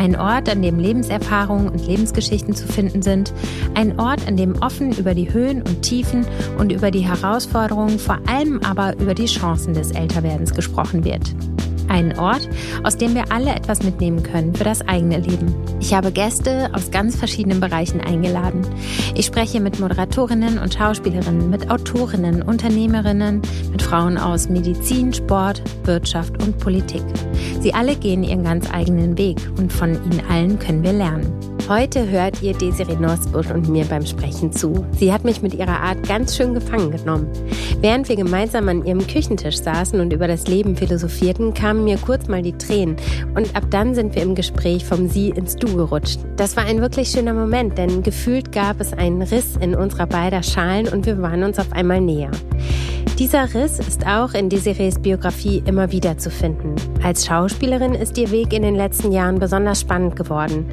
Ein 0.00 0.16
Ort, 0.16 0.48
an 0.48 0.62
dem 0.62 0.78
Lebenserfahrungen 0.78 1.68
und 1.68 1.86
Lebensgeschichten 1.86 2.54
zu 2.54 2.66
finden 2.66 3.02
sind. 3.02 3.34
Ein 3.74 4.00
Ort, 4.00 4.26
an 4.26 4.38
dem 4.38 4.56
offen 4.62 4.92
über 4.92 5.12
die 5.12 5.30
Höhen 5.30 5.60
und 5.60 5.82
Tiefen 5.82 6.26
und 6.56 6.72
über 6.72 6.90
die 6.90 7.06
Herausforderungen, 7.06 7.98
vor 7.98 8.18
allem 8.26 8.60
aber 8.64 8.98
über 8.98 9.12
die 9.12 9.26
Chancen 9.26 9.74
des 9.74 9.90
Älterwerdens 9.90 10.54
gesprochen 10.54 11.04
wird. 11.04 11.34
Ein 11.90 12.16
Ort, 12.18 12.48
aus 12.84 12.96
dem 12.96 13.16
wir 13.16 13.32
alle 13.32 13.50
etwas 13.50 13.82
mitnehmen 13.82 14.22
können 14.22 14.54
für 14.54 14.62
das 14.62 14.86
eigene 14.86 15.18
Leben. 15.18 15.52
Ich 15.80 15.92
habe 15.92 16.12
Gäste 16.12 16.70
aus 16.72 16.92
ganz 16.92 17.16
verschiedenen 17.16 17.58
Bereichen 17.58 18.00
eingeladen. 18.00 18.64
Ich 19.16 19.26
spreche 19.26 19.60
mit 19.60 19.80
Moderatorinnen 19.80 20.58
und 20.58 20.72
Schauspielerinnen, 20.72 21.50
mit 21.50 21.68
Autorinnen, 21.68 22.42
Unternehmerinnen, 22.42 23.42
mit 23.72 23.82
Frauen 23.82 24.18
aus 24.18 24.48
Medizin, 24.48 25.12
Sport, 25.12 25.62
Wirtschaft 25.82 26.40
und 26.40 26.58
Politik. 26.58 27.02
Sie 27.60 27.74
alle 27.74 27.96
gehen 27.96 28.22
ihren 28.22 28.44
ganz 28.44 28.72
eigenen 28.72 29.18
Weg 29.18 29.38
und 29.58 29.72
von 29.72 29.94
ihnen 29.94 30.22
allen 30.30 30.60
können 30.60 30.84
wir 30.84 30.92
lernen. 30.92 31.49
Heute 31.70 32.10
hört 32.10 32.42
ihr 32.42 32.52
Desiree 32.52 32.96
Nosbusch 32.96 33.48
und 33.52 33.68
mir 33.68 33.84
beim 33.84 34.04
Sprechen 34.04 34.50
zu. 34.50 34.84
Sie 34.98 35.12
hat 35.12 35.22
mich 35.22 35.40
mit 35.40 35.54
ihrer 35.54 35.78
Art 35.78 36.02
ganz 36.02 36.36
schön 36.36 36.52
gefangen 36.52 36.90
genommen. 36.90 37.28
Während 37.80 38.08
wir 38.08 38.16
gemeinsam 38.16 38.68
an 38.68 38.84
ihrem 38.84 39.06
Küchentisch 39.06 39.58
saßen 39.58 40.00
und 40.00 40.12
über 40.12 40.26
das 40.26 40.48
Leben 40.48 40.74
philosophierten, 40.74 41.54
kamen 41.54 41.84
mir 41.84 41.96
kurz 41.98 42.26
mal 42.26 42.42
die 42.42 42.58
Tränen 42.58 42.96
und 43.36 43.54
ab 43.54 43.62
dann 43.70 43.94
sind 43.94 44.16
wir 44.16 44.22
im 44.22 44.34
Gespräch 44.34 44.84
vom 44.84 45.08
Sie 45.08 45.28
ins 45.28 45.54
Du 45.54 45.76
gerutscht. 45.76 46.18
Das 46.34 46.56
war 46.56 46.64
ein 46.64 46.80
wirklich 46.80 47.08
schöner 47.08 47.34
Moment, 47.34 47.78
denn 47.78 48.02
gefühlt 48.02 48.50
gab 48.50 48.80
es 48.80 48.92
einen 48.92 49.22
Riss 49.22 49.56
in 49.60 49.76
unserer 49.76 50.08
beider 50.08 50.42
Schalen 50.42 50.88
und 50.88 51.06
wir 51.06 51.22
waren 51.22 51.44
uns 51.44 51.60
auf 51.60 51.72
einmal 51.72 52.00
näher. 52.00 52.32
Dieser 53.18 53.52
Riss 53.54 53.78
ist 53.78 54.06
auch 54.06 54.34
in 54.34 54.48
Desirees 54.48 54.98
Biografie 54.98 55.62
immer 55.66 55.92
wieder 55.92 56.16
zu 56.18 56.30
finden. 56.30 56.74
Als 57.02 57.26
Schauspielerin 57.26 57.94
ist 57.94 58.16
ihr 58.18 58.30
Weg 58.30 58.52
in 58.52 58.62
den 58.62 58.74
letzten 58.74 59.12
Jahren 59.12 59.38
besonders 59.38 59.80
spannend 59.80 60.16
geworden. 60.16 60.66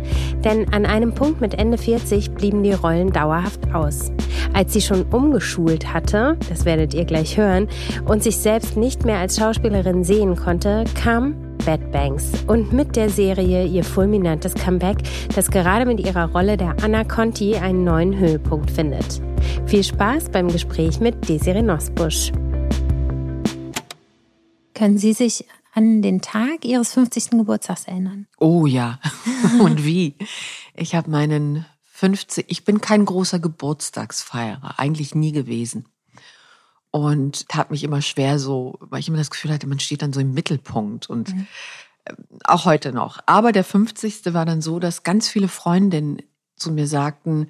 Denn 0.43 0.71
an 0.73 0.85
einem 0.85 1.13
Punkt 1.13 1.41
mit 1.41 1.55
Ende 1.55 1.77
40 1.77 2.31
blieben 2.31 2.63
die 2.63 2.73
Rollen 2.73 3.11
dauerhaft 3.11 3.73
aus. 3.73 4.11
Als 4.53 4.73
sie 4.73 4.81
schon 4.81 5.03
umgeschult 5.11 5.93
hatte, 5.93 6.37
das 6.49 6.65
werdet 6.65 6.93
ihr 6.93 7.05
gleich 7.05 7.37
hören, 7.37 7.67
und 8.05 8.23
sich 8.23 8.37
selbst 8.37 8.77
nicht 8.77 9.05
mehr 9.05 9.19
als 9.19 9.37
Schauspielerin 9.37 10.03
sehen 10.03 10.35
konnte, 10.35 10.85
kam 10.95 11.35
Bad 11.65 11.91
Banks 11.91 12.31
und 12.47 12.71
mit 12.71 12.95
der 12.95 13.09
Serie 13.09 13.65
ihr 13.65 13.83
fulminantes 13.83 14.53
Comeback, 14.53 14.97
das 15.35 15.51
gerade 15.51 15.85
mit 15.85 15.99
ihrer 15.99 16.31
Rolle 16.31 16.55
der 16.55 16.75
Anna 16.81 17.03
Conti 17.03 17.57
einen 17.57 17.83
neuen 17.83 18.17
Höhepunkt 18.17 18.71
findet. 18.71 19.21
Viel 19.65 19.83
Spaß 19.83 20.29
beim 20.31 20.47
Gespräch 20.47 20.99
mit 20.99 21.27
Desiree 21.27 21.61
Nosbusch. 21.61 22.31
Können 24.73 24.97
Sie 24.97 25.13
sich 25.13 25.45
an 25.73 26.01
den 26.01 26.21
Tag 26.21 26.65
Ihres 26.65 26.93
50. 26.93 27.31
Geburtstags 27.31 27.85
erinnern? 27.85 28.27
Oh 28.39 28.65
ja. 28.65 28.99
Und 29.59 29.85
wie? 29.85 30.15
Ich 30.75 30.95
habe 30.95 31.09
meinen 31.09 31.65
50, 31.83 32.45
ich 32.47 32.63
bin 32.63 32.79
kein 32.79 33.05
großer 33.05 33.39
Geburtstagsfeierer, 33.39 34.79
eigentlich 34.79 35.15
nie 35.15 35.31
gewesen. 35.31 35.87
Und 36.91 37.49
tat 37.49 37.71
mich 37.71 37.83
immer 37.83 38.01
schwer 38.01 38.39
so, 38.39 38.77
weil 38.81 38.99
ich 38.99 39.07
immer 39.07 39.17
das 39.17 39.31
Gefühl 39.31 39.51
hatte, 39.51 39.67
man 39.67 39.79
steht 39.79 40.01
dann 40.01 40.13
so 40.13 40.19
im 40.19 40.33
Mittelpunkt 40.33 41.09
und 41.09 41.33
mhm. 41.33 41.47
Äh, 42.05 42.13
auch 42.45 42.65
heute 42.65 42.93
noch. 42.93 43.19
Aber 43.25 43.51
der 43.51 43.63
50. 43.63 44.33
war 44.33 44.45
dann 44.45 44.61
so, 44.61 44.79
dass 44.79 45.03
ganz 45.03 45.27
viele 45.27 45.47
Freundinnen 45.47 46.21
zu 46.55 46.71
mir 46.71 46.87
sagten, 46.87 47.49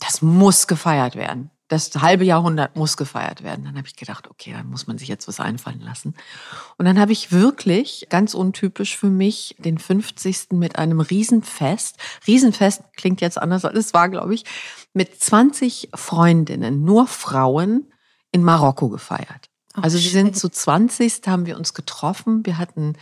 das 0.00 0.22
muss 0.22 0.66
gefeiert 0.66 1.16
werden. 1.16 1.50
Das 1.68 1.90
halbe 1.96 2.24
Jahrhundert 2.24 2.76
muss 2.76 2.96
gefeiert 2.96 3.42
werden. 3.42 3.66
Dann 3.66 3.76
habe 3.76 3.86
ich 3.86 3.94
gedacht, 3.94 4.28
okay, 4.30 4.52
dann 4.52 4.70
muss 4.70 4.86
man 4.86 4.96
sich 4.96 5.08
jetzt 5.08 5.28
was 5.28 5.38
einfallen 5.38 5.82
lassen. 5.82 6.14
Und 6.78 6.86
dann 6.86 6.98
habe 6.98 7.12
ich 7.12 7.30
wirklich, 7.30 8.06
ganz 8.08 8.32
untypisch 8.32 8.96
für 8.96 9.10
mich, 9.10 9.54
den 9.58 9.76
50. 9.76 10.52
mit 10.52 10.78
einem 10.78 11.00
Riesenfest. 11.00 11.98
Riesenfest 12.26 12.82
klingt 12.96 13.20
jetzt 13.20 13.36
anders, 13.36 13.66
als 13.66 13.78
es 13.78 13.94
war, 13.94 14.08
glaube 14.08 14.34
ich, 14.34 14.44
mit 14.94 15.20
20 15.20 15.90
Freundinnen, 15.94 16.84
nur 16.84 17.06
Frauen, 17.06 17.92
in 18.32 18.42
Marokko 18.42 18.88
gefeiert. 18.88 19.50
Oh, 19.76 19.80
also 19.82 19.98
wir 19.98 20.10
sind 20.10 20.36
zu 20.36 20.48
20. 20.48 21.22
haben 21.26 21.46
wir 21.46 21.56
uns 21.56 21.74
getroffen. 21.74 22.44
Wir 22.44 22.58
hatten 22.58 22.94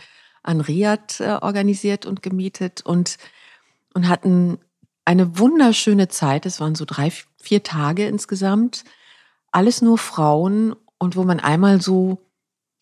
ein 0.43 0.61
Riad 0.61 1.19
äh, 1.19 1.37
organisiert 1.41 2.05
und 2.05 2.21
gemietet 2.21 2.81
und, 2.81 3.17
und 3.93 4.07
hatten 4.07 4.59
eine 5.07 5.39
wunderschöne 5.39 6.09
Zeit. 6.09 6.45
Es 6.45 6.59
waren 6.59 6.75
so 6.75 6.83
drei, 6.83 7.13
vier 7.41 7.63
Tage 7.63 8.05
insgesamt. 8.07 8.83
Alles 9.51 9.81
nur 9.81 9.97
Frauen 9.97 10.75
und 10.97 11.15
wo 11.15 11.23
man 11.23 11.39
einmal 11.39 11.81
so, 11.81 12.27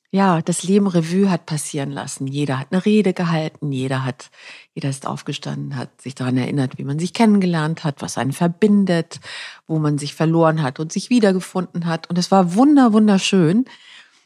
ja, 0.10 0.42
das 0.42 0.64
Leben 0.64 0.88
Revue 0.88 1.30
hat 1.30 1.46
passieren 1.46 1.92
lassen. 1.92 2.26
Jeder 2.26 2.58
hat 2.58 2.70
eine 2.72 2.84
Rede 2.84 3.14
gehalten, 3.14 3.72
jeder 3.72 4.04
hat, 4.04 4.32
jeder 4.74 4.90
ist 4.90 5.06
aufgestanden, 5.06 5.76
hat 5.76 6.02
sich 6.02 6.16
daran 6.16 6.38
erinnert, 6.38 6.80
wie 6.80 6.84
man 6.84 6.98
sich 6.98 7.14
kennengelernt 7.14 7.84
hat, 7.84 8.02
was 8.02 8.18
einen 8.18 8.34
verbindet, 8.34 9.20
wo 9.68 9.78
man 9.78 10.00
sich 10.00 10.16
verloren 10.16 10.64
hat 10.64 10.80
und 10.80 10.92
sich 10.92 11.12
wiedergefunden 11.12 11.86
hat. 11.86 12.10
Und 12.10 12.18
es 12.18 12.32
war 12.32 12.56
wunder, 12.56 12.92
wunderschön. 12.92 13.66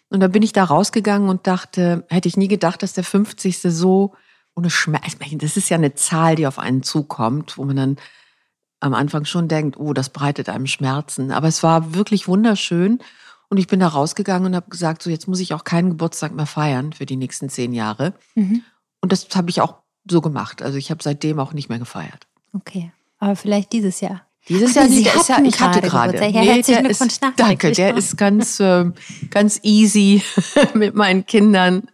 Und 0.09 0.22
da 0.22 0.30
bin 0.30 0.42
ich 0.42 0.54
da 0.54 0.64
rausgegangen 0.64 1.28
und 1.28 1.48
dachte, 1.48 2.06
hätte 2.08 2.30
ich 2.30 2.38
nie 2.38 2.48
gedacht, 2.48 2.82
dass 2.82 2.94
der 2.94 3.04
50. 3.04 3.59
so 3.59 4.14
ohne 4.56 4.70
Schmerz. 4.70 5.16
Das 5.34 5.58
ist 5.58 5.70
ja 5.70 5.78
eine 5.78 5.94
Zahl, 5.94 6.36
die 6.36 6.48
auf 6.48 6.60
einen 6.60 6.84
zukommt, 6.84 7.58
wo 7.58 7.66
man 7.66 7.76
dann 7.76 7.98
am 8.80 8.94
Anfang 8.94 9.26
schon 9.26 9.48
denkt, 9.48 9.78
oh, 9.78 9.94
das 9.94 10.10
bereitet 10.10 10.50
einem 10.50 10.68
Schmerzen. 10.68 11.32
Aber 11.32 11.48
es 11.48 11.64
war 11.64 11.94
wirklich 11.94 12.28
wunderschön. 12.28 13.00
Und 13.50 13.58
ich 13.58 13.68
bin 13.68 13.80
da 13.80 13.88
rausgegangen 13.88 14.48
und 14.48 14.56
habe 14.56 14.70
gesagt, 14.70 15.02
so 15.02 15.09
jetzt 15.09 15.28
muss 15.28 15.40
ich 15.40 15.54
auch 15.54 15.64
keinen 15.64 15.90
Geburtstag 15.90 16.34
mehr 16.34 16.46
feiern 16.46 16.94
für 16.94 17.06
die 17.06 17.18
nächsten 17.18 17.50
zehn 17.50 17.74
Jahre. 17.74 18.14
Mhm. 18.36 18.64
Und 19.02 19.12
das 19.12 19.28
habe 19.36 19.50
ich 19.50 19.62
auch 19.62 19.76
so 20.09 20.22
gemacht. 20.22 20.62
Also 20.62 20.78
ich 20.78 20.92
habe 20.92 21.04
seitdem 21.04 21.40
auch 21.40 21.54
nicht 21.54 21.70
mehr 21.70 21.80
gefeiert. 21.80 22.28
Okay, 22.54 22.92
aber 23.18 23.36
vielleicht 23.36 23.74
dieses 23.74 24.02
Jahr. 24.02 24.26
Dieses 24.48 24.74
Jahr, 24.74 24.88
Sie 24.88 25.06
ist 25.06 25.30
ja, 25.30 25.40
ich 25.44 25.59
hatte 25.59 25.82
gerade. 25.82 26.18
Ja, 26.18 26.42
nee, 26.42 26.62
der 26.62 26.90
ist, 26.90 27.22
danke, 27.36 27.72
der 27.72 27.96
ist 27.96 28.18
ganz, 28.18 28.59
äh, 28.59 28.86
ganz 29.30 29.59
easy 29.64 30.24
mit 30.74 30.96
meinen 30.96 31.26
Kindern. 31.26 31.88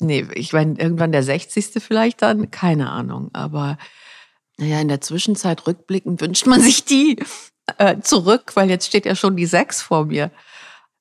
Nee, 0.00 0.26
ich 0.34 0.52
meine, 0.52 0.78
irgendwann 0.78 1.12
der 1.12 1.22
60. 1.22 1.82
vielleicht 1.82 2.22
dann, 2.22 2.50
keine 2.50 2.90
Ahnung. 2.90 3.30
Aber 3.32 3.78
naja, 4.58 4.80
in 4.80 4.88
der 4.88 5.00
Zwischenzeit 5.00 5.66
rückblickend 5.66 6.20
wünscht 6.20 6.46
man 6.46 6.60
sich 6.62 6.84
die 6.84 7.18
äh, 7.78 8.00
zurück, 8.00 8.52
weil 8.54 8.68
jetzt 8.70 8.86
steht 8.86 9.06
ja 9.06 9.14
schon 9.14 9.36
die 9.36 9.46
6 9.46 9.82
vor 9.82 10.06
mir. 10.06 10.30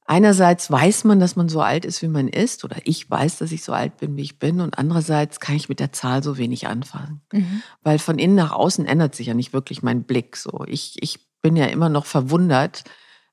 Einerseits 0.05 0.69
weiß 0.69 1.05
man, 1.05 1.19
dass 1.19 1.35
man 1.35 1.47
so 1.47 1.61
alt 1.61 1.85
ist, 1.85 2.01
wie 2.01 2.07
man 2.07 2.27
ist, 2.27 2.65
oder 2.65 2.77
ich 2.83 3.09
weiß, 3.09 3.37
dass 3.37 3.51
ich 3.51 3.63
so 3.63 3.71
alt 3.71 3.97
bin, 3.97 4.17
wie 4.17 4.23
ich 4.23 4.39
bin, 4.39 4.59
und 4.59 4.77
andererseits 4.77 5.39
kann 5.39 5.55
ich 5.55 5.69
mit 5.69 5.79
der 5.79 5.93
Zahl 5.93 6.21
so 6.21 6.37
wenig 6.37 6.67
anfangen. 6.67 7.21
Mhm. 7.31 7.63
Weil 7.81 7.97
von 7.97 8.19
innen 8.19 8.35
nach 8.35 8.51
außen 8.51 8.85
ändert 8.85 9.15
sich 9.15 9.27
ja 9.27 9.33
nicht 9.33 9.53
wirklich 9.53 9.83
mein 9.83 10.03
Blick. 10.03 10.35
So, 10.35 10.65
ich, 10.67 11.01
ich 11.01 11.19
bin 11.41 11.55
ja 11.55 11.67
immer 11.67 11.87
noch 11.87 12.05
verwundert, 12.05 12.83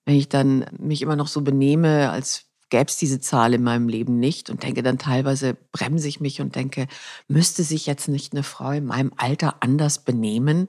wenn 0.05 0.15
ich 0.15 0.29
dann 0.29 0.67
mich 0.79 1.03
immer 1.03 1.17
noch 1.17 1.27
so 1.27 1.41
benehme, 1.41 2.11
als 2.11 2.48
gäbe 2.71 2.87
es 2.87 2.97
diese 2.97 3.21
Zahl 3.21 3.55
in 3.55 3.62
meinem 3.62 3.89
Leben 3.89 4.19
nicht 4.19 4.51
und 4.51 4.62
denke 4.62 4.83
dann 4.83 4.99
teilweise, 4.99 5.55
bremse 5.73 6.09
ich 6.09 6.21
mich 6.21 6.41
und 6.41 6.55
denke, 6.55 6.87
müsste 7.27 7.62
sich 7.62 7.87
jetzt 7.87 8.09
nicht 8.09 8.33
eine 8.33 8.43
Frau 8.43 8.71
in 8.71 8.87
meinem 8.87 9.12
Alter 9.17 9.56
anders 9.61 10.05
benehmen 10.05 10.69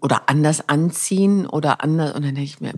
oder 0.00 0.28
anders 0.28 0.68
anziehen 0.68 1.46
oder 1.46 1.82
anders, 1.82 2.14
und 2.14 2.24
dann 2.24 2.34
denke 2.34 2.42
ich 2.42 2.60
mir, 2.60 2.74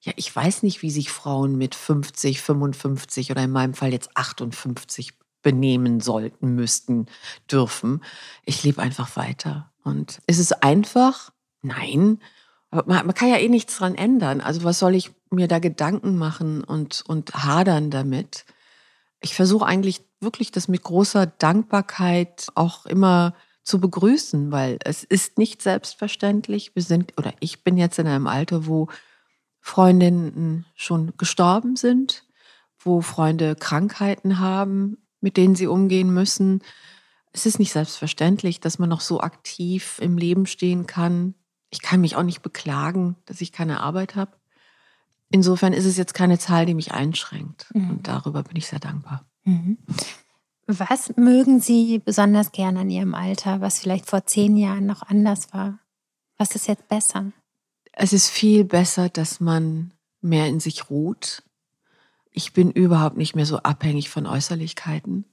ja, 0.00 0.12
ich 0.16 0.34
weiß 0.34 0.62
nicht, 0.62 0.82
wie 0.82 0.90
sich 0.90 1.10
Frauen 1.10 1.56
mit 1.56 1.74
50, 1.74 2.42
55 2.42 3.30
oder 3.30 3.42
in 3.42 3.50
meinem 3.50 3.74
Fall 3.74 3.92
jetzt 3.92 4.10
58 4.14 5.14
benehmen 5.42 6.00
sollten, 6.00 6.54
müssten, 6.54 7.06
dürfen. 7.50 8.02
Ich 8.44 8.62
lebe 8.64 8.82
einfach 8.82 9.16
weiter. 9.16 9.72
Und 9.82 10.20
ist 10.26 10.38
es 10.38 10.52
einfach? 10.52 11.30
Nein. 11.62 12.20
Aber 12.74 12.92
man, 12.92 13.06
man 13.06 13.14
kann 13.14 13.28
ja 13.28 13.36
eh 13.36 13.48
nichts 13.48 13.76
dran 13.76 13.94
ändern. 13.94 14.40
Also 14.40 14.64
was 14.64 14.80
soll 14.80 14.96
ich 14.96 15.12
mir 15.30 15.46
da 15.46 15.60
Gedanken 15.60 16.16
machen 16.16 16.64
und, 16.64 17.04
und 17.06 17.32
hadern 17.32 17.90
damit. 17.90 18.44
Ich 19.20 19.36
versuche 19.36 19.64
eigentlich 19.64 20.02
wirklich 20.20 20.50
das 20.50 20.66
mit 20.66 20.82
großer 20.82 21.26
Dankbarkeit 21.26 22.48
auch 22.56 22.84
immer 22.86 23.34
zu 23.62 23.80
begrüßen, 23.80 24.50
weil 24.50 24.78
es 24.84 25.04
ist 25.04 25.38
nicht 25.38 25.62
selbstverständlich. 25.62 26.74
Wir 26.74 26.82
sind, 26.82 27.14
oder 27.16 27.32
ich 27.38 27.62
bin 27.62 27.76
jetzt 27.76 28.00
in 28.00 28.08
einem 28.08 28.26
Alter, 28.26 28.66
wo 28.66 28.88
Freundinnen 29.60 30.66
schon 30.74 31.12
gestorben 31.16 31.76
sind, 31.76 32.24
wo 32.80 33.02
Freunde 33.02 33.54
Krankheiten 33.54 34.40
haben, 34.40 34.98
mit 35.20 35.36
denen 35.36 35.54
sie 35.54 35.68
umgehen 35.68 36.12
müssen. 36.12 36.60
Es 37.32 37.46
ist 37.46 37.60
nicht 37.60 37.72
selbstverständlich, 37.72 38.58
dass 38.58 38.80
man 38.80 38.88
noch 38.88 39.00
so 39.00 39.20
aktiv 39.20 39.98
im 40.00 40.18
Leben 40.18 40.46
stehen 40.46 40.88
kann. 40.88 41.34
Ich 41.74 41.82
kann 41.82 42.00
mich 42.00 42.16
auch 42.16 42.22
nicht 42.22 42.40
beklagen, 42.40 43.16
dass 43.26 43.40
ich 43.40 43.52
keine 43.52 43.80
Arbeit 43.80 44.16
habe 44.16 44.32
insofern 45.34 45.72
ist 45.72 45.84
es 45.84 45.96
jetzt 45.96 46.14
keine 46.14 46.38
Zahl, 46.38 46.64
die 46.64 46.74
mich 46.74 46.92
einschränkt. 46.92 47.66
Mhm. 47.74 47.90
Und 47.90 48.08
darüber 48.08 48.44
bin 48.44 48.56
ich 48.56 48.68
sehr 48.68 48.78
dankbar. 48.78 49.24
Mhm. 49.42 49.78
Was 50.66 51.16
mögen 51.16 51.60
Sie 51.60 51.98
besonders 51.98 52.52
gerne 52.52 52.80
an 52.80 52.90
Ihrem 52.90 53.14
Alter, 53.14 53.60
was 53.60 53.80
vielleicht 53.80 54.06
vor 54.06 54.24
zehn 54.24 54.56
Jahren 54.56 54.86
noch 54.86 55.02
anders 55.02 55.52
war? 55.52 55.80
Was 56.38 56.54
ist 56.54 56.68
jetzt 56.68 56.88
besser? 56.88 57.32
Es 57.92 58.12
ist 58.12 58.30
viel 58.30 58.64
besser, 58.64 59.08
dass 59.08 59.40
man 59.40 59.92
mehr 60.20 60.46
in 60.46 60.60
sich 60.60 60.88
ruht. 60.88 61.42
Ich 62.30 62.52
bin 62.52 62.70
überhaupt 62.70 63.16
nicht 63.16 63.36
mehr 63.36 63.46
so 63.46 63.58
abhängig 63.58 64.10
von 64.10 64.26
Äußerlichkeiten. 64.26 65.24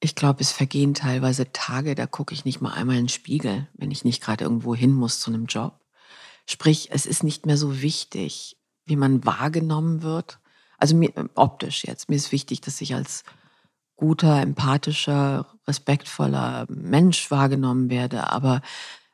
Ich 0.00 0.14
glaube, 0.14 0.40
es 0.40 0.50
vergehen 0.50 0.94
teilweise 0.94 1.52
Tage, 1.52 1.94
da 1.94 2.06
gucke 2.06 2.32
ich 2.32 2.46
nicht 2.46 2.62
mal 2.62 2.72
einmal 2.72 2.96
in 2.96 3.04
den 3.04 3.08
Spiegel, 3.10 3.68
wenn 3.74 3.90
ich 3.90 4.04
nicht 4.04 4.22
gerade 4.22 4.44
irgendwo 4.44 4.74
hin 4.74 4.94
muss 4.94 5.20
zu 5.20 5.30
einem 5.30 5.44
Job. 5.44 5.78
Sprich, 6.46 6.88
es 6.90 7.04
ist 7.04 7.22
nicht 7.22 7.44
mehr 7.44 7.58
so 7.58 7.82
wichtig, 7.82 8.56
wie 8.86 8.96
man 8.96 9.24
wahrgenommen 9.26 10.02
wird. 10.02 10.40
Also 10.78 10.96
mir, 10.96 11.12
optisch 11.34 11.84
jetzt. 11.84 12.08
Mir 12.08 12.16
ist 12.16 12.32
wichtig, 12.32 12.62
dass 12.62 12.80
ich 12.80 12.94
als 12.94 13.24
guter, 13.96 14.40
empathischer, 14.40 15.46
respektvoller 15.68 16.66
Mensch 16.70 17.30
wahrgenommen 17.30 17.90
werde. 17.90 18.30
Aber 18.32 18.62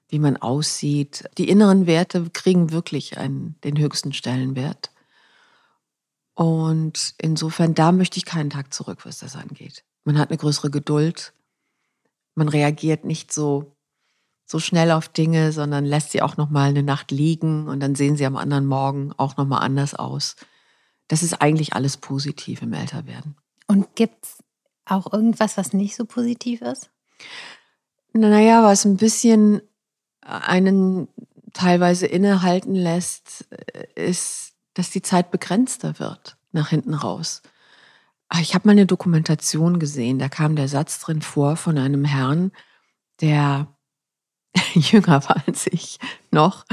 wie 0.08 0.20
man 0.20 0.36
aussieht, 0.36 1.24
die 1.36 1.48
inneren 1.48 1.86
Werte 1.86 2.30
kriegen 2.30 2.70
wirklich 2.70 3.18
einen, 3.18 3.56
den 3.64 3.76
höchsten 3.78 4.12
Stellenwert. 4.12 4.92
Und 6.34 7.14
insofern, 7.18 7.74
da 7.74 7.90
möchte 7.90 8.18
ich 8.18 8.24
keinen 8.24 8.50
Tag 8.50 8.72
zurück, 8.72 9.04
was 9.04 9.18
das 9.18 9.34
angeht. 9.34 9.82
Man 10.06 10.18
hat 10.18 10.30
eine 10.30 10.38
größere 10.38 10.70
Geduld. 10.70 11.32
Man 12.36 12.48
reagiert 12.48 13.04
nicht 13.04 13.32
so, 13.32 13.76
so 14.46 14.60
schnell 14.60 14.92
auf 14.92 15.08
Dinge, 15.08 15.50
sondern 15.50 15.84
lässt 15.84 16.12
sie 16.12 16.22
auch 16.22 16.36
noch 16.36 16.48
mal 16.48 16.68
eine 16.68 16.84
Nacht 16.84 17.10
liegen 17.10 17.66
und 17.66 17.80
dann 17.80 17.96
sehen 17.96 18.16
sie 18.16 18.24
am 18.24 18.36
anderen 18.36 18.66
Morgen 18.66 19.12
auch 19.16 19.36
noch 19.36 19.46
mal 19.46 19.58
anders 19.58 19.94
aus. 19.94 20.36
Das 21.08 21.24
ist 21.24 21.42
eigentlich 21.42 21.72
alles 21.72 21.96
positiv 21.96 22.62
im 22.62 22.72
Älterwerden. 22.72 23.36
Und 23.66 23.96
gibt's 23.96 24.44
auch 24.84 25.12
irgendwas, 25.12 25.56
was 25.56 25.72
nicht 25.72 25.96
so 25.96 26.04
positiv 26.04 26.62
ist? 26.62 26.90
Naja, 28.12 28.62
was 28.62 28.84
ein 28.84 28.96
bisschen 28.96 29.60
einen 30.20 31.08
teilweise 31.52 32.06
innehalten 32.06 32.76
lässt, 32.76 33.48
ist, 33.96 34.52
dass 34.74 34.90
die 34.90 35.02
Zeit 35.02 35.32
begrenzter 35.32 35.98
wird 35.98 36.36
nach 36.52 36.68
hinten 36.68 36.94
raus. 36.94 37.42
Ah, 38.28 38.40
ich 38.40 38.54
habe 38.54 38.66
mal 38.66 38.72
eine 38.72 38.86
Dokumentation 38.86 39.78
gesehen, 39.78 40.18
da 40.18 40.28
kam 40.28 40.56
der 40.56 40.68
Satz 40.68 40.98
drin 41.00 41.22
vor 41.22 41.56
von 41.56 41.78
einem 41.78 42.04
Herrn, 42.04 42.50
der 43.20 43.68
jünger 44.74 45.24
war 45.28 45.42
als 45.46 45.66
ich 45.68 45.98
noch 46.30 46.64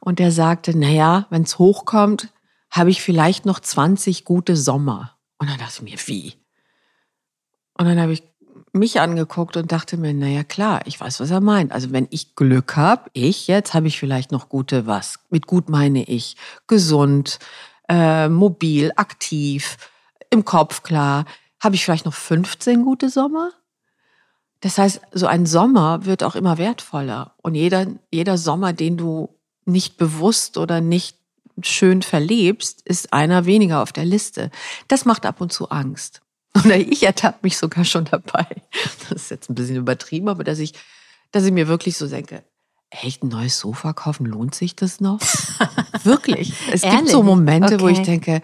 und 0.00 0.18
der 0.18 0.32
sagte, 0.32 0.76
naja, 0.76 1.26
wenn 1.30 1.42
es 1.42 1.58
hochkommt, 1.58 2.32
habe 2.70 2.90
ich 2.90 3.02
vielleicht 3.02 3.46
noch 3.46 3.60
20 3.60 4.24
gute 4.24 4.56
Sommer. 4.56 5.16
Und 5.38 5.48
dann 5.48 5.58
dachte 5.58 5.74
ich 5.76 5.82
mir, 5.82 5.98
wie? 6.06 6.34
Und 7.78 7.86
dann 7.86 8.00
habe 8.00 8.12
ich 8.12 8.22
mich 8.72 9.00
angeguckt 9.00 9.56
und 9.56 9.72
dachte 9.72 9.96
mir, 9.96 10.12
naja 10.12 10.44
klar, 10.44 10.82
ich 10.86 11.00
weiß, 11.00 11.20
was 11.20 11.30
er 11.30 11.40
meint. 11.40 11.72
Also 11.72 11.92
wenn 11.92 12.06
ich 12.10 12.34
Glück 12.34 12.76
habe, 12.76 13.10
ich 13.14 13.46
jetzt, 13.46 13.72
habe 13.72 13.88
ich 13.88 13.98
vielleicht 13.98 14.30
noch 14.30 14.48
gute 14.48 14.86
was. 14.86 15.20
Mit 15.30 15.46
gut 15.46 15.68
meine 15.68 16.04
ich 16.04 16.36
gesund, 16.66 17.38
äh, 17.88 18.28
mobil, 18.28 18.92
aktiv, 18.96 19.76
im 20.30 20.44
Kopf 20.44 20.82
klar. 20.82 21.24
Habe 21.60 21.74
ich 21.74 21.84
vielleicht 21.84 22.04
noch 22.04 22.14
15 22.14 22.84
gute 22.84 23.08
Sommer? 23.10 23.50
Das 24.60 24.78
heißt, 24.78 25.00
so 25.12 25.26
ein 25.26 25.46
Sommer 25.46 26.04
wird 26.04 26.22
auch 26.22 26.34
immer 26.34 26.58
wertvoller. 26.58 27.34
Und 27.42 27.54
jeder, 27.54 27.86
jeder 28.10 28.38
Sommer, 28.38 28.72
den 28.72 28.96
du 28.96 29.28
nicht 29.64 29.96
bewusst 29.96 30.58
oder 30.58 30.80
nicht 30.80 31.16
schön 31.62 32.02
verlebst, 32.02 32.82
ist 32.82 33.12
einer 33.12 33.46
weniger 33.46 33.82
auf 33.82 33.92
der 33.92 34.04
Liste. 34.04 34.50
Das 34.88 35.04
macht 35.04 35.26
ab 35.26 35.40
und 35.40 35.52
zu 35.52 35.70
Angst. 35.70 36.22
Oder 36.54 36.76
ich 36.76 37.02
ertappe 37.02 37.38
mich 37.42 37.56
sogar 37.56 37.84
schon 37.84 38.04
dabei. 38.04 38.46
Das 39.08 39.22
ist 39.22 39.30
jetzt 39.30 39.50
ein 39.50 39.54
bisschen 39.54 39.76
übertrieben, 39.76 40.28
aber 40.28 40.44
dass 40.44 40.58
ich, 40.58 40.74
dass 41.30 41.44
ich 41.44 41.52
mir 41.52 41.68
wirklich 41.68 41.96
so 41.96 42.08
denke, 42.08 42.42
echt 42.90 43.22
ein 43.22 43.28
neues 43.28 43.58
Sofa 43.58 43.92
kaufen, 43.92 44.26
lohnt 44.26 44.54
sich 44.54 44.74
das 44.74 45.00
noch? 45.00 45.20
wirklich. 46.04 46.52
Es 46.72 46.82
Ehrlich? 46.82 47.00
gibt 47.00 47.10
so 47.10 47.22
Momente, 47.22 47.74
okay. 47.74 47.82
wo 47.82 47.88
ich 47.88 48.02
denke, 48.02 48.42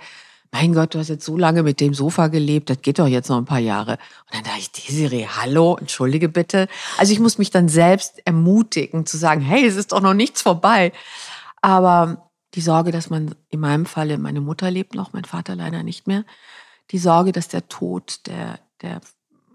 mein 0.52 0.72
Gott, 0.72 0.94
du 0.94 1.00
hast 1.00 1.08
jetzt 1.08 1.24
so 1.24 1.36
lange 1.36 1.62
mit 1.62 1.80
dem 1.80 1.94
Sofa 1.94 2.28
gelebt, 2.28 2.70
das 2.70 2.80
geht 2.80 2.98
doch 2.98 3.08
jetzt 3.08 3.28
noch 3.28 3.38
ein 3.38 3.44
paar 3.44 3.58
Jahre. 3.58 3.92
Und 4.26 4.34
dann 4.34 4.44
dachte 4.44 4.60
ich, 4.60 4.70
Desiree, 4.70 5.26
hallo, 5.26 5.76
entschuldige 5.76 6.28
bitte. 6.28 6.68
Also 6.96 7.12
ich 7.12 7.18
muss 7.18 7.38
mich 7.38 7.50
dann 7.50 7.68
selbst 7.68 8.24
ermutigen 8.24 9.04
zu 9.04 9.16
sagen, 9.16 9.40
hey, 9.40 9.66
es 9.66 9.74
ist 9.74 9.92
doch 9.92 10.00
noch 10.00 10.14
nichts 10.14 10.42
vorbei. 10.42 10.92
Aber 11.60 12.30
die 12.54 12.60
Sorge, 12.60 12.92
dass 12.92 13.10
man 13.10 13.34
in 13.48 13.60
meinem 13.60 13.84
Falle, 13.84 14.16
meine 14.18 14.40
Mutter 14.40 14.70
lebt 14.70 14.94
noch, 14.94 15.12
mein 15.12 15.24
Vater 15.24 15.56
leider 15.56 15.82
nicht 15.82 16.06
mehr, 16.06 16.24
die 16.90 16.98
Sorge, 16.98 17.32
dass 17.32 17.48
der 17.48 17.68
Tod 17.68 18.20
der, 18.26 18.60
der 18.82 19.00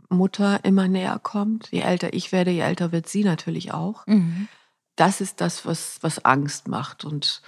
Mutter 0.09 0.59
immer 0.65 0.87
näher 0.87 1.19
kommt. 1.21 1.69
Je 1.71 1.81
älter 1.81 2.13
ich 2.13 2.31
werde, 2.31 2.51
je 2.51 2.61
älter 2.61 2.91
wird 2.91 3.07
sie 3.07 3.23
natürlich 3.23 3.71
auch. 3.73 4.05
Mhm. 4.07 4.47
Das 4.95 5.21
ist 5.21 5.39
das, 5.39 5.65
was, 5.65 5.99
was 6.01 6.25
Angst 6.25 6.67
macht. 6.67 7.05
Und, 7.05 7.41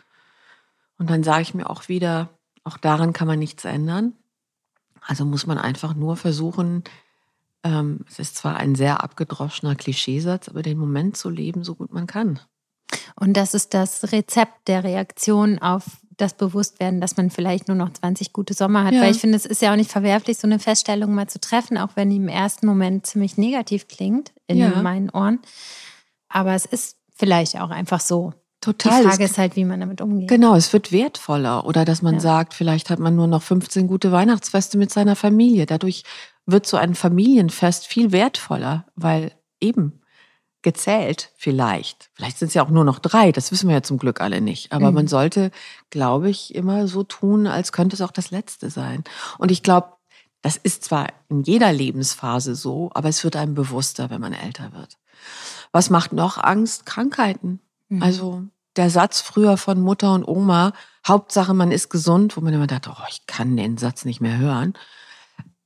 und 0.97 1.09
dann 1.09 1.23
sage 1.23 1.41
ich 1.41 1.53
mir 1.53 1.69
auch 1.69 1.89
wieder, 1.89 2.29
auch 2.63 2.77
daran 2.77 3.13
kann 3.13 3.27
man 3.27 3.39
nichts 3.39 3.65
ändern. 3.65 4.13
Also 5.01 5.25
muss 5.25 5.47
man 5.47 5.57
einfach 5.57 5.95
nur 5.95 6.15
versuchen, 6.15 6.83
ähm, 7.63 8.05
es 8.07 8.19
ist 8.19 8.35
zwar 8.35 8.57
ein 8.57 8.75
sehr 8.75 9.03
abgedroschener 9.03 9.75
Klischeesatz, 9.75 10.49
aber 10.49 10.61
den 10.61 10.77
Moment 10.77 11.17
zu 11.17 11.29
leben, 11.29 11.63
so 11.63 11.75
gut 11.75 11.93
man 11.93 12.07
kann. 12.07 12.39
Und 13.15 13.33
das 13.33 13.53
ist 13.53 13.73
das 13.73 14.11
Rezept 14.11 14.67
der 14.67 14.83
Reaktion 14.83 15.59
auf 15.59 15.83
das 16.17 16.33
Bewusstwerden, 16.35 17.01
dass 17.01 17.17
man 17.17 17.29
vielleicht 17.29 17.67
nur 17.67 17.77
noch 17.77 17.91
20 17.91 18.33
gute 18.33 18.53
Sommer 18.53 18.83
hat. 18.83 18.93
Ja. 18.93 19.01
Weil 19.01 19.11
ich 19.11 19.19
finde, 19.19 19.37
es 19.37 19.45
ist 19.45 19.61
ja 19.61 19.71
auch 19.71 19.75
nicht 19.75 19.91
verwerflich, 19.91 20.37
so 20.37 20.47
eine 20.47 20.59
Feststellung 20.59 21.13
mal 21.13 21.27
zu 21.27 21.39
treffen, 21.39 21.77
auch 21.77 21.95
wenn 21.95 22.09
die 22.09 22.17
im 22.17 22.27
ersten 22.27 22.67
Moment 22.67 23.07
ziemlich 23.07 23.37
negativ 23.37 23.87
klingt 23.87 24.31
in 24.47 24.57
ja. 24.57 24.69
meinen 24.81 25.09
Ohren. 25.09 25.39
Aber 26.29 26.53
es 26.53 26.65
ist 26.65 26.97
vielleicht 27.15 27.59
auch 27.59 27.69
einfach 27.69 27.99
so. 27.99 28.33
Total. 28.61 29.01
Die 29.01 29.09
Frage 29.09 29.23
ist 29.23 29.37
halt, 29.39 29.55
wie 29.55 29.65
man 29.65 29.79
damit 29.79 30.01
umgeht. 30.01 30.29
Genau, 30.29 30.55
es 30.55 30.71
wird 30.71 30.91
wertvoller. 30.91 31.65
Oder 31.65 31.83
dass 31.83 32.03
man 32.03 32.15
ja. 32.15 32.19
sagt, 32.19 32.53
vielleicht 32.53 32.91
hat 32.91 32.99
man 32.99 33.15
nur 33.15 33.27
noch 33.27 33.41
15 33.41 33.87
gute 33.87 34.11
Weihnachtsfeste 34.11 34.77
mit 34.77 34.91
seiner 34.91 35.15
Familie. 35.15 35.65
Dadurch 35.65 36.03
wird 36.45 36.67
so 36.67 36.77
ein 36.77 36.93
Familienfest 36.93 37.87
viel 37.87 38.11
wertvoller, 38.11 38.85
weil 38.95 39.31
eben 39.59 40.01
gezählt 40.61 41.31
vielleicht. 41.35 42.11
Vielleicht 42.13 42.37
sind 42.37 42.49
es 42.49 42.53
ja 42.53 42.63
auch 42.63 42.69
nur 42.69 42.85
noch 42.85 42.99
drei, 42.99 43.31
das 43.31 43.51
wissen 43.51 43.67
wir 43.67 43.75
ja 43.75 43.83
zum 43.83 43.97
Glück 43.97 44.21
alle 44.21 44.41
nicht. 44.41 44.71
Aber 44.71 44.89
mhm. 44.89 44.95
man 44.95 45.07
sollte, 45.07 45.49
glaube 45.89 46.29
ich, 46.29 46.53
immer 46.53 46.87
so 46.87 47.03
tun, 47.03 47.47
als 47.47 47.71
könnte 47.71 47.95
es 47.95 48.01
auch 48.01 48.11
das 48.11 48.30
Letzte 48.30 48.69
sein. 48.69 49.03
Und 49.39 49.49
ich 49.49 49.63
glaube, 49.63 49.94
das 50.44 50.57
ist 50.57 50.83
zwar 50.83 51.07
in 51.30 51.41
jeder 51.41 51.71
Lebensphase 51.71 52.56
so, 52.56 52.91
aber 52.94 53.09
es 53.09 53.23
wird 53.23 53.35
einem 53.35 53.56
bewusster, 53.56 54.09
wenn 54.09 54.21
man 54.21 54.33
älter 54.33 54.71
wird. 54.73 54.97
Was 55.71 55.89
macht 55.89 56.13
noch 56.13 56.37
Angst? 56.37 56.85
Krankheiten. 56.85 57.59
Mhm. 57.92 58.02
Also 58.02 58.44
der 58.78 58.90
Satz 58.90 59.21
früher 59.21 59.57
von 59.57 59.81
Mutter 59.81 60.14
und 60.14 60.26
Oma, 60.26 60.74
Hauptsache 61.06 61.54
man 61.54 61.71
ist 61.71 61.90
gesund, 61.90 62.38
wo 62.38 62.42
man 62.42 62.54
immer 62.54 62.68
dachte, 62.68 62.92
oh, 62.94 63.06
ich 63.10 63.26
kann 63.28 63.57
den 63.57 63.78
Satz 63.78 64.06
nicht 64.06 64.21
mehr 64.21 64.38
hören. 64.38 64.74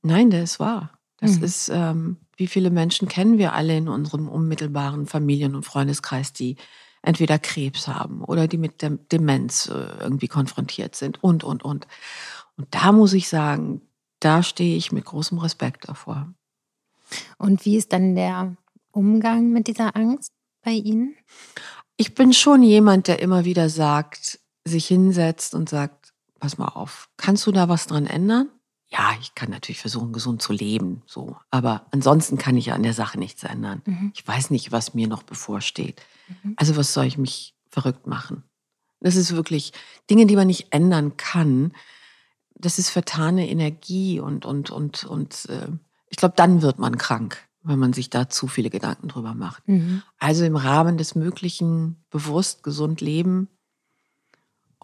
Nein, 0.02 0.30
der 0.30 0.42
ist 0.42 0.58
wahr. 0.58 0.90
Das 1.18 1.38
mhm. 1.38 1.44
ist, 1.44 1.68
ähm, 1.72 2.16
wie 2.36 2.48
viele 2.48 2.70
Menschen 2.70 3.08
kennen 3.08 3.38
wir 3.38 3.52
alle 3.52 3.76
in 3.76 3.88
unserem 3.88 4.28
unmittelbaren 4.28 5.06
Familien- 5.06 5.54
und 5.54 5.64
Freundeskreis, 5.64 6.32
die 6.32 6.56
entweder 7.00 7.38
Krebs 7.38 7.86
haben 7.86 8.24
oder 8.24 8.48
die 8.48 8.58
mit 8.58 8.82
der 8.82 8.90
Demenz 8.90 9.68
äh, 9.68 9.88
irgendwie 10.00 10.28
konfrontiert 10.28 10.96
sind 10.96 11.22
und, 11.22 11.44
und, 11.44 11.64
und. 11.64 11.86
Und 12.56 12.66
da 12.74 12.90
muss 12.90 13.12
ich 13.12 13.28
sagen, 13.28 13.82
da 14.18 14.42
stehe 14.42 14.76
ich 14.76 14.90
mit 14.90 15.04
großem 15.04 15.38
Respekt 15.38 15.88
davor. 15.88 16.34
Und 17.38 17.64
wie 17.64 17.76
ist 17.76 17.92
dann 17.92 18.16
der 18.16 18.56
Umgang 18.90 19.50
mit 19.50 19.68
dieser 19.68 19.94
Angst 19.94 20.32
bei 20.62 20.72
Ihnen? 20.72 21.14
Ich 21.96 22.14
bin 22.14 22.32
schon 22.32 22.62
jemand, 22.62 23.08
der 23.08 23.20
immer 23.20 23.44
wieder 23.44 23.68
sagt, 23.68 24.40
sich 24.64 24.86
hinsetzt 24.86 25.54
und 25.54 25.68
sagt, 25.68 26.12
pass 26.38 26.58
mal 26.58 26.68
auf, 26.68 27.08
kannst 27.16 27.46
du 27.46 27.52
da 27.52 27.68
was 27.68 27.86
dran 27.86 28.06
ändern? 28.06 28.50
ja, 28.88 29.16
ich 29.20 29.34
kann 29.34 29.50
natürlich 29.50 29.80
versuchen, 29.80 30.12
gesund 30.12 30.42
zu 30.42 30.52
leben, 30.52 31.02
so. 31.06 31.36
Aber 31.50 31.86
ansonsten 31.90 32.38
kann 32.38 32.56
ich 32.56 32.66
ja 32.66 32.74
an 32.74 32.82
der 32.82 32.94
Sache 32.94 33.18
nichts 33.18 33.42
ändern. 33.42 33.82
Mhm. 33.84 34.12
Ich 34.14 34.26
weiß 34.26 34.50
nicht, 34.50 34.70
was 34.70 34.94
mir 34.94 35.08
noch 35.08 35.24
bevorsteht. 35.24 36.00
Mhm. 36.28 36.54
Also 36.56 36.76
was 36.76 36.92
soll 36.92 37.06
ich 37.06 37.18
mich 37.18 37.54
verrückt 37.68 38.06
machen? 38.06 38.44
Das 39.00 39.16
ist 39.16 39.34
wirklich 39.34 39.72
Dinge, 40.08 40.26
die 40.26 40.36
man 40.36 40.46
nicht 40.46 40.72
ändern 40.72 41.16
kann. 41.16 41.72
Das 42.54 42.78
ist 42.78 42.90
vertane 42.90 43.48
Energie 43.48 44.20
und, 44.20 44.46
und, 44.46 44.70
und, 44.70 45.04
und 45.04 45.46
äh, 45.46 45.68
ich 46.08 46.16
glaube, 46.16 46.34
dann 46.36 46.62
wird 46.62 46.78
man 46.78 46.96
krank, 46.96 47.45
wenn 47.66 47.78
man 47.78 47.92
sich 47.92 48.10
da 48.10 48.28
zu 48.28 48.48
viele 48.48 48.70
Gedanken 48.70 49.08
drüber 49.08 49.34
macht. 49.34 49.66
Mhm. 49.68 50.02
Also 50.18 50.44
im 50.44 50.56
Rahmen 50.56 50.98
des 50.98 51.14
Möglichen 51.14 52.04
bewusst 52.10 52.62
gesund 52.62 53.00
leben, 53.00 53.48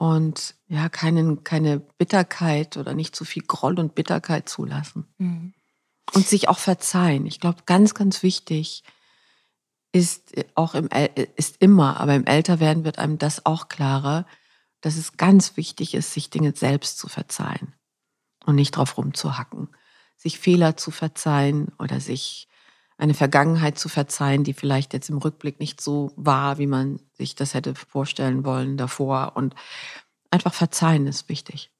und 0.02 0.56
ja, 0.66 0.88
keinen, 0.88 1.44
keine 1.44 1.78
Bitterkeit 1.78 2.76
oder 2.76 2.92
nicht 2.92 3.14
zu 3.14 3.24
viel 3.24 3.42
Groll 3.42 3.78
und 3.78 3.94
Bitterkeit 3.94 4.48
zulassen. 4.48 5.06
Mhm. 5.18 5.54
Und 6.12 6.26
sich 6.26 6.48
auch 6.48 6.58
verzeihen. 6.58 7.24
Ich 7.24 7.38
glaube, 7.38 7.62
ganz, 7.66 7.94
ganz 7.94 8.24
wichtig 8.24 8.82
ist 9.92 10.32
auch 10.56 10.74
im, 10.74 10.88
ist 11.36 11.58
immer, 11.60 12.00
aber 12.00 12.16
im 12.16 12.26
Älterwerden 12.26 12.82
wird 12.84 12.98
einem 12.98 13.18
das 13.18 13.46
auch 13.46 13.68
klarer, 13.68 14.26
dass 14.80 14.96
es 14.96 15.16
ganz 15.16 15.56
wichtig 15.56 15.94
ist, 15.94 16.12
sich 16.12 16.30
Dinge 16.30 16.52
selbst 16.56 16.98
zu 16.98 17.08
verzeihen 17.08 17.72
und 18.44 18.56
nicht 18.56 18.72
drauf 18.72 18.96
rumzuhacken. 18.98 19.68
Sich 20.16 20.40
Fehler 20.40 20.76
zu 20.76 20.90
verzeihen 20.90 21.68
oder 21.78 22.00
sich 22.00 22.48
eine 23.02 23.14
Vergangenheit 23.14 23.80
zu 23.80 23.88
verzeihen, 23.88 24.44
die 24.44 24.52
vielleicht 24.52 24.92
jetzt 24.92 25.10
im 25.10 25.18
Rückblick 25.18 25.58
nicht 25.58 25.80
so 25.80 26.12
war, 26.14 26.58
wie 26.58 26.68
man 26.68 27.00
sich 27.14 27.34
das 27.34 27.52
hätte 27.52 27.74
vorstellen 27.74 28.44
wollen 28.44 28.76
davor. 28.76 29.32
Und 29.34 29.56
einfach 30.30 30.54
verzeihen 30.54 31.08
ist 31.08 31.28
wichtig. 31.28 31.72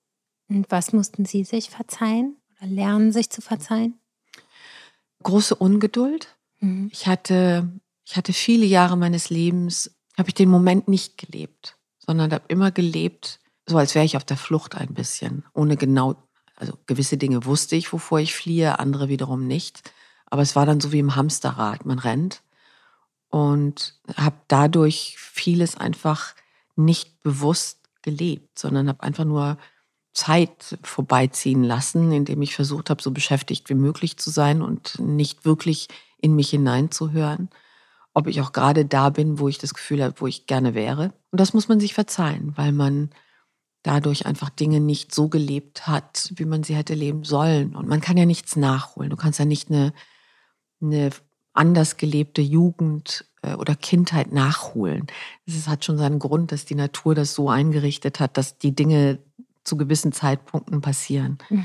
Und 0.49 0.69
was 0.73 0.93
mussten 0.93 1.25
Sie 1.25 1.45
sich 1.45 1.71
verzeihen 1.71 2.39
oder 2.59 2.69
lernen, 2.69 3.13
sich 3.13 3.31
zu 3.31 3.41
verzeihen? 3.41 4.01
Große 5.23 5.55
Ungeduld. 5.55 6.37
Mhm. 6.59 6.91
Ich 6.93 7.07
hatte, 7.07 7.71
ich 8.05 8.17
hatte 8.17 8.33
viele 8.33 8.67
Jahre 8.67 8.97
meines 8.97 9.31
Lebens, 9.31 9.95
habe 10.19 10.31
ich 10.31 10.35
den 10.35 10.51
Moment 10.51 10.89
nicht 10.89 11.19
gelebt, 11.19 11.79
sondern 12.01 12.33
habe 12.33 12.47
immer 12.49 12.73
gelebt, 12.73 13.39
so 13.65 13.79
als 13.79 13.95
wäre 13.95 14.05
ich 14.05 14.17
auf 14.17 14.25
der 14.25 14.37
Flucht 14.37 14.75
ein 14.75 14.93
bisschen, 14.93 15.45
ohne 15.55 15.77
genau, 15.77 16.17
also 16.57 16.77
gewisse 16.87 17.17
Dinge 17.17 17.45
wusste 17.45 17.77
ich, 17.77 17.93
wovor 17.93 18.19
ich 18.19 18.35
fliehe, 18.35 18.81
andere 18.81 19.09
wiederum 19.09 19.47
nicht. 19.47 19.85
Aber 20.33 20.41
es 20.41 20.57
war 20.57 20.65
dann 20.65 20.81
so 20.81 20.93
wie 20.93 20.99
im 20.99 21.15
Hamsterrad, 21.15 21.85
man 21.85 21.99
rennt 21.99 22.41
und 23.29 24.01
habe 24.17 24.37
dadurch 24.49 25.17
vieles 25.19 25.77
einfach 25.77 26.35
nicht 26.75 27.23
bewusst 27.23 27.91
gelebt, 28.01 28.59
sondern 28.59 28.89
habe 28.89 29.03
einfach 29.03 29.27
nur 29.27 29.59
Zeit 30.15 30.79
vorbeiziehen 30.83 31.63
lassen, 31.63 32.13
indem 32.13 32.41
ich 32.41 32.55
versucht 32.55 32.89
habe, 32.89 33.03
so 33.03 33.11
beschäftigt 33.11 33.69
wie 33.69 33.75
möglich 33.75 34.17
zu 34.17 34.31
sein 34.31 34.63
und 34.63 34.99
nicht 34.99 35.45
wirklich 35.45 35.89
in 36.17 36.35
mich 36.35 36.49
hineinzuhören, 36.49 37.51
ob 38.15 38.27
ich 38.27 38.41
auch 38.41 38.53
gerade 38.53 38.87
da 38.87 39.11
bin, 39.11 39.39
wo 39.39 39.49
ich 39.49 39.59
das 39.59 39.75
Gefühl 39.75 40.03
habe, 40.03 40.15
wo 40.17 40.27
ich 40.27 40.47
gerne 40.47 40.73
wäre. 40.73 41.13
Und 41.31 41.43
das 41.43 41.53
muss 41.53 41.69
man 41.69 41.79
sich 41.79 41.93
verzeihen, 41.93 42.55
weil 42.57 42.73
man 42.73 43.11
dadurch 43.83 44.25
einfach 44.25 44.49
Dinge 44.49 44.81
nicht 44.81 45.15
so 45.15 45.29
gelebt 45.29 45.87
hat, 45.87 46.33
wie 46.37 46.47
man 46.47 46.63
sie 46.63 46.75
hätte 46.75 46.95
leben 46.95 47.25
sollen. 47.25 47.77
Und 47.77 47.87
man 47.87 48.01
kann 48.01 48.17
ja 48.17 48.25
nichts 48.25 48.57
nachholen. 48.57 49.11
Du 49.11 49.17
kannst 49.17 49.39
ja 49.39 49.45
nicht 49.45 49.71
eine, 49.71 49.93
eine 50.83 51.11
anders 51.53 51.97
gelebte 51.97 52.43
Jugend 52.43 53.27
äh, 53.43 53.55
oder 53.55 53.75
Kindheit 53.75 54.33
nachholen. 54.33 55.07
Es 55.47 55.69
hat 55.69 55.85
schon 55.85 55.99
seinen 55.99 56.19
Grund, 56.19 56.53
dass 56.53 56.65
die 56.65 56.75
Natur 56.75 57.15
das 57.15 57.35
so 57.35 57.49
eingerichtet 57.49 58.21
hat, 58.21 58.37
dass 58.37 58.59
die 58.59 58.75
Dinge 58.75 59.19
zu 59.65 59.77
gewissen 59.77 60.13
Zeitpunkten 60.13 60.81
passieren. 60.81 61.39
Mhm. 61.51 61.65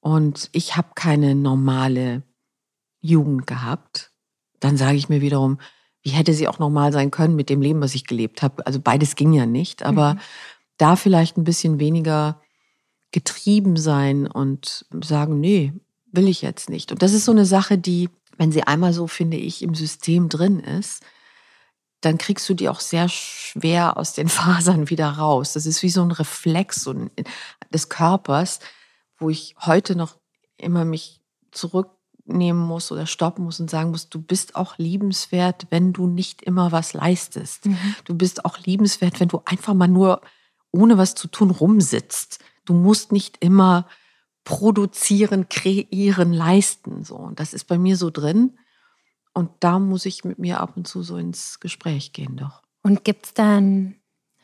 Und 0.00 0.50
ich 0.52 0.76
habe 0.76 0.88
keine 0.94 1.34
normale 1.34 2.22
Jugend 3.00 3.46
gehabt. 3.46 4.12
Dann 4.60 4.76
sage 4.76 4.96
ich 4.96 5.08
mir 5.08 5.20
wiederum, 5.20 5.58
wie 6.02 6.10
hätte 6.10 6.34
sie 6.34 6.48
auch 6.48 6.58
normal 6.58 6.92
sein 6.92 7.10
können 7.10 7.34
mit 7.34 7.48
dem 7.48 7.62
Leben, 7.62 7.80
was 7.80 7.94
ich 7.94 8.06
gelebt 8.06 8.42
habe. 8.42 8.66
Also 8.66 8.80
beides 8.80 9.16
ging 9.16 9.32
ja 9.32 9.46
nicht, 9.46 9.82
aber 9.82 10.14
mhm. 10.14 10.18
da 10.76 10.96
vielleicht 10.96 11.36
ein 11.36 11.44
bisschen 11.44 11.80
weniger 11.80 12.40
getrieben 13.10 13.76
sein 13.76 14.26
und 14.26 14.86
sagen, 15.02 15.40
nee, 15.40 15.72
will 16.12 16.28
ich 16.28 16.42
jetzt 16.42 16.68
nicht. 16.68 16.92
Und 16.92 17.02
das 17.02 17.12
ist 17.12 17.24
so 17.24 17.32
eine 17.32 17.44
Sache, 17.44 17.78
die, 17.78 18.10
wenn 18.36 18.52
sie 18.52 18.64
einmal 18.64 18.92
so, 18.92 19.06
finde 19.06 19.36
ich, 19.36 19.62
im 19.62 19.74
System 19.74 20.28
drin 20.28 20.60
ist, 20.60 21.02
dann 22.00 22.18
kriegst 22.18 22.48
du 22.48 22.54
die 22.54 22.68
auch 22.68 22.80
sehr 22.80 23.08
schwer 23.08 23.96
aus 23.96 24.12
den 24.12 24.28
Fasern 24.30 24.90
wieder 24.90 25.08
raus. 25.08 25.52
Das 25.54 25.66
ist 25.66 25.82
wie 25.82 25.90
so 25.90 26.02
ein 26.02 26.10
Reflex 26.10 26.82
so 26.82 26.92
ein, 26.92 27.10
des 27.72 27.88
Körpers, 27.88 28.60
wo 29.18 29.30
ich 29.30 29.54
heute 29.60 29.96
noch 29.96 30.18
immer 30.56 30.84
mich 30.84 31.20
zurücknehmen 31.50 32.62
muss 32.62 32.92
oder 32.92 33.06
stoppen 33.06 33.44
muss 33.44 33.60
und 33.60 33.70
sagen 33.70 33.90
muss, 33.90 34.08
du 34.08 34.20
bist 34.20 34.56
auch 34.56 34.76
liebenswert, 34.78 35.66
wenn 35.70 35.92
du 35.92 36.06
nicht 36.06 36.42
immer 36.42 36.72
was 36.72 36.92
leistest. 36.92 37.66
Mhm. 37.66 37.94
Du 38.04 38.14
bist 38.14 38.44
auch 38.44 38.58
liebenswert, 38.58 39.20
wenn 39.20 39.28
du 39.28 39.42
einfach 39.44 39.74
mal 39.74 39.88
nur 39.88 40.20
ohne 40.72 40.98
was 40.98 41.14
zu 41.14 41.28
tun 41.28 41.50
rumsitzt. 41.50 42.40
Du 42.64 42.74
musst 42.74 43.12
nicht 43.12 43.36
immer 43.40 43.86
produzieren, 44.44 45.48
kreieren, 45.48 46.32
leisten. 46.32 47.02
So. 47.04 47.16
Und 47.16 47.40
das 47.40 47.54
ist 47.54 47.64
bei 47.64 47.78
mir 47.78 47.96
so 47.96 48.10
drin. 48.10 48.58
Und 49.32 49.50
da 49.60 49.78
muss 49.78 50.06
ich 50.06 50.24
mit 50.24 50.38
mir 50.38 50.60
ab 50.60 50.76
und 50.76 50.86
zu 50.86 51.02
so 51.02 51.16
ins 51.16 51.58
Gespräch 51.58 52.12
gehen, 52.12 52.36
doch. 52.36 52.62
Und 52.82 53.04
gibt 53.04 53.26
es 53.26 53.34
da 53.34 53.56
ein 53.56 53.96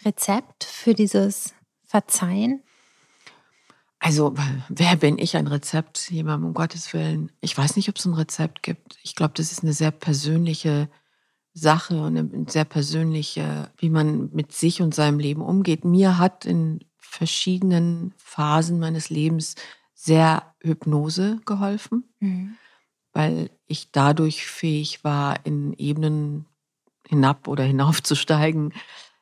Rezept 0.04 0.64
für 0.64 0.94
dieses 0.94 1.54
Verzeihen? 1.84 2.62
Also, 4.00 4.34
wer 4.68 4.96
bin 4.96 5.18
ich 5.18 5.36
ein 5.36 5.46
Rezept? 5.46 6.10
Jemand 6.10 6.42
um 6.42 6.54
Gottes 6.54 6.94
Willen. 6.94 7.30
Ich 7.42 7.56
weiß 7.56 7.76
nicht, 7.76 7.88
ob 7.90 7.98
es 7.98 8.06
ein 8.06 8.14
Rezept 8.14 8.62
gibt. 8.62 8.98
Ich 9.02 9.14
glaube, 9.14 9.34
das 9.36 9.52
ist 9.52 9.62
eine 9.62 9.74
sehr 9.74 9.90
persönliche 9.90 10.88
Sache 11.52 12.00
und 12.00 12.16
eine 12.16 12.46
sehr 12.48 12.64
persönliche, 12.64 13.70
wie 13.76 13.90
man 13.90 14.30
mit 14.32 14.52
sich 14.52 14.80
und 14.80 14.94
seinem 14.94 15.18
Leben 15.18 15.42
umgeht. 15.42 15.84
Mir 15.84 16.16
hat 16.16 16.46
in 16.46 16.80
verschiedenen 16.98 18.14
Phasen 18.16 18.78
meines 18.78 19.10
Lebens 19.10 19.56
sehr 20.02 20.54
Hypnose 20.62 21.40
geholfen. 21.44 22.12
Mhm 22.20 22.56
weil 23.12 23.50
ich 23.66 23.90
dadurch 23.92 24.46
fähig 24.46 25.04
war, 25.04 25.44
in 25.44 25.72
Ebenen 25.74 26.46
hinab 27.06 27.48
oder 27.48 27.64
hinaufzusteigen, 27.64 28.72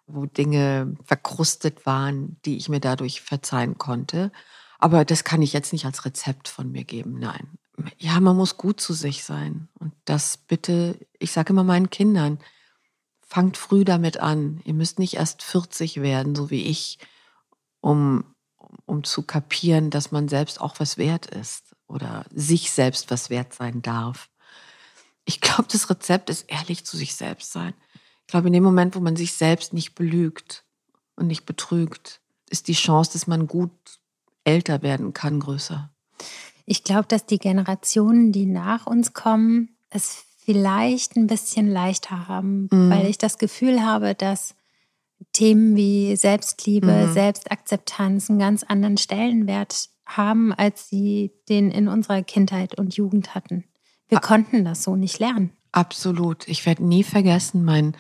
wo 0.07 0.27
Dinge 0.27 0.95
verkrustet 1.05 1.87
waren, 1.87 2.39
die 2.45 2.57
ich 2.57 2.69
mir 2.69 2.81
dadurch 2.81 3.21
verzeihen 3.21 3.79
konnte. 3.79 4.31
Aber 4.79 5.05
das 5.05 5.25
kann 5.25 5.43
ich 5.43 5.53
jetzt 5.53 5.73
nicht 5.73 5.87
als 5.87 6.05
Rezept 6.05 6.49
von 6.49 6.71
mir 6.71 6.85
geben, 6.85 7.19
nein. 7.19 7.59
Ja, 7.97 8.19
man 8.21 8.37
muss 8.37 8.57
gut 8.57 8.81
zu 8.81 8.93
sich 8.93 9.25
sein. 9.25 9.69
Und 9.79 9.93
das 10.05 10.37
bitte, 10.37 10.99
ich 11.19 11.33
sage 11.33 11.53
immer 11.53 11.65
meinen 11.65 11.91
Kindern, 11.91 12.39
fangt 13.21 13.57
früh 13.57 13.85
damit 13.85 14.19
an. 14.19 14.61
Ihr 14.65 14.75
müsst 14.75 14.99
nicht 14.99 15.15
erst 15.15 15.43
40 15.43 16.01
werden, 16.01 16.35
so 16.35 16.51
wie 16.51 16.65
ich, 16.65 16.99
um, 17.81 18.25
um 18.87 19.05
zu 19.05 19.23
kapieren, 19.23 19.91
dass 19.91 20.13
man 20.13 20.29
selbst 20.29 20.61
auch 20.61 20.81
was 20.81 20.99
wert 20.99 21.27
ist 21.27 21.75
oder 21.87 22.25
sich 22.33 22.71
selbst 22.71 23.11
was 23.11 23.31
wert 23.31 23.55
sein 23.55 23.83
darf. 23.83 24.29
Ich 25.25 25.41
glaube, 25.41 25.67
das 25.71 25.91
Rezept 25.91 26.31
ist 26.31 26.51
ehrlich 26.51 26.85
zu 26.85 26.97
sich 26.97 27.15
selbst 27.15 27.53
sein. 27.53 27.75
Ich 28.23 28.29
glaube, 28.29 28.49
in 28.49 28.53
dem 28.53 28.63
Moment, 28.63 28.95
wo 28.95 29.01
man 29.01 29.17
sich 29.17 29.35
selbst 29.35 29.73
nicht 29.73 29.95
belügt 29.95 30.65
und 31.17 31.27
nicht 31.27 31.47
betrügt, 31.47 32.21
ist 32.51 32.69
die 32.69 32.75
Chance, 32.75 33.13
dass 33.13 33.27
man 33.27 33.47
gut 33.47 33.73
älter 34.45 34.83
werden 34.83 35.13
kann, 35.13 35.41
größer. 35.41 35.91
Ich 36.65 36.85
glaube, 36.85 37.07
dass 37.09 37.27
die 37.27 37.39
Generationen, 37.39 38.33
die 38.33 38.47
nach 38.47 38.87
uns 38.87 39.13
kommen, 39.13 39.77
es 39.91 40.25
vielleicht 40.45 41.17
ein 41.17 41.27
bisschen 41.27 41.71
leichter 41.71 42.29
haben, 42.29 42.69
mhm. 42.71 42.91
weil 42.91 43.07
ich 43.07 43.19
das 43.19 43.39
Gefühl 43.39 43.85
habe, 43.85 44.15
dass 44.15 44.55
Themen 45.33 45.77
wie 45.77 46.17
Selbstliebe, 46.17 47.07
mhm. 47.07 47.13
Selbstakzeptanz 47.13 48.31
einen 48.31 48.39
ganz 48.39 48.63
anderen 48.63 48.97
Stellenwert 48.97 49.89
haben, 50.07 50.53
als 50.53 50.89
sie 50.89 51.33
den 51.49 51.71
in 51.71 51.89
unserer 51.89 52.23
Kindheit 52.23 52.79
und 52.79 52.97
Jugend 52.97 53.35
hatten. 53.35 53.65
Wir 54.09 54.21
konnten 54.21 54.65
das 54.65 54.83
so 54.83 54.97
nicht 54.97 55.19
lernen. 55.19 55.53
Absolut. 55.73 56.49
Ich 56.49 56.65
werde 56.65 56.85
nie 56.85 57.05
vergessen, 57.05 57.65
mein 57.65 57.97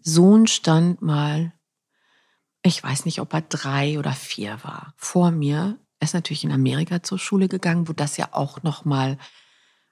Sohn 0.00 0.46
stand 0.46 1.02
mal, 1.02 1.52
ich 2.62 2.82
weiß 2.82 3.04
nicht, 3.04 3.20
ob 3.20 3.34
er 3.34 3.40
drei 3.42 3.98
oder 3.98 4.12
vier 4.12 4.58
war, 4.62 4.94
vor 4.96 5.30
mir. 5.30 5.78
Er 5.98 6.04
ist 6.04 6.14
natürlich 6.14 6.44
in 6.44 6.52
Amerika 6.52 7.02
zur 7.02 7.18
Schule 7.18 7.48
gegangen, 7.48 7.88
wo 7.88 7.92
das 7.92 8.16
ja 8.16 8.28
auch 8.32 8.62
noch 8.62 8.84
mal 8.84 9.18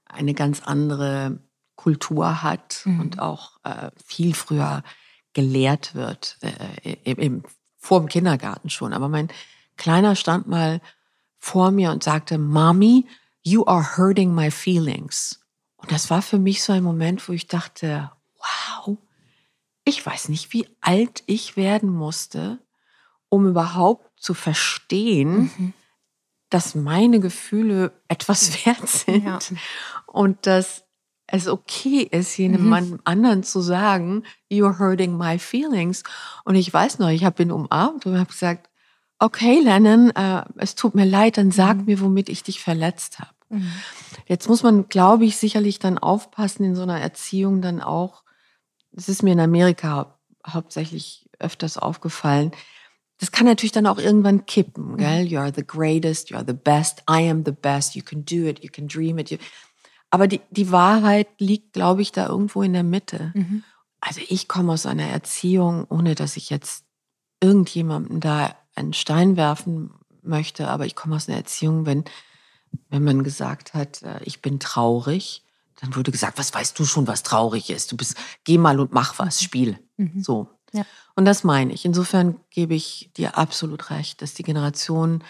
eine 0.07 0.35
ganz 0.35 0.61
andere 0.63 1.43
Kultur 1.75 2.43
hat 2.43 2.83
mhm. 2.85 3.01
und 3.01 3.19
auch 3.19 3.59
äh, 3.65 3.91
viel 4.05 4.35
früher 4.35 4.83
gelehrt 5.33 5.95
wird, 5.95 6.39
äh, 6.41 6.97
im, 7.05 7.43
vor 7.77 8.01
dem 8.01 8.09
Kindergarten 8.09 8.71
schon. 8.71 8.93
Aber 8.93 9.09
mein 9.09 9.29
Kleiner 9.77 10.17
stand 10.17 10.47
mal 10.49 10.81
vor 11.39 11.71
mir 11.71 11.93
und 11.93 12.03
sagte, 12.03 12.39
Mommy, 12.39 13.07
you 13.43 13.65
are 13.67 13.97
hurting 13.97 14.35
my 14.35 14.51
feelings. 14.51 15.41
Und 15.77 15.93
das 15.93 16.11
war 16.11 16.23
für 16.23 16.39
mich 16.39 16.63
so 16.63 16.73
ein 16.73 16.83
Moment, 16.83 17.29
wo 17.29 17.33
ich 17.33 17.47
dachte, 17.47 18.11
wow, 18.37 18.99
ich 19.85 20.05
weiß 20.05 20.29
nicht, 20.29 20.53
wie 20.53 20.69
alt 20.81 21.23
ich 21.27 21.57
werden 21.57 21.91
musste, 21.91 22.59
um 23.29 23.47
überhaupt 23.47 24.21
zu 24.21 24.35
verstehen, 24.35 25.51
mhm. 25.57 25.73
dass 26.51 26.75
meine 26.75 27.21
Gefühle 27.21 27.93
etwas 28.09 28.53
wert 28.67 28.89
sind 28.89 29.25
ja. 29.25 29.39
und 30.07 30.47
dass 30.47 30.85
es 31.31 31.47
okay 31.47 32.09
ist, 32.11 32.37
jenem 32.37 32.71
mhm. 32.71 33.01
anderen 33.05 33.43
zu 33.43 33.61
sagen, 33.61 34.25
you're 34.51 34.79
hurting 34.79 35.17
my 35.17 35.39
feelings. 35.39 36.03
Und 36.45 36.57
ich 36.57 36.73
weiß 36.73 36.99
noch, 36.99 37.11
ich 37.11 37.25
habe 37.25 37.43
ihn 37.43 37.53
umarmt 37.53 38.07
und 38.07 38.19
habe 38.19 38.31
gesagt, 38.31 38.71
okay, 39.19 39.61
Lennon, 39.61 40.11
äh, 40.11 40.43
es 40.57 40.75
tut 40.75 40.95
mir 40.95 41.05
leid, 41.05 41.37
dann 41.37 41.51
sag 41.51 41.77
mhm. 41.79 41.85
mir, 41.85 42.01
womit 42.01 42.31
ich 42.31 42.43
dich 42.43 42.61
verletzt 42.61 43.19
habe. 43.21 43.31
Mhm. 43.51 43.71
Jetzt 44.27 44.49
muss 44.49 44.63
man, 44.63 44.89
glaube 44.89 45.27
ich, 45.27 45.37
sicherlich 45.37 45.79
dann 45.79 45.99
aufpassen 45.99 46.65
in 46.65 46.75
so 46.75 46.83
einer 46.83 47.01
Erziehung 47.01 47.61
dann 47.61 47.83
auch. 47.83 48.23
Das 48.93 49.09
ist 49.09 49.23
mir 49.23 49.33
in 49.33 49.41
Amerika 49.41 50.19
hauptsächlich 50.47 51.29
öfters 51.39 51.77
aufgefallen. 51.77 52.53
Das 53.19 53.33
kann 53.33 53.47
natürlich 53.47 53.73
dann 53.73 53.87
auch 53.87 53.99
irgendwann 53.99 54.47
kippen, 54.47 54.93
mhm. 54.93 54.97
gell? 54.97 55.27
You 55.27 55.41
are 55.41 55.53
the 55.55 55.67
greatest, 55.67 56.31
you 56.31 56.37
are 56.37 56.47
the 56.47 56.55
best, 56.55 57.03
I 57.11 57.29
am 57.29 57.43
the 57.45 57.53
best, 57.53 57.97
you 57.97 58.03
can 58.03 58.25
do 58.25 58.47
it, 58.47 58.63
you 58.63 58.71
can 58.73 58.89
dream 58.89 59.19
it. 59.19 59.31
You... 59.31 59.39
Aber 60.11 60.27
die, 60.27 60.41
die 60.51 60.71
Wahrheit 60.73 61.29
liegt, 61.39 61.73
glaube 61.73 62.03
ich, 62.03 62.13
da 62.13 62.27
irgendwo 62.29 62.63
in 62.63 62.73
der 62.73 62.83
Mitte. 62.83 63.33
Mhm. 63.35 63.63
Also 64.01 64.21
ich 64.29 64.49
komme 64.49 64.73
aus 64.73 64.87
einer 64.87 65.07
Erziehung, 65.07 65.87
ohne 65.89 66.15
dass 66.15 66.37
ich 66.37 66.51
jetzt 66.51 66.85
irgendjemandem 67.41 68.21
da 68.21 68.57
einen 68.75 68.93
Stein 68.93 69.37
werfen 69.37 69.91
möchte, 70.23 70.69
aber 70.69 70.87
ich 70.87 70.95
komme 70.95 71.17
aus 71.17 71.29
einer 71.29 71.39
Erziehung, 71.39 71.85
wenn, 71.87 72.05
wenn 72.91 73.05
man 73.05 73.23
gesagt 73.23 73.75
hat, 73.75 74.03
äh, 74.03 74.21
ich 74.25 74.41
bin 74.41 74.61
traurig, 74.61 75.45
dann 75.81 75.95
wurde 75.95 76.11
gesagt, 76.11 76.39
was 76.39 76.53
weißt 76.53 76.79
du 76.79 76.85
schon, 76.85 77.07
was 77.07 77.23
traurig 77.23 77.71
ist? 77.71 77.93
Du 77.93 77.97
bist, 77.97 78.17
geh 78.45 78.59
mal 78.59 78.81
und 78.81 78.93
mach 78.93 79.19
was, 79.19 79.43
spiel. 79.43 79.79
Mhm. 79.97 80.23
So. 80.23 80.49
Ja. 80.73 80.85
Und 81.15 81.25
das 81.25 81.45
meine 81.45 81.73
ich. 81.73 81.85
Insofern 81.85 82.41
gebe 82.51 82.75
ich 82.75 83.11
dir 83.17 83.39
absolut 83.39 83.91
recht, 83.91 84.23
dass 84.23 84.35
die 84.35 84.43
Generation, 84.43 85.25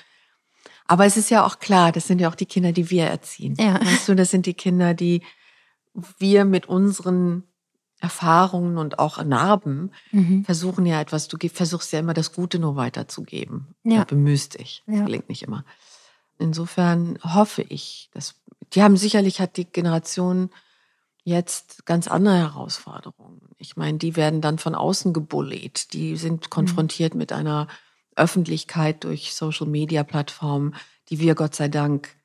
aber 0.89 1.05
es 1.05 1.17
ist 1.17 1.31
ja 1.31 1.47
auch 1.47 1.59
klar, 1.61 1.93
das 1.93 2.07
sind 2.07 2.21
ja 2.21 2.29
auch 2.29 2.35
die 2.35 2.47
Kinder, 2.47 2.73
die 2.73 2.91
wir 2.91 3.05
erziehen. 3.05 3.55
Ja. 3.59 3.81
Weißt 3.81 4.09
du, 4.09 4.15
das 4.15 4.31
sind 4.31 4.47
die 4.47 4.55
Kinder, 4.55 4.95
die 4.95 5.23
wir 6.19 6.45
mit 6.45 6.67
unseren 6.67 7.45
Erfahrungen 8.01 8.79
und 8.79 8.99
auch 8.99 9.23
Narben 9.23 9.93
mhm. 10.13 10.45
versuchen 10.45 10.87
ja 10.87 11.01
etwas, 11.01 11.29
du 11.29 11.37
versuchst 11.49 11.93
ja 11.93 11.99
immer 11.99 12.15
das 12.15 12.33
Gute 12.33 12.59
nur 12.59 12.77
weiterzugeben. 12.77 13.75
Ja. 13.85 14.05
Du 14.05 14.15
bemühst 14.15 14.59
dich. 14.59 14.83
Das 14.87 14.97
ja. 14.97 15.05
gelingt 15.05 15.29
nicht 15.29 15.43
immer. 15.43 15.65
Insofern 16.39 17.19
hoffe 17.23 17.63
ich, 17.63 18.09
dass 18.15 18.37
die 18.73 18.83
haben 18.83 18.97
sicherlich 18.97 19.41
hat 19.41 19.57
die 19.57 19.65
Generation 19.65 20.51
jetzt 21.25 21.85
ganz 21.85 22.09
andere 22.09 22.39
Herausforderungen. 22.39 23.41
Ich 23.59 23.77
meine, 23.77 23.99
die 23.99 24.17
werden 24.17 24.41
dann 24.41 24.59
von 24.59 24.75
außen 24.75 25.13
gebullied. 25.13 25.93
Die 25.93 26.17
sind 26.17 26.45
mhm. 26.45 26.51
konfrontiert 26.51 27.15
mhm. 27.15 27.19
mit 27.19 27.33
einer 27.33 27.67
Öffentlichkeit 28.19 29.05
durch 29.05 29.35
Social 29.35 29.67
Media 29.67 30.05
Plattformen, 30.05 30.75
die 31.09 31.21
wir 31.21 31.35
Gott 31.35 31.55
sei 31.55 31.69
Dank, 31.69 32.17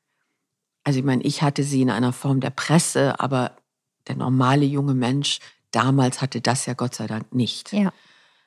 also 0.82 0.98
ich 0.98 1.04
meine, 1.04 1.22
ich 1.22 1.42
hatte 1.42 1.62
sie 1.62 1.82
in 1.82 1.90
einer 1.90 2.12
Form 2.12 2.40
der 2.40 2.50
Presse, 2.50 3.18
aber 3.20 3.56
der 4.06 4.16
normale 4.16 4.64
junge 4.64 4.94
Mensch 4.94 5.40
damals 5.70 6.20
hatte 6.20 6.40
das 6.40 6.66
ja 6.66 6.74
Gott 6.74 6.94
sei 6.94 7.06
Dank 7.06 7.34
nicht. 7.34 7.72
Ja. 7.72 7.92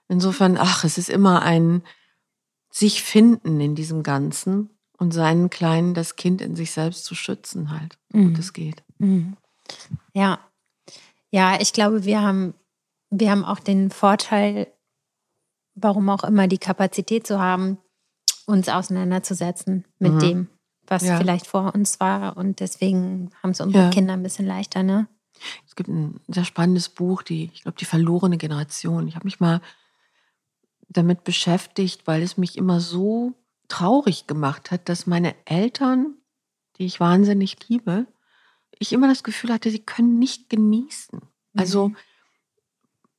Insofern, 0.08 0.58
ach, 0.58 0.84
es 0.84 0.98
ist 0.98 1.10
immer 1.10 1.42
ein 1.42 1.84
sich 2.70 3.04
finden 3.04 3.60
in 3.60 3.76
diesem 3.76 4.04
Ganzen 4.04 4.70
und 4.98 5.14
seinen 5.14 5.50
Kleinen, 5.50 5.94
das 5.94 6.16
Kind 6.16 6.42
in 6.42 6.56
sich 6.56 6.72
selbst 6.72 7.06
zu 7.06 7.16
schützen 7.16 7.72
halt, 7.72 7.98
mhm. 8.14 8.28
und 8.28 8.40
es 8.40 8.54
geht. 8.54 8.84
Mhm. 9.00 9.36
Ja, 10.14 10.40
ja, 11.30 11.60
ich 11.60 11.74
glaube, 11.74 12.06
wir 12.06 12.22
haben, 12.22 12.54
wir 13.10 13.32
haben 13.32 13.44
auch 13.44 13.60
den 13.60 13.92
Vorteil, 13.92 14.68
warum 15.78 16.10
auch 16.10 16.24
immer, 16.24 16.48
die 16.48 16.58
Kapazität 16.58 17.26
zu 17.26 17.40
haben, 17.40 17.78
uns 18.46 18.70
auseinanderzusetzen 18.70 19.86
mit 20.00 20.14
mhm. 20.14 20.20
dem, 20.20 20.48
was 20.88 21.04
ja. 21.04 21.18
vielleicht 21.18 21.48
vor 21.48 21.74
uns 21.74 22.00
war. 22.00 22.38
Und 22.38 22.60
deswegen 22.60 23.30
haben 23.42 23.52
es 23.52 23.62
unsere 23.62 23.86
ja. 23.86 23.90
Kinder 23.90 24.14
ein 24.14 24.24
bisschen 24.24 24.46
leichter, 24.46 24.84
ne? 24.84 25.08
Es 25.68 25.76
gibt 25.76 25.90
ein 25.90 26.20
sehr 26.28 26.46
spannendes 26.46 26.90
Buch, 26.90 27.22
die, 27.22 27.52
ich 27.54 27.62
glaube, 27.62 27.78
die 27.78 27.86
verlorene 27.86 28.38
Generation. 28.38 29.08
Ich 29.08 29.16
habe 29.16 29.26
mich 29.26 29.40
mal 29.40 29.62
damit 30.90 31.24
beschäftigt, 31.24 32.08
weil 32.08 32.24
es 32.24 32.38
mich 32.38 32.58
immer 32.58 32.80
so 32.80 33.34
traurig 33.68 34.26
gemacht 34.26 34.72
hat, 34.72 34.90
dass 34.90 35.06
meine 35.06 35.36
Eltern, 35.46 36.16
die 36.78 36.86
ich 36.86 37.00
wahnsinnig 37.00 37.58
liebe, 37.68 38.08
ich 38.80 38.94
immer 38.94 39.08
das 39.08 39.24
Gefühl 39.24 39.54
hatte, 39.54 39.70
sie 39.70 39.84
können 39.84 40.18
nicht 40.18 40.50
genießen. 40.50 41.22
Also 41.56 41.90
mhm. 41.90 41.98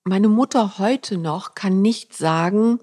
Meine 0.05 0.29
Mutter 0.29 0.79
heute 0.79 1.19
noch 1.19 1.55
kann 1.55 1.83
nicht 1.83 2.17
sagen, 2.17 2.81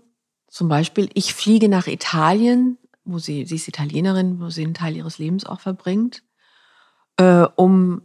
zum 0.47 0.69
Beispiel, 0.69 1.09
ich 1.13 1.33
fliege 1.33 1.67
nach 1.67 1.87
Italien, 1.87 2.77
wo 3.03 3.19
sie, 3.19 3.45
sie 3.45 3.55
ist 3.55 3.67
Italienerin, 3.67 4.39
wo 4.39 4.49
sie 4.49 4.63
einen 4.63 4.73
Teil 4.73 4.95
ihres 4.95 5.17
Lebens 5.17 5.45
auch 5.45 5.59
verbringt, 5.59 6.23
äh, 7.17 7.45
um 7.55 8.03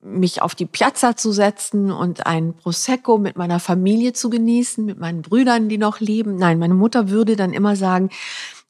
mich 0.00 0.42
auf 0.42 0.54
die 0.54 0.66
Piazza 0.66 1.16
zu 1.16 1.32
setzen 1.32 1.90
und 1.90 2.26
ein 2.26 2.54
Prosecco 2.54 3.18
mit 3.18 3.36
meiner 3.36 3.58
Familie 3.58 4.12
zu 4.12 4.30
genießen, 4.30 4.84
mit 4.84 4.98
meinen 4.98 5.22
Brüdern, 5.22 5.68
die 5.68 5.78
noch 5.78 6.00
leben. 6.00 6.36
Nein, 6.36 6.58
meine 6.58 6.74
Mutter 6.74 7.08
würde 7.08 7.36
dann 7.36 7.52
immer 7.52 7.76
sagen, 7.76 8.10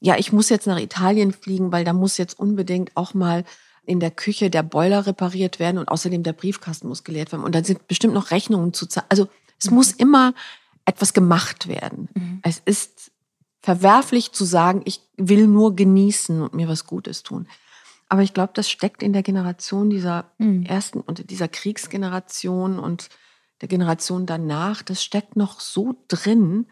ja, 0.01 0.17
ich 0.17 0.33
muss 0.33 0.49
jetzt 0.49 0.67
nach 0.67 0.79
Italien 0.79 1.33
fliegen, 1.33 1.73
weil 1.73 1.85
da 1.85 1.93
muss 1.93 2.17
jetzt 2.17 2.39
unbedingt 2.39 2.97
auch 2.97 3.15
mal 3.15 3.45
in 3.91 4.01
der 4.01 4.13
Küche 4.13 4.51
der 4.51 4.63
Boiler 4.63 5.07
repariert 5.07 5.59
werden 5.59 5.79
und 5.79 5.89
außerdem 5.89 6.23
der 6.23 6.33
Briefkasten 6.33 6.89
muss 6.89 7.03
geleert 7.03 7.33
werden. 7.33 7.43
Und 7.43 7.55
dann 7.55 7.65
sind 7.65 7.89
bestimmt 7.89 8.15
noch 8.15 8.31
Rechnungen 8.31 8.73
zu 8.73 8.87
zahlen. 8.87 9.07
Also 9.09 9.29
es 9.59 9.71
mhm. 9.71 9.77
muss 9.77 9.91
immer 9.91 10.33
etwas 10.85 11.13
gemacht 11.13 11.67
werden. 11.67 12.09
Mhm. 12.15 12.41
Es 12.43 12.63
ist 12.65 13.11
verwerflich 13.61 14.33
zu 14.33 14.45
sagen, 14.45 14.83
ich 14.85 15.01
will 15.17 15.47
nur 15.49 15.75
genießen 15.75 16.41
und 16.41 16.55
mir 16.55 16.69
was 16.69 16.87
Gutes 16.87 17.25
tun. 17.25 17.49
Aber 18.09 18.23
ich 18.23 18.33
glaube, 18.33 18.53
das 18.55 18.71
steckt 18.71 19.03
in 19.03 19.13
der 19.13 19.23
Generation 19.23 19.91
dieser 19.91 20.31
mhm. 20.39 20.65
ersten 20.65 21.01
und 21.01 21.31
dieser 21.31 21.49
Kriegsgeneration 21.49 22.79
und 22.79 23.09
der 23.61 23.69
Generation 23.69 24.25
danach, 24.25 24.83
das 24.83 25.03
steckt 25.03 25.37
noch 25.37 25.61
so 25.61 25.97
drin, 26.09 26.67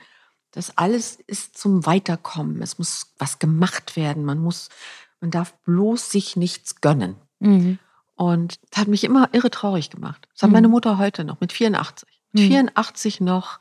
dass 0.52 0.78
alles 0.78 1.18
ist 1.26 1.58
zum 1.58 1.84
Weiterkommen. 1.84 2.62
Es 2.62 2.78
muss 2.78 3.12
was 3.18 3.38
gemacht 3.38 3.96
werden. 3.96 4.24
Man 4.24 4.38
muss, 4.38 4.70
man 5.20 5.30
darf 5.30 5.56
bloß 5.64 6.10
sich 6.10 6.36
nichts 6.36 6.80
gönnen. 6.80 7.16
Mhm. 7.40 7.78
Und 8.14 8.58
das 8.70 8.80
hat 8.80 8.88
mich 8.88 9.04
immer 9.04 9.28
irre 9.32 9.50
traurig 9.50 9.90
gemacht. 9.90 10.28
Das 10.32 10.42
hat 10.42 10.50
mhm. 10.50 10.54
meine 10.54 10.68
Mutter 10.68 10.98
heute 10.98 11.24
noch 11.24 11.40
mit 11.40 11.52
84. 11.52 12.08
Mit 12.32 12.48
84 12.48 13.20
mhm. 13.20 13.26
noch 13.26 13.60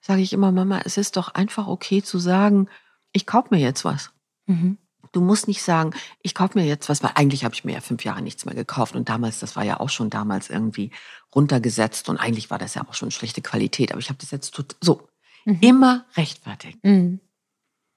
sage 0.00 0.22
ich 0.22 0.32
immer, 0.32 0.52
Mama, 0.52 0.80
es 0.84 0.96
ist 0.96 1.16
doch 1.16 1.34
einfach 1.34 1.66
okay 1.68 2.02
zu 2.02 2.18
sagen, 2.18 2.68
ich 3.12 3.26
kaufe 3.26 3.48
mir 3.50 3.60
jetzt 3.60 3.84
was. 3.84 4.10
Mhm. 4.46 4.78
Du 5.12 5.20
musst 5.20 5.46
nicht 5.46 5.62
sagen, 5.62 5.92
ich 6.22 6.34
kaufe 6.34 6.58
mir 6.58 6.64
jetzt 6.64 6.88
was, 6.88 7.02
weil 7.02 7.12
eigentlich 7.14 7.44
habe 7.44 7.54
ich 7.54 7.64
mir 7.64 7.74
ja 7.74 7.80
fünf 7.80 8.04
Jahre 8.04 8.22
nichts 8.22 8.44
mehr 8.46 8.54
gekauft 8.54 8.96
und 8.96 9.08
damals, 9.08 9.40
das 9.40 9.56
war 9.56 9.64
ja 9.64 9.78
auch 9.78 9.90
schon 9.90 10.10
damals 10.10 10.48
irgendwie 10.48 10.90
runtergesetzt 11.34 12.08
und 12.08 12.16
eigentlich 12.16 12.50
war 12.50 12.58
das 12.58 12.74
ja 12.74 12.86
auch 12.88 12.94
schon 12.94 13.10
schlechte 13.10 13.42
Qualität, 13.42 13.92
aber 13.92 14.00
ich 14.00 14.08
habe 14.08 14.18
das 14.18 14.30
jetzt 14.30 14.58
so 14.80 15.08
mhm. 15.44 15.58
immer 15.60 16.06
rechtfertigt. 16.16 16.78
Mhm. 16.82 17.20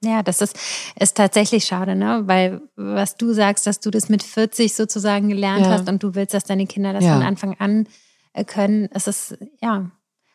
Ja, 0.04 0.22
das 0.22 0.40
ist, 0.42 0.58
ist 0.98 1.16
tatsächlich 1.16 1.64
schade, 1.64 1.96
ne? 1.96 2.22
Weil 2.26 2.60
was 2.76 3.16
du 3.16 3.32
sagst, 3.32 3.66
dass 3.66 3.80
du 3.80 3.90
das 3.90 4.08
mit 4.08 4.22
40 4.22 4.74
sozusagen 4.74 5.28
gelernt 5.28 5.64
ja. 5.64 5.72
hast 5.72 5.88
und 5.88 6.02
du 6.02 6.14
willst, 6.14 6.34
dass 6.34 6.44
deine 6.44 6.66
Kinder 6.66 6.92
das 6.92 7.04
ja. 7.04 7.14
von 7.14 7.22
Anfang 7.22 7.56
an 7.58 7.88
äh, 8.34 8.44
können, 8.44 8.88
es 8.92 9.06
ist 9.06 9.38
ja 9.62 9.90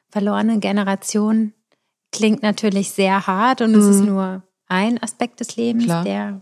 verlorene 0.09 0.59
Generation 0.59 1.53
klingt 2.11 2.43
natürlich 2.43 2.91
sehr 2.91 3.25
hart 3.27 3.61
und 3.61 3.71
mhm. 3.71 3.79
es 3.79 3.85
ist 3.85 4.01
mhm. 4.01 4.07
nur 4.07 4.43
ein 4.67 5.01
Aspekt 5.01 5.39
des 5.39 5.55
Lebens, 5.55 5.85
Klar. 5.85 6.03
der 6.03 6.41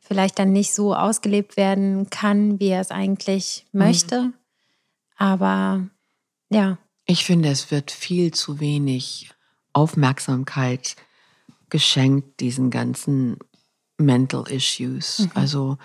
vielleicht 0.00 0.38
dann 0.38 0.52
nicht 0.52 0.74
so 0.74 0.94
ausgelebt 0.94 1.56
werden 1.56 2.10
kann, 2.10 2.60
wie 2.60 2.68
er 2.68 2.80
es 2.80 2.90
eigentlich 2.90 3.66
mhm. 3.72 3.78
möchte. 3.78 4.32
Aber 5.16 5.88
ja. 6.50 6.78
Ich 7.06 7.24
finde, 7.24 7.48
es 7.48 7.70
wird 7.70 7.90
viel 7.90 8.32
zu 8.32 8.60
wenig 8.60 9.30
Aufmerksamkeit 9.72 10.96
geschenkt 11.72 12.38
diesen 12.38 12.70
ganzen 12.70 13.38
Mental 13.98 14.48
Issues, 14.48 15.20
mhm. 15.20 15.30
also 15.34 15.78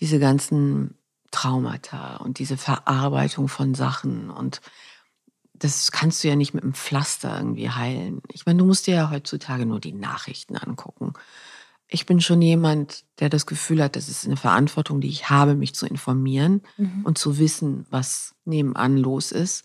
diese 0.00 0.18
ganzen 0.18 0.96
Traumata 1.30 2.16
und 2.16 2.38
diese 2.38 2.56
Verarbeitung 2.56 3.48
von 3.48 3.74
Sachen 3.74 4.30
und 4.30 4.60
das 5.52 5.90
kannst 5.90 6.22
du 6.22 6.28
ja 6.28 6.36
nicht 6.36 6.54
mit 6.54 6.64
einem 6.64 6.74
Pflaster 6.74 7.36
irgendwie 7.36 7.70
heilen. 7.70 8.20
Ich 8.30 8.44
meine, 8.44 8.58
du 8.58 8.66
musst 8.66 8.86
dir 8.86 8.94
ja 8.94 9.10
heutzutage 9.10 9.64
nur 9.64 9.80
die 9.80 9.94
Nachrichten 9.94 10.56
angucken 10.56 11.14
ich 11.88 12.06
bin 12.06 12.20
schon 12.20 12.42
jemand, 12.42 13.04
der 13.20 13.28
das 13.28 13.46
Gefühl 13.46 13.82
hat, 13.82 13.96
das 13.96 14.08
ist 14.08 14.26
eine 14.26 14.36
Verantwortung, 14.36 15.00
die 15.00 15.08
ich 15.08 15.30
habe, 15.30 15.54
mich 15.54 15.74
zu 15.74 15.86
informieren 15.86 16.62
mhm. 16.76 17.04
und 17.04 17.18
zu 17.18 17.38
wissen, 17.38 17.86
was 17.90 18.34
nebenan 18.44 18.96
los 18.96 19.30
ist. 19.32 19.64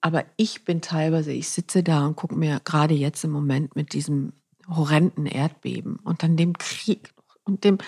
Aber 0.00 0.24
ich 0.36 0.64
bin 0.64 0.80
teilweise, 0.80 1.32
ich 1.32 1.48
sitze 1.48 1.82
da 1.82 2.06
und 2.06 2.16
gucke 2.16 2.34
mir 2.34 2.60
gerade 2.64 2.94
jetzt 2.94 3.24
im 3.24 3.30
Moment 3.30 3.76
mit 3.76 3.92
diesem 3.92 4.32
horrenden 4.68 5.26
Erdbeben 5.26 5.96
und 5.96 6.22
dann 6.22 6.36
dem 6.36 6.56
Krieg 6.58 7.12
und 7.44 7.64
dem, 7.64 7.78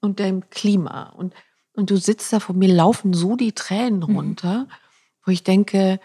und 0.00 0.18
dem 0.18 0.48
Klima 0.50 1.10
und, 1.10 1.34
und 1.74 1.90
du 1.90 1.96
sitzt 1.96 2.32
da 2.32 2.40
vor 2.40 2.54
mir, 2.54 2.72
laufen 2.72 3.12
so 3.12 3.36
die 3.36 3.52
Tränen 3.52 4.00
mhm. 4.00 4.16
runter, 4.16 4.58
mhm. 4.60 4.68
wo 5.24 5.32
ich 5.32 5.42
denke, 5.42 6.00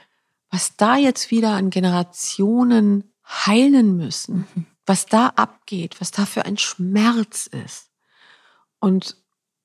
was 0.50 0.76
da 0.78 0.96
jetzt 0.96 1.30
wieder 1.30 1.52
an 1.52 1.70
Generationen 1.70 3.14
heilen 3.26 3.98
müssen. 3.98 4.48
Mhm 4.56 4.66
was 4.88 5.06
da 5.06 5.28
abgeht, 5.36 6.00
was 6.00 6.12
da 6.12 6.26
für 6.26 6.46
ein 6.46 6.58
Schmerz 6.58 7.46
ist. 7.48 7.92
Und, 8.80 9.18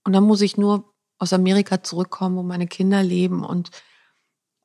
und 0.04 0.12
dann 0.12 0.24
muss 0.24 0.40
ich 0.40 0.58
nur 0.58 0.92
aus 1.18 1.32
Amerika 1.32 1.82
zurückkommen, 1.82 2.36
wo 2.36 2.42
meine 2.42 2.66
Kinder 2.66 3.02
leben 3.02 3.44
und 3.44 3.70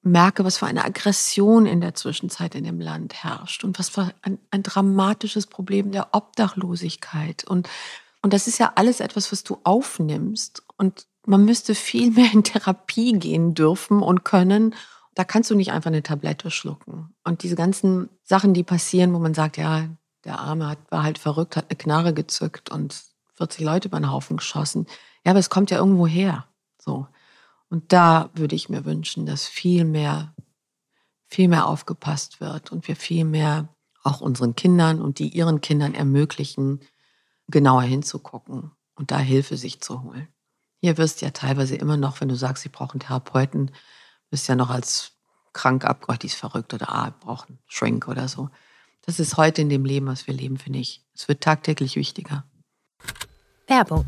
merke, 0.08 0.44
was 0.44 0.58
für 0.58 0.66
eine 0.66 0.86
Aggression 0.86 1.66
in 1.66 1.82
der 1.82 1.94
Zwischenzeit 1.94 2.56
in 2.56 2.64
dem 2.64 2.80
Land 2.80 3.24
herrscht 3.24 3.64
und 3.64 3.78
was 3.80 3.90
für 3.90 4.14
ein, 4.22 4.40
ein 4.52 4.64
dramatisches 4.64 5.48
Problem 5.48 5.92
der 5.92 6.10
Obdachlosigkeit. 6.14 7.44
Und, 7.44 7.70
und 8.22 8.34
das 8.34 8.48
ist 8.48 8.58
ja 8.58 8.74
alles 8.76 9.00
etwas, 9.00 9.32
was 9.32 9.44
du 9.44 9.60
aufnimmst. 9.64 10.64
Und 10.78 11.08
man 11.26 11.46
müsste 11.46 11.76
viel 11.76 12.12
mehr 12.16 12.32
in 12.34 12.44
Therapie 12.44 13.14
gehen 13.14 13.54
dürfen 13.54 14.02
und 14.02 14.24
können. 14.24 14.76
Da 15.14 15.24
kannst 15.24 15.50
du 15.50 15.56
nicht 15.56 15.72
einfach 15.72 15.90
eine 15.90 16.04
Tablette 16.04 16.52
schlucken. 16.52 17.16
Und 17.24 17.44
diese 17.44 17.56
ganzen 17.56 18.10
Sachen, 18.24 18.54
die 18.54 18.64
passieren, 18.64 19.14
wo 19.14 19.20
man 19.20 19.34
sagt, 19.34 19.58
ja, 19.58 19.90
der 20.26 20.40
Arme 20.40 20.68
hat, 20.68 20.80
war 20.90 21.04
halt 21.04 21.18
verrückt, 21.18 21.56
hat 21.56 21.70
eine 21.70 21.78
Knarre 21.78 22.14
gezückt 22.14 22.70
und 22.70 23.04
40 23.36 23.62
Leute 23.62 23.88
über 23.88 24.00
den 24.00 24.12
Haufen 24.12 24.38
geschossen. 24.38 24.88
Ja, 25.26 25.32
aber 25.32 25.40
es 25.40 25.50
kommt 25.50 25.72
ja 25.72 25.78
irgendwo 25.78 26.08
her. 26.08 26.46
So. 26.78 27.08
Und 27.70 27.92
da 27.94 28.30
würde 28.34 28.56
ich 28.56 28.70
mir 28.70 28.86
wünschen, 28.86 29.26
dass 29.26 29.46
viel 29.46 29.86
mehr, 29.86 30.34
viel 31.28 31.48
mehr 31.48 31.68
aufgepasst 31.68 32.40
wird 32.40 32.72
und 32.72 32.88
wir 32.88 32.96
viel 32.96 33.26
mehr 33.26 33.70
auch 34.04 34.22
unseren 34.22 34.56
Kindern 34.56 35.02
und 35.02 35.20
die 35.20 35.30
ihren 35.30 35.60
Kindern 35.60 35.94
ermöglichen, 35.94 36.80
genauer 37.48 37.84
hinzugucken 37.84 38.72
und 38.96 39.12
da 39.12 39.20
Hilfe 39.20 39.58
sich 39.58 39.82
zu 39.82 40.04
holen. 40.04 40.28
Hier 40.80 40.98
wirst 40.98 41.22
du 41.22 41.26
ja 41.26 41.32
teilweise 41.32 41.76
immer 41.76 41.98
noch, 41.98 42.22
wenn 42.22 42.30
du 42.30 42.36
sagst, 42.36 42.64
sie 42.64 42.70
brauchen 42.70 43.00
Therapeuten, 43.00 43.72
bist 44.30 44.48
ja 44.48 44.56
noch 44.56 44.70
als 44.70 45.14
krank 45.54 45.86
abgehört, 45.86 46.24
die 46.24 46.28
ist 46.28 46.36
verrückt 46.36 46.74
oder 46.74 46.90
ah, 46.90 47.14
brauchen 47.20 47.60
Shrink 47.68 48.08
oder 48.08 48.28
so. 48.28 48.50
Das 49.02 49.20
ist 49.20 49.38
heute 49.38 49.62
in 49.62 49.70
dem 49.70 49.86
Leben, 49.86 50.06
was 50.06 50.28
wir 50.28 50.34
leben, 50.34 50.58
finde 50.58 50.80
ich. 50.80 51.04
Es 51.14 51.28
wird 51.28 51.42
tagtäglich 51.42 51.96
wichtiger. 51.96 52.44
Werbung. 53.68 54.06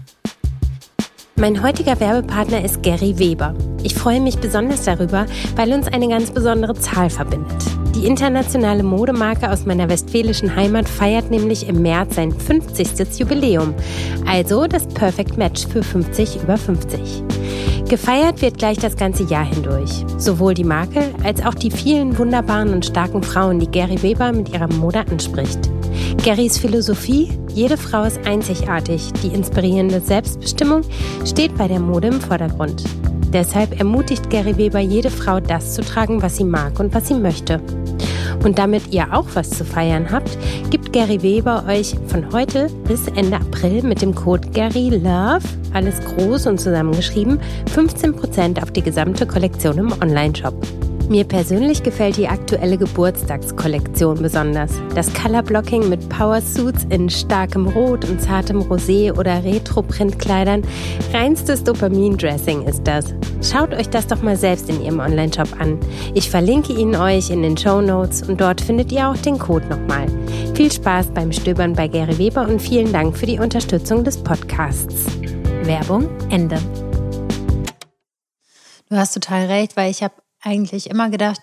Mein 1.40 1.64
heutiger 1.64 1.98
Werbepartner 2.02 2.66
ist 2.66 2.84
Gary 2.84 3.18
Weber. 3.18 3.56
Ich 3.82 3.96
freue 3.96 4.20
mich 4.20 4.40
besonders 4.40 4.84
darüber, 4.84 5.26
weil 5.56 5.72
uns 5.72 5.88
eine 5.88 6.10
ganz 6.10 6.32
besondere 6.32 6.74
Zahl 6.74 7.10
verbindet. 7.10 7.64
Die 7.96 8.06
internationale 8.06 8.84
Modemarke 8.84 9.50
aus 9.50 9.66
meiner 9.66 9.88
westfälischen 9.88 10.54
Heimat 10.54 10.90
feiert 10.90 11.32
nämlich 11.32 11.70
im 11.70 11.82
März 11.82 12.16
sein 12.16 12.34
50. 12.34 13.18
Jubiläum. 13.18 13.74
Also 14.28 14.68
das 14.68 14.86
Perfect 14.88 15.38
Match 15.38 15.66
für 15.66 15.82
50 15.82 16.44
über 16.44 16.58
50. 16.58 17.24
Gefeiert 17.88 18.42
wird 18.42 18.58
gleich 18.58 18.78
das 18.78 18.98
ganze 18.98 19.24
Jahr 19.24 19.46
hindurch. 19.46 20.04
Sowohl 20.18 20.56
die 20.56 20.66
Marke 20.66 21.04
als 21.24 21.42
auch 21.46 21.56
die 21.56 21.72
vielen 21.72 22.18
wunderbaren 22.18 22.74
und 22.74 22.86
starken 22.86 23.24
Frauen, 23.24 23.60
die 23.60 23.72
Gary 23.72 24.04
Weber 24.04 24.34
mit 24.34 24.50
ihrer 24.50 24.68
Mode 24.68 25.06
anspricht. 25.10 25.70
Garys 26.24 26.58
Philosophie, 26.58 27.30
jede 27.54 27.78
Frau 27.78 28.04
ist 28.04 28.20
einzigartig, 28.26 29.12
die 29.24 29.34
inspirierende 29.34 30.00
Selbstbestimmung 30.00 30.82
steht 31.26 31.58
bei 31.58 31.68
der 31.68 31.80
Mode 31.80 32.10
im 32.10 32.22
Vordergrund. 32.22 32.84
Deshalb 33.34 33.80
ermutigt 33.80 34.30
Gary 34.30 34.58
Weber 34.58 34.80
jede 34.80 35.10
Frau, 35.10 35.40
das 35.40 35.74
zu 35.74 35.82
tragen, 35.82 36.22
was 36.22 36.38
sie 36.38 36.44
mag 36.44 36.80
und 36.80 36.94
was 36.94 37.08
sie 37.08 37.14
möchte. 37.14 37.62
Und 38.44 38.58
damit 38.58 38.94
ihr 38.94 39.14
auch 39.14 39.28
was 39.34 39.50
zu 39.50 39.66
feiern 39.66 40.12
habt, 40.12 40.38
gibt 40.70 40.94
Gary 40.94 41.22
Weber 41.22 41.66
euch 41.68 41.96
von 42.08 42.32
heute 42.32 42.68
bis 42.88 43.08
Ende 43.08 43.38
April 43.38 43.84
mit 43.84 44.02
dem 44.02 44.16
Code 44.16 44.48
GaryLove, 44.50 45.44
alles 45.74 46.00
groß 46.02 46.48
und 46.48 46.60
zusammengeschrieben, 46.60 47.40
15% 47.76 48.62
auf 48.62 48.72
die 48.72 48.82
gesamte 48.82 49.28
Kollektion 49.28 49.78
im 49.78 49.94
Onlineshop. 50.02 50.79
Mir 51.10 51.24
persönlich 51.24 51.82
gefällt 51.82 52.18
die 52.18 52.28
aktuelle 52.28 52.78
Geburtstagskollektion 52.78 54.22
besonders. 54.22 54.74
Das 54.94 55.12
Colorblocking 55.12 55.90
mit 55.90 56.08
Powersuits 56.08 56.86
in 56.92 57.10
starkem 57.10 57.68
Rot 57.68 58.08
und 58.08 58.22
zartem 58.22 58.62
Rosé 58.62 59.12
oder 59.18 59.44
Retro-Printkleidern. 59.44 60.62
Reinstes 61.12 61.64
Dopamin-Dressing 61.64 62.62
ist 62.68 62.84
das. 62.84 63.16
Schaut 63.42 63.74
euch 63.74 63.90
das 63.90 64.06
doch 64.06 64.22
mal 64.22 64.38
selbst 64.38 64.70
in 64.70 64.84
ihrem 64.84 65.00
Onlineshop 65.00 65.60
an. 65.60 65.80
Ich 66.14 66.30
verlinke 66.30 66.74
ihn 66.74 66.96
euch 66.96 67.32
in 67.32 67.42
den 67.42 67.58
Show 67.58 67.82
Notes 67.82 68.22
und 68.30 68.40
dort 68.40 68.62
findet 68.62 68.92
ihr 68.92 69.10
auch 69.10 69.18
den 69.18 69.40
Code 69.40 69.66
nochmal. 69.66 70.06
Viel 70.54 70.72
Spaß 70.72 71.08
beim 71.16 71.32
Stöbern 71.32 71.74
bei 71.74 71.88
Gary 71.88 72.20
Weber 72.20 72.48
und 72.48 72.62
vielen 72.62 72.94
Dank 72.94 73.18
für 73.18 73.26
die 73.26 73.40
Unterstützung 73.40 74.04
des 74.04 74.22
Podcasts. 74.22 75.08
Werbung 75.64 76.08
Ende. 76.30 76.60
Du 78.92 78.96
hast 78.96 79.16
total 79.16 79.48
recht, 79.48 79.76
weil 79.76 79.90
ich 79.90 80.04
habe 80.04 80.14
eigentlich 80.42 80.90
immer 80.90 81.10
gedacht, 81.10 81.42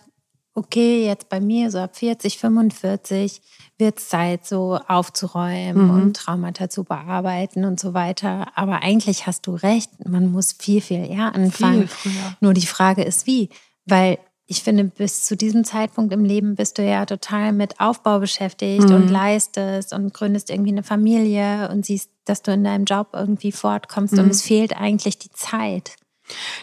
okay, 0.56 1.04
jetzt 1.04 1.28
bei 1.28 1.38
mir 1.38 1.70
so 1.70 1.78
ab 1.78 1.96
40, 1.96 2.38
45 2.38 3.42
wird 3.78 3.98
es 3.98 4.08
Zeit, 4.08 4.46
so 4.46 4.78
aufzuräumen 4.88 5.88
mhm. 5.88 5.90
und 5.90 6.16
Traumata 6.16 6.70
zu 6.70 6.84
bearbeiten 6.84 7.64
und 7.64 7.78
so 7.78 7.92
weiter. 7.92 8.46
Aber 8.54 8.82
eigentlich 8.82 9.26
hast 9.26 9.46
du 9.46 9.54
recht, 9.54 9.90
man 10.08 10.32
muss 10.32 10.54
viel, 10.58 10.80
viel 10.80 11.10
eher 11.10 11.34
anfangen. 11.34 11.88
Viel 11.88 12.12
Nur 12.40 12.54
die 12.54 12.66
Frage 12.66 13.02
ist, 13.02 13.26
wie? 13.26 13.50
Weil 13.84 14.18
ich 14.46 14.62
finde, 14.62 14.84
bis 14.84 15.24
zu 15.24 15.36
diesem 15.36 15.64
Zeitpunkt 15.64 16.12
im 16.12 16.24
Leben 16.24 16.54
bist 16.54 16.78
du 16.78 16.82
ja 16.82 17.04
total 17.04 17.52
mit 17.52 17.80
Aufbau 17.80 18.20
beschäftigt 18.20 18.88
mhm. 18.88 18.94
und 18.94 19.08
leistest 19.08 19.92
und 19.92 20.14
gründest 20.14 20.50
irgendwie 20.50 20.70
eine 20.70 20.84
Familie 20.84 21.68
und 21.70 21.84
siehst, 21.84 22.10
dass 22.24 22.42
du 22.42 22.52
in 22.52 22.64
deinem 22.64 22.84
Job 22.84 23.08
irgendwie 23.12 23.52
fortkommst 23.52 24.14
mhm. 24.14 24.20
und 24.20 24.30
es 24.30 24.42
fehlt 24.42 24.74
eigentlich 24.76 25.18
die 25.18 25.32
Zeit. 25.32 25.96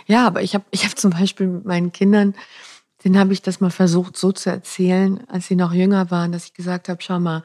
Ja, 0.07 0.27
aber 0.27 0.41
ich 0.41 0.53
habe 0.55 0.65
ich 0.71 0.85
hab 0.85 0.97
zum 0.97 1.11
Beispiel 1.11 1.47
mit 1.47 1.65
meinen 1.65 1.91
Kindern, 1.91 2.35
den 3.03 3.17
habe 3.17 3.33
ich 3.33 3.41
das 3.41 3.59
mal 3.59 3.71
versucht 3.71 4.17
so 4.17 4.31
zu 4.31 4.49
erzählen, 4.49 5.27
als 5.27 5.47
sie 5.47 5.55
noch 5.55 5.73
jünger 5.73 6.09
waren, 6.11 6.31
dass 6.31 6.45
ich 6.45 6.53
gesagt 6.53 6.89
habe, 6.89 7.01
schau 7.01 7.19
mal, 7.19 7.43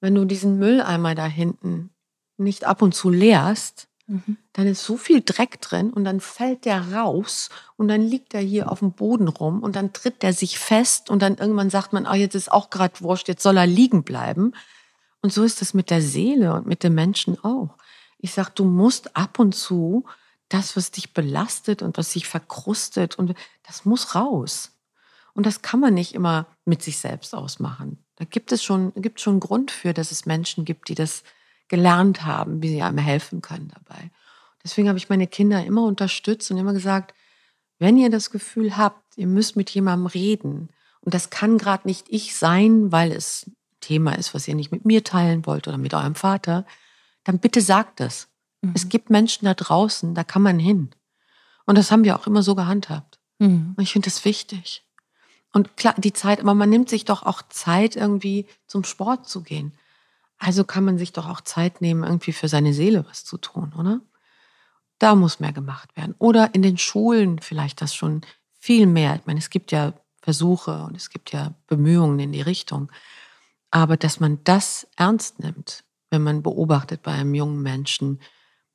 wenn 0.00 0.14
du 0.14 0.24
diesen 0.24 0.58
Mülleimer 0.58 1.14
da 1.14 1.26
hinten 1.26 1.90
nicht 2.38 2.64
ab 2.64 2.80
und 2.80 2.94
zu 2.94 3.10
leerst, 3.10 3.88
mhm. 4.06 4.38
dann 4.54 4.66
ist 4.66 4.82
so 4.82 4.96
viel 4.96 5.22
Dreck 5.22 5.60
drin 5.60 5.92
und 5.92 6.04
dann 6.04 6.20
fällt 6.20 6.64
der 6.64 6.94
raus 6.94 7.50
und 7.76 7.88
dann 7.88 8.00
liegt 8.00 8.32
er 8.32 8.40
hier 8.40 8.72
auf 8.72 8.78
dem 8.78 8.92
Boden 8.92 9.28
rum 9.28 9.62
und 9.62 9.76
dann 9.76 9.92
tritt 9.92 10.22
der 10.22 10.32
sich 10.32 10.58
fest 10.58 11.10
und 11.10 11.20
dann 11.20 11.36
irgendwann 11.36 11.68
sagt 11.68 11.92
man, 11.92 12.06
ah, 12.06 12.14
jetzt 12.14 12.34
ist 12.34 12.50
auch 12.50 12.70
gerade 12.70 13.00
wurscht, 13.00 13.28
jetzt 13.28 13.42
soll 13.42 13.58
er 13.58 13.66
liegen 13.66 14.02
bleiben. 14.02 14.52
Und 15.22 15.34
so 15.34 15.44
ist 15.44 15.60
es 15.60 15.74
mit 15.74 15.90
der 15.90 16.00
Seele 16.00 16.54
und 16.54 16.66
mit 16.66 16.82
den 16.82 16.94
Menschen 16.94 17.38
auch. 17.44 17.76
Ich 18.16 18.32
sag, 18.32 18.48
du 18.50 18.64
musst 18.64 19.16
ab 19.16 19.38
und 19.38 19.54
zu 19.54 20.04
das, 20.50 20.76
was 20.76 20.90
dich 20.90 21.14
belastet 21.14 21.80
und 21.80 21.96
was 21.96 22.12
sich 22.12 22.28
verkrustet 22.28 23.18
und 23.18 23.34
das 23.66 23.84
muss 23.84 24.14
raus. 24.14 24.76
Und 25.32 25.46
das 25.46 25.62
kann 25.62 25.80
man 25.80 25.94
nicht 25.94 26.14
immer 26.14 26.46
mit 26.64 26.82
sich 26.82 26.98
selbst 26.98 27.34
ausmachen. 27.34 28.04
Da 28.16 28.24
gibt 28.24 28.52
es 28.52 28.62
schon, 28.62 28.92
gibt 28.94 29.20
schon 29.20 29.40
Grund 29.40 29.70
für, 29.70 29.94
dass 29.94 30.10
es 30.10 30.26
Menschen 30.26 30.64
gibt, 30.64 30.88
die 30.88 30.94
das 30.94 31.22
gelernt 31.68 32.24
haben, 32.24 32.62
wie 32.62 32.68
sie 32.68 32.82
einem 32.82 32.98
helfen 32.98 33.40
können 33.40 33.72
dabei. 33.72 34.10
Deswegen 34.62 34.88
habe 34.88 34.98
ich 34.98 35.08
meine 35.08 35.26
Kinder 35.26 35.64
immer 35.64 35.84
unterstützt 35.84 36.50
und 36.50 36.58
immer 36.58 36.72
gesagt, 36.72 37.14
wenn 37.78 37.96
ihr 37.96 38.10
das 38.10 38.30
Gefühl 38.30 38.76
habt, 38.76 39.16
ihr 39.16 39.26
müsst 39.26 39.56
mit 39.56 39.70
jemandem 39.70 40.06
reden, 40.06 40.68
und 41.00 41.14
das 41.14 41.30
kann 41.30 41.58
gerade 41.58 41.88
nicht 41.88 42.06
ich 42.10 42.36
sein, 42.36 42.92
weil 42.92 43.12
es 43.12 43.46
ein 43.46 43.56
Thema 43.80 44.12
ist, 44.12 44.34
was 44.34 44.46
ihr 44.46 44.54
nicht 44.54 44.70
mit 44.70 44.84
mir 44.84 45.02
teilen 45.02 45.46
wollt 45.46 45.66
oder 45.66 45.78
mit 45.78 45.94
eurem 45.94 46.14
Vater, 46.14 46.66
dann 47.24 47.38
bitte 47.38 47.62
sagt 47.62 48.00
es. 48.00 48.28
Mhm. 48.62 48.72
Es 48.74 48.88
gibt 48.88 49.10
Menschen 49.10 49.44
da 49.44 49.54
draußen, 49.54 50.14
da 50.14 50.24
kann 50.24 50.42
man 50.42 50.58
hin. 50.58 50.90
Und 51.66 51.78
das 51.78 51.90
haben 51.90 52.04
wir 52.04 52.18
auch 52.18 52.26
immer 52.26 52.42
so 52.42 52.54
gehandhabt. 52.54 53.18
Mhm. 53.38 53.74
Und 53.76 53.82
ich 53.82 53.92
finde 53.92 54.06
das 54.06 54.24
wichtig. 54.24 54.84
Und 55.52 55.76
klar, 55.76 55.94
die 55.96 56.12
Zeit, 56.12 56.40
aber 56.40 56.54
man 56.54 56.70
nimmt 56.70 56.88
sich 56.88 57.04
doch 57.04 57.24
auch 57.24 57.42
Zeit, 57.48 57.96
irgendwie 57.96 58.46
zum 58.66 58.84
Sport 58.84 59.28
zu 59.28 59.42
gehen. 59.42 59.72
Also 60.38 60.64
kann 60.64 60.84
man 60.84 60.96
sich 60.96 61.12
doch 61.12 61.28
auch 61.28 61.40
Zeit 61.40 61.80
nehmen, 61.80 62.04
irgendwie 62.04 62.32
für 62.32 62.48
seine 62.48 62.72
Seele 62.72 63.04
was 63.08 63.24
zu 63.24 63.36
tun, 63.36 63.74
oder? 63.78 64.00
Da 64.98 65.14
muss 65.14 65.40
mehr 65.40 65.52
gemacht 65.52 65.96
werden. 65.96 66.14
Oder 66.18 66.54
in 66.54 66.62
den 66.62 66.78
Schulen 66.78 67.38
vielleicht 67.40 67.80
das 67.82 67.94
schon 67.94 68.22
viel 68.58 68.86
mehr. 68.86 69.16
Ich 69.16 69.26
meine, 69.26 69.38
es 69.38 69.50
gibt 69.50 69.72
ja 69.72 69.92
Versuche 70.22 70.82
und 70.84 70.96
es 70.96 71.10
gibt 71.10 71.32
ja 71.32 71.54
Bemühungen 71.66 72.18
in 72.20 72.32
die 72.32 72.42
Richtung. 72.42 72.90
Aber 73.70 73.96
dass 73.96 74.20
man 74.20 74.42
das 74.44 74.86
ernst 74.96 75.40
nimmt, 75.40 75.84
wenn 76.10 76.22
man 76.22 76.42
beobachtet 76.42 77.02
bei 77.02 77.12
einem 77.12 77.34
jungen 77.34 77.62
Menschen, 77.62 78.20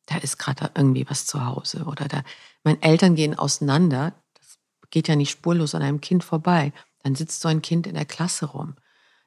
da 0.05 0.17
ist 0.17 0.37
gerade 0.37 0.71
irgendwie 0.75 1.09
was 1.09 1.25
zu 1.25 1.45
Hause 1.45 1.85
oder 1.85 2.07
da, 2.07 2.23
meine 2.63 2.81
Eltern 2.81 3.15
gehen 3.15 3.37
auseinander, 3.37 4.13
das 4.35 4.59
geht 4.89 5.07
ja 5.07 5.15
nicht 5.15 5.31
spurlos 5.31 5.75
an 5.75 5.81
einem 5.81 6.01
Kind 6.01 6.23
vorbei. 6.23 6.73
Dann 7.03 7.15
sitzt 7.15 7.41
so 7.41 7.47
ein 7.47 7.61
Kind 7.61 7.87
in 7.87 7.95
der 7.95 8.05
Klasse 8.05 8.47
rum. 8.47 8.75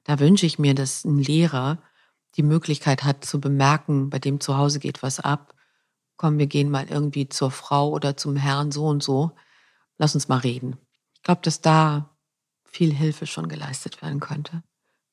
Da 0.05 0.19
wünsche 0.19 0.47
ich 0.47 0.59
mir, 0.59 0.75
dass 0.75 1.05
ein 1.05 1.19
Lehrer 1.19 1.79
die 2.37 2.43
Möglichkeit 2.43 3.05
hat 3.05 3.25
zu 3.25 3.41
bemerken, 3.41 4.11
bei 4.11 4.19
dem 4.19 4.41
zu 4.41 4.57
Hause 4.57 4.79
geht 4.79 5.03
was 5.03 5.21
ab. 5.21 5.55
Komm, 6.17 6.39
wir 6.39 6.47
gehen 6.47 6.71
mal 6.71 6.89
irgendwie 6.89 7.29
zur 7.29 7.51
Frau 7.51 7.91
oder 7.91 8.17
zum 8.17 8.37
Herrn 8.37 8.73
so 8.73 8.87
und 8.87 9.03
so. 9.03 9.33
Lass 9.99 10.15
uns 10.15 10.29
mal 10.29 10.39
reden. 10.39 10.79
Ich 11.15 11.23
glaube, 11.23 11.41
dass 11.43 11.61
da 11.61 12.17
viel 12.65 12.93
Hilfe 12.93 13.27
schon 13.27 13.49
geleistet 13.49 14.03
werden 14.03 14.21
könnte. 14.21 14.63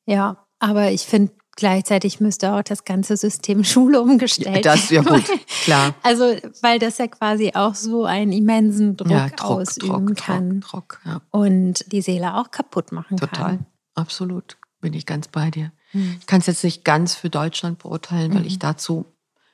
Ja, 0.05 0.45
aber 0.59 0.91
ich 0.91 1.05
finde, 1.05 1.33
Gleichzeitig 1.57 2.19
müsste 2.19 2.53
auch 2.53 2.63
das 2.63 2.83
ganze 2.83 3.15
System 3.15 3.63
Schule 3.63 4.01
umgestellt 4.01 4.47
werden. 4.47 4.63
Das 4.63 4.89
ja 4.89 5.01
gut, 5.01 5.23
klar. 5.63 5.95
Also, 6.03 6.35
weil 6.61 6.79
das 6.79 6.97
ja 6.97 7.07
quasi 7.07 7.51
auch 7.53 7.75
so 7.75 8.05
einen 8.05 8.33
immensen 8.33 8.97
Druck, 8.97 9.11
ja, 9.11 9.29
Druck 9.29 9.43
ausüben 9.43 10.07
Druck, 10.07 10.17
kann. 10.17 10.59
Druck, 10.59 10.99
ja. 11.05 11.21
Und 11.31 11.91
die 11.91 12.01
Seele 12.01 12.35
auch 12.35 12.51
kaputt 12.51 12.91
machen 12.91 13.17
Total. 13.17 13.37
kann. 13.37 13.51
Total, 13.51 13.65
absolut. 13.95 14.57
Bin 14.81 14.93
ich 14.93 15.05
ganz 15.05 15.29
bei 15.29 15.49
dir. 15.49 15.71
Mhm. 15.93 16.17
Ich 16.19 16.27
kann 16.27 16.39
es 16.39 16.47
jetzt 16.47 16.63
nicht 16.63 16.83
ganz 16.83 17.15
für 17.15 17.29
Deutschland 17.29 17.79
beurteilen, 17.79 18.33
weil 18.33 18.41
mhm. 18.41 18.47
ich 18.47 18.59
dazu 18.59 19.05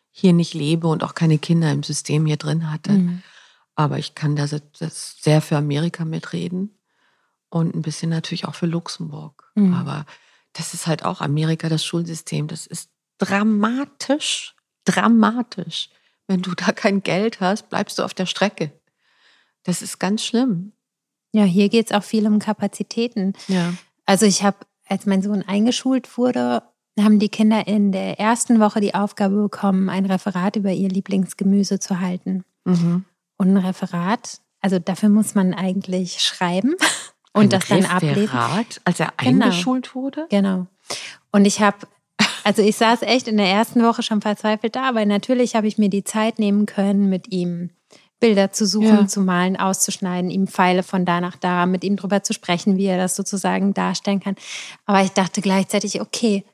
hier 0.09 0.33
nicht 0.33 0.53
lebe 0.53 0.87
und 0.87 1.03
auch 1.03 1.13
keine 1.13 1.37
Kinder 1.37 1.71
im 1.71 1.83
System 1.83 2.25
hier 2.25 2.37
drin 2.37 2.71
hatte. 2.71 2.91
Mhm. 2.93 3.21
Aber 3.75 3.97
ich 3.99 4.15
kann 4.15 4.35
das 4.35 4.59
sehr 5.21 5.41
für 5.41 5.55
Amerika 5.55 6.03
mitreden 6.03 6.77
und 7.49 7.75
ein 7.75 7.81
bisschen 7.81 8.09
natürlich 8.09 8.45
auch 8.45 8.55
für 8.55 8.65
Luxemburg. 8.65 9.51
Mhm. 9.55 9.73
Aber 9.73 10.05
das 10.53 10.73
ist 10.73 10.87
halt 10.87 11.05
auch 11.05 11.21
Amerika, 11.21 11.69
das 11.69 11.85
Schulsystem. 11.85 12.47
Das 12.47 12.67
ist 12.67 12.89
dramatisch, 13.17 14.55
dramatisch. 14.85 15.89
Wenn 16.27 16.41
du 16.41 16.53
da 16.55 16.71
kein 16.71 17.03
Geld 17.03 17.39
hast, 17.39 17.69
bleibst 17.69 17.99
du 17.99 18.03
auf 18.03 18.13
der 18.13 18.25
Strecke. 18.25 18.71
Das 19.63 19.81
ist 19.81 19.99
ganz 19.99 20.23
schlimm. 20.23 20.73
Ja, 21.33 21.43
hier 21.43 21.69
geht 21.69 21.87
es 21.87 21.91
auch 21.91 22.03
viel 22.03 22.27
um 22.27 22.39
Kapazitäten. 22.39 23.33
Ja. 23.47 23.73
Also 24.05 24.25
ich 24.25 24.43
habe, 24.43 24.57
als 24.87 25.05
mein 25.05 25.21
Sohn 25.21 25.43
eingeschult 25.43 26.17
wurde, 26.17 26.63
haben 26.99 27.19
die 27.19 27.29
Kinder 27.29 27.67
in 27.67 27.91
der 27.91 28.19
ersten 28.19 28.59
Woche 28.59 28.81
die 28.81 28.93
Aufgabe 28.93 29.41
bekommen, 29.41 29.89
ein 29.89 30.05
Referat 30.05 30.57
über 30.57 30.71
ihr 30.71 30.89
Lieblingsgemüse 30.89 31.79
zu 31.79 31.99
halten. 31.99 32.43
Mhm. 32.65 33.05
Und 33.37 33.53
ein 33.53 33.57
Referat, 33.57 34.41
also 34.59 34.77
dafür 34.79 35.09
muss 35.09 35.35
man 35.35 35.53
eigentlich 35.53 36.21
schreiben. 36.21 36.75
Und 37.33 37.43
ein 37.43 37.49
das 37.49 37.67
dann 37.67 37.85
ablesen. 37.85 38.29
als 38.83 38.99
er 38.99 39.13
genau. 39.17 39.45
eingeschult 39.45 39.95
wurde? 39.95 40.27
Genau. 40.29 40.67
Und 41.31 41.45
ich 41.45 41.61
habe, 41.61 41.77
also 42.43 42.61
ich 42.61 42.75
saß 42.75 43.03
echt 43.03 43.27
in 43.27 43.37
der 43.37 43.47
ersten 43.47 43.83
Woche 43.83 44.03
schon 44.03 44.21
verzweifelt 44.21 44.75
da, 44.75 44.95
weil 44.95 45.05
natürlich 45.05 45.55
habe 45.55 45.67
ich 45.67 45.77
mir 45.77 45.89
die 45.89 46.03
Zeit 46.03 46.39
nehmen 46.39 46.65
können, 46.65 47.09
mit 47.09 47.31
ihm 47.31 47.69
Bilder 48.19 48.51
zu 48.51 48.65
suchen, 48.65 48.85
ja. 48.85 49.07
zu 49.07 49.21
malen, 49.21 49.57
auszuschneiden, 49.57 50.29
ihm 50.29 50.47
Pfeile 50.47 50.83
von 50.83 51.05
da 51.05 51.19
nach 51.19 51.35
da, 51.35 51.65
mit 51.65 51.83
ihm 51.83 51.97
drüber 51.97 52.23
zu 52.23 52.33
sprechen, 52.33 52.77
wie 52.77 52.85
er 52.85 52.97
das 52.97 53.15
sozusagen 53.15 53.73
darstellen 53.73 54.19
kann. 54.19 54.35
Aber 54.85 55.01
ich 55.01 55.11
dachte 55.11 55.41
gleichzeitig, 55.41 55.99
okay, 55.99 56.45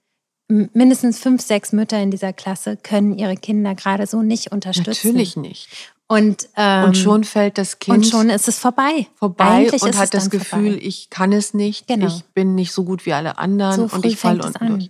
mindestens 0.48 1.20
fünf, 1.20 1.42
sechs 1.42 1.74
Mütter 1.74 2.02
in 2.02 2.10
dieser 2.10 2.32
Klasse 2.34 2.78
können 2.78 3.18
ihre 3.18 3.36
Kinder 3.36 3.76
gerade 3.76 4.08
so 4.08 4.22
nicht 4.22 4.52
unterstützen. 4.52 5.08
Natürlich 5.10 5.36
nicht. 5.36 5.94
Und, 6.10 6.48
ähm, 6.56 6.86
und 6.86 6.98
schon 6.98 7.24
fällt 7.26 7.58
das 7.58 7.80
Kind. 7.80 7.98
Und 7.98 8.06
schon 8.06 8.30
ist 8.30 8.48
es 8.48 8.60
vorbei. 8.60 9.08
Vorbei 9.16 9.44
Eigentlich 9.44 9.82
und 9.82 9.98
hat 9.98 10.14
das 10.14 10.30
Gefühl, 10.30 10.72
vorbei. 10.72 10.80
ich 10.82 11.10
kann 11.10 11.34
es 11.34 11.54
nicht, 11.54 11.88
genau. 11.88 12.08
ich 12.08 12.24
bin 12.34 12.56
nicht 12.56 12.72
so 12.72 12.86
gut 12.86 13.06
wie 13.06 13.14
alle 13.14 13.38
anderen 13.38 13.90
so 13.90 13.96
und 13.96 14.06
ich 14.06 14.18
falle 14.18 14.44
unten 14.44 14.68
durch. 14.68 14.90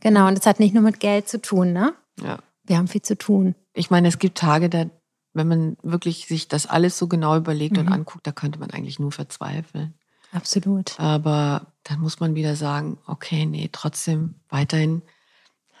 Genau, 0.00 0.28
und 0.28 0.38
es 0.38 0.46
hat 0.46 0.60
nicht 0.60 0.74
nur 0.74 0.82
mit 0.82 1.00
Geld 1.00 1.28
zu 1.28 1.40
tun, 1.40 1.72
ne? 1.72 1.94
Ja. 2.22 2.38
Wir 2.64 2.76
haben 2.76 2.88
viel 2.88 3.02
zu 3.02 3.16
tun. 3.16 3.54
Ich 3.72 3.90
meine, 3.90 4.08
es 4.08 4.18
gibt 4.18 4.38
Tage, 4.38 4.68
da, 4.68 4.86
wenn 5.32 5.48
man 5.48 5.76
wirklich 5.82 6.26
sich 6.26 6.48
das 6.48 6.66
alles 6.66 6.98
so 6.98 7.06
genau 7.06 7.36
überlegt 7.36 7.76
mhm. 7.76 7.86
und 7.86 7.88
anguckt, 7.88 8.26
da 8.26 8.32
könnte 8.32 8.58
man 8.58 8.70
eigentlich 8.70 8.98
nur 8.98 9.12
verzweifeln. 9.12 9.94
Absolut. 10.32 10.98
Aber 11.00 11.66
dann 11.84 12.00
muss 12.00 12.20
man 12.20 12.34
wieder 12.34 12.54
sagen, 12.54 12.98
okay, 13.06 13.46
nee, 13.46 13.68
trotzdem 13.72 14.36
weiterhin 14.48 15.02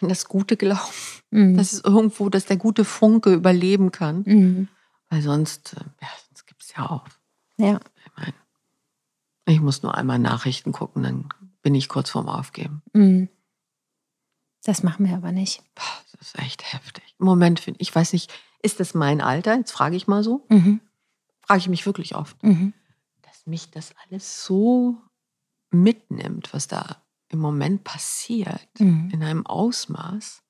an 0.02 0.08
das 0.08 0.26
Gute 0.26 0.56
glauben. 0.56 0.80
Mhm. 1.30 1.56
Dass 1.56 1.72
es 1.72 1.84
irgendwo, 1.84 2.28
dass 2.28 2.46
der 2.46 2.56
gute 2.56 2.84
Funke 2.84 3.32
überleben 3.32 3.92
kann. 3.92 4.22
Mhm. 4.26 4.68
Weil 5.08 5.22
sonst, 5.22 5.74
äh, 5.74 5.84
ja, 6.00 6.08
sonst 6.28 6.46
gibt 6.46 6.62
es 6.62 6.74
ja 6.76 6.88
auch. 6.88 7.06
Ja. 7.56 7.80
Ich, 8.04 8.12
mein, 8.16 8.32
ich 9.46 9.60
muss 9.60 9.82
nur 9.82 9.94
einmal 9.94 10.18
Nachrichten 10.18 10.72
gucken, 10.72 11.02
dann 11.02 11.28
bin 11.62 11.74
ich 11.74 11.88
kurz 11.88 12.10
vorm 12.10 12.28
Aufgeben. 12.28 12.82
Mhm. 12.92 13.28
Das 14.64 14.82
machen 14.82 15.06
wir 15.06 15.16
aber 15.16 15.32
nicht. 15.32 15.62
Das 15.74 16.20
ist 16.20 16.38
echt 16.38 16.72
heftig. 16.72 17.14
Im 17.18 17.26
Moment 17.26 17.60
finde 17.60 17.80
ich, 17.80 17.94
weiß 17.94 18.12
nicht, 18.12 18.32
ist 18.62 18.78
das 18.78 18.94
mein 18.94 19.20
Alter? 19.20 19.56
Jetzt 19.56 19.72
frage 19.72 19.96
ich 19.96 20.06
mal 20.06 20.22
so. 20.22 20.46
Mhm. 20.48 20.80
Frage 21.40 21.60
ich 21.60 21.68
mich 21.68 21.86
wirklich 21.86 22.14
oft. 22.14 22.42
Mhm. 22.42 22.74
Dass 23.22 23.46
mich 23.46 23.70
das 23.70 23.94
alles 24.04 24.44
so 24.44 24.98
mitnimmt, 25.70 26.52
was 26.52 26.68
da 26.68 27.02
im 27.30 27.38
Moment 27.38 27.84
passiert, 27.84 28.68
mhm. 28.78 29.08
in 29.12 29.22
einem 29.22 29.46
Ausmaß, 29.46 30.42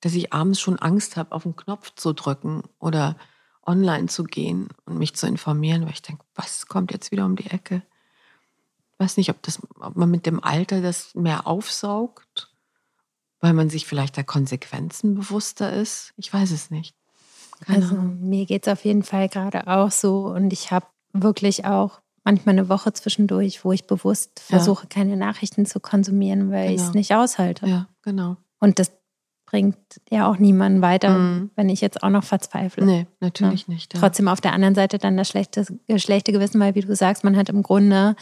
dass 0.00 0.14
ich 0.14 0.32
abends 0.32 0.60
schon 0.60 0.78
Angst 0.78 1.16
habe, 1.16 1.32
auf 1.32 1.44
den 1.44 1.54
Knopf 1.54 1.94
zu 1.94 2.12
drücken 2.12 2.62
oder 2.78 3.16
online 3.64 4.06
zu 4.06 4.24
gehen 4.24 4.68
und 4.86 4.98
mich 4.98 5.14
zu 5.14 5.26
informieren, 5.26 5.84
weil 5.84 5.92
ich 5.92 6.02
denke, 6.02 6.24
was 6.34 6.66
kommt 6.66 6.90
jetzt 6.90 7.12
wieder 7.12 7.24
um 7.24 7.36
die 7.36 7.50
Ecke? 7.50 7.82
Ich 8.92 8.98
weiß 8.98 9.16
nicht, 9.16 9.30
ob, 9.30 9.40
das, 9.42 9.60
ob 9.78 9.96
man 9.96 10.10
mit 10.10 10.26
dem 10.26 10.42
Alter 10.42 10.80
das 10.80 11.14
mehr 11.14 11.46
aufsaugt, 11.46 12.50
weil 13.40 13.52
man 13.52 13.70
sich 13.70 13.86
vielleicht 13.86 14.16
der 14.16 14.24
Konsequenzen 14.24 15.14
bewusster 15.14 15.72
ist. 15.72 16.12
Ich 16.16 16.32
weiß 16.32 16.50
es 16.50 16.70
nicht. 16.70 16.96
Keine 17.60 17.82
also 17.82 17.94
Ahnung. 17.94 18.28
mir 18.28 18.46
geht 18.46 18.66
es 18.66 18.72
auf 18.72 18.84
jeden 18.84 19.04
Fall 19.04 19.28
gerade 19.28 19.68
auch 19.68 19.90
so 19.90 20.26
und 20.26 20.52
ich 20.52 20.72
habe 20.72 20.86
wirklich 21.12 21.64
auch 21.64 22.01
manchmal 22.24 22.58
eine 22.58 22.68
Woche 22.68 22.92
zwischendurch, 22.92 23.64
wo 23.64 23.72
ich 23.72 23.86
bewusst 23.86 24.40
versuche, 24.40 24.84
ja. 24.84 24.88
keine 24.88 25.16
Nachrichten 25.16 25.66
zu 25.66 25.80
konsumieren, 25.80 26.50
weil 26.50 26.68
genau. 26.68 26.82
ich 26.82 26.88
es 26.88 26.94
nicht 26.94 27.14
aushalte. 27.14 27.66
Ja, 27.66 27.88
genau. 28.02 28.36
Und 28.60 28.78
das 28.78 28.92
bringt 29.52 29.76
ja 30.10 30.30
auch 30.30 30.38
niemanden 30.38 30.80
weiter, 30.80 31.18
mhm. 31.18 31.50
wenn 31.56 31.68
ich 31.68 31.82
jetzt 31.82 32.02
auch 32.02 32.08
noch 32.08 32.24
verzweifle. 32.24 32.86
Nee, 32.86 33.06
natürlich 33.20 33.66
ja. 33.68 33.74
nicht. 33.74 33.92
Ja. 33.92 34.00
Trotzdem 34.00 34.28
auf 34.28 34.40
der 34.40 34.54
anderen 34.54 34.74
Seite 34.74 34.96
dann 34.98 35.16
das 35.16 35.28
schlechte, 35.28 35.66
schlechte 35.96 36.32
Gewissen, 36.32 36.58
weil 36.58 36.74
wie 36.74 36.80
du 36.80 36.96
sagst, 36.96 37.22
man 37.22 37.36
hat 37.36 37.50
im 37.50 37.62
Grunde 37.62 38.16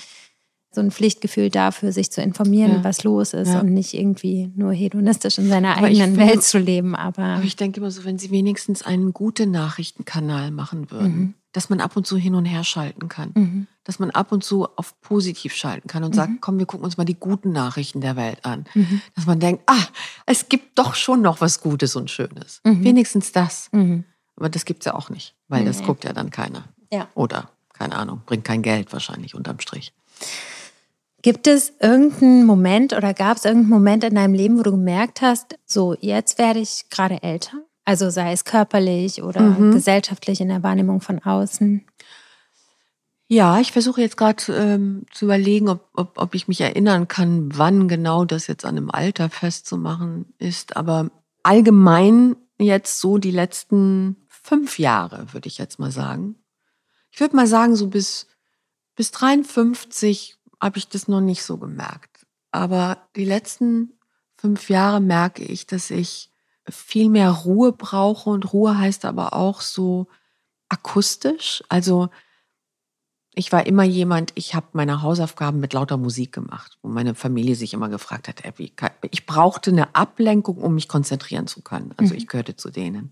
so 0.72 0.80
ein 0.80 0.90
Pflichtgefühl 0.90 1.50
dafür, 1.50 1.92
sich 1.92 2.12
zu 2.12 2.22
informieren, 2.22 2.72
ja. 2.72 2.84
was 2.84 3.02
los 3.02 3.32
ist 3.32 3.48
ja. 3.48 3.60
und 3.60 3.72
nicht 3.72 3.94
irgendwie 3.94 4.50
nur 4.54 4.72
hedonistisch 4.72 5.38
in 5.38 5.48
seiner 5.48 5.76
aber 5.76 5.86
eigenen 5.86 6.16
Welt 6.16 6.42
zu 6.42 6.58
leben. 6.58 6.94
Aber, 6.94 7.22
aber 7.22 7.44
ich 7.44 7.56
denke 7.56 7.80
immer 7.80 7.90
so, 7.90 8.04
wenn 8.04 8.18
sie 8.18 8.30
wenigstens 8.30 8.82
einen 8.82 9.12
guten 9.12 9.50
Nachrichtenkanal 9.50 10.50
machen 10.52 10.90
würden, 10.90 11.16
mhm. 11.16 11.34
Dass 11.52 11.70
man 11.70 11.80
ab 11.80 11.96
und 11.96 12.06
zu 12.06 12.16
hin 12.16 12.34
und 12.34 12.44
her 12.44 12.64
schalten 12.64 13.08
kann, 13.08 13.32
mhm. 13.34 13.66
dass 13.84 13.98
man 13.98 14.10
ab 14.10 14.32
und 14.32 14.44
zu 14.44 14.68
auf 14.76 15.00
positiv 15.00 15.54
schalten 15.54 15.88
kann 15.88 16.04
und 16.04 16.12
mhm. 16.12 16.16
sagt, 16.16 16.32
komm, 16.40 16.58
wir 16.58 16.66
gucken 16.66 16.84
uns 16.84 16.96
mal 16.96 17.04
die 17.04 17.18
guten 17.18 17.52
Nachrichten 17.52 18.00
der 18.00 18.16
Welt 18.16 18.44
an. 18.44 18.64
Mhm. 18.74 19.00
Dass 19.16 19.26
man 19.26 19.40
denkt, 19.40 19.62
ah, 19.66 19.84
es 20.26 20.48
gibt 20.48 20.78
doch 20.78 20.94
schon 20.94 21.22
noch 21.22 21.40
was 21.40 21.60
Gutes 21.60 21.96
und 21.96 22.10
Schönes. 22.10 22.60
Mhm. 22.64 22.84
Wenigstens 22.84 23.32
das. 23.32 23.68
Mhm. 23.72 24.04
Aber 24.36 24.48
das 24.48 24.64
gibt 24.64 24.82
es 24.82 24.86
ja 24.86 24.94
auch 24.94 25.10
nicht, 25.10 25.34
weil 25.48 25.64
das 25.64 25.82
guckt 25.82 26.04
ja 26.04 26.12
dann 26.12 26.30
keiner. 26.30 26.64
Ja. 26.90 27.08
Oder, 27.14 27.50
keine 27.74 27.94
Ahnung, 27.96 28.22
bringt 28.24 28.44
kein 28.44 28.62
Geld 28.62 28.92
wahrscheinlich 28.92 29.34
unterm 29.34 29.60
Strich. 29.60 29.92
Gibt 31.22 31.46
es 31.46 31.74
irgendeinen 31.80 32.46
Moment 32.46 32.94
oder 32.94 33.12
gab 33.12 33.36
es 33.36 33.44
irgendeinen 33.44 33.70
Moment 33.70 34.04
in 34.04 34.14
deinem 34.14 34.32
Leben, 34.32 34.58
wo 34.58 34.62
du 34.62 34.70
gemerkt 34.70 35.20
hast, 35.20 35.58
so 35.66 35.94
jetzt 36.00 36.38
werde 36.38 36.60
ich 36.60 36.86
gerade 36.88 37.22
älter? 37.22 37.58
Also 37.90 38.08
sei 38.08 38.30
es 38.30 38.44
körperlich 38.44 39.20
oder 39.20 39.40
mhm. 39.40 39.72
gesellschaftlich 39.72 40.40
in 40.40 40.46
der 40.46 40.62
Wahrnehmung 40.62 41.00
von 41.00 41.18
außen? 41.18 41.84
Ja, 43.26 43.58
ich 43.58 43.72
versuche 43.72 44.00
jetzt 44.00 44.16
gerade 44.16 44.44
ähm, 44.52 45.06
zu 45.12 45.24
überlegen, 45.24 45.68
ob, 45.68 45.88
ob, 45.94 46.16
ob 46.16 46.36
ich 46.36 46.46
mich 46.46 46.60
erinnern 46.60 47.08
kann, 47.08 47.48
wann 47.58 47.88
genau 47.88 48.24
das 48.24 48.46
jetzt 48.46 48.64
an 48.64 48.76
einem 48.76 48.92
Alter 48.92 49.28
festzumachen 49.28 50.32
ist. 50.38 50.76
Aber 50.76 51.10
allgemein 51.42 52.36
jetzt 52.60 53.00
so 53.00 53.18
die 53.18 53.32
letzten 53.32 54.18
fünf 54.28 54.78
Jahre, 54.78 55.32
würde 55.32 55.48
ich 55.48 55.58
jetzt 55.58 55.80
mal 55.80 55.90
sagen. 55.90 56.36
Ich 57.10 57.18
würde 57.18 57.34
mal 57.34 57.48
sagen, 57.48 57.74
so 57.74 57.88
bis, 57.88 58.28
bis 58.94 59.10
53 59.10 60.38
habe 60.62 60.78
ich 60.78 60.88
das 60.88 61.08
noch 61.08 61.20
nicht 61.20 61.42
so 61.42 61.58
gemerkt. 61.58 62.24
Aber 62.52 62.98
die 63.16 63.24
letzten 63.24 63.98
fünf 64.36 64.70
Jahre 64.70 65.00
merke 65.00 65.42
ich, 65.42 65.66
dass 65.66 65.90
ich 65.90 66.29
viel 66.70 67.08
mehr 67.08 67.30
Ruhe 67.30 67.72
brauche 67.72 68.30
und 68.30 68.52
Ruhe 68.52 68.78
heißt 68.78 69.04
aber 69.04 69.34
auch 69.34 69.60
so 69.60 70.06
akustisch. 70.68 71.62
Also 71.68 72.08
ich 73.34 73.52
war 73.52 73.66
immer 73.66 73.84
jemand, 73.84 74.32
ich 74.34 74.54
habe 74.54 74.66
meine 74.72 75.02
Hausaufgaben 75.02 75.60
mit 75.60 75.72
lauter 75.72 75.96
Musik 75.96 76.32
gemacht, 76.32 76.78
wo 76.82 76.88
meine 76.88 77.14
Familie 77.14 77.54
sich 77.54 77.72
immer 77.72 77.88
gefragt 77.88 78.28
hat, 78.28 78.42
wie, 78.58 78.72
ich 79.10 79.26
brauchte 79.26 79.70
eine 79.70 79.94
Ablenkung, 79.94 80.58
um 80.58 80.74
mich 80.74 80.88
konzentrieren 80.88 81.46
zu 81.46 81.62
können. 81.62 81.94
Also 81.96 82.14
mhm. 82.14 82.18
ich 82.18 82.26
gehörte 82.26 82.56
zu 82.56 82.70
denen. 82.70 83.10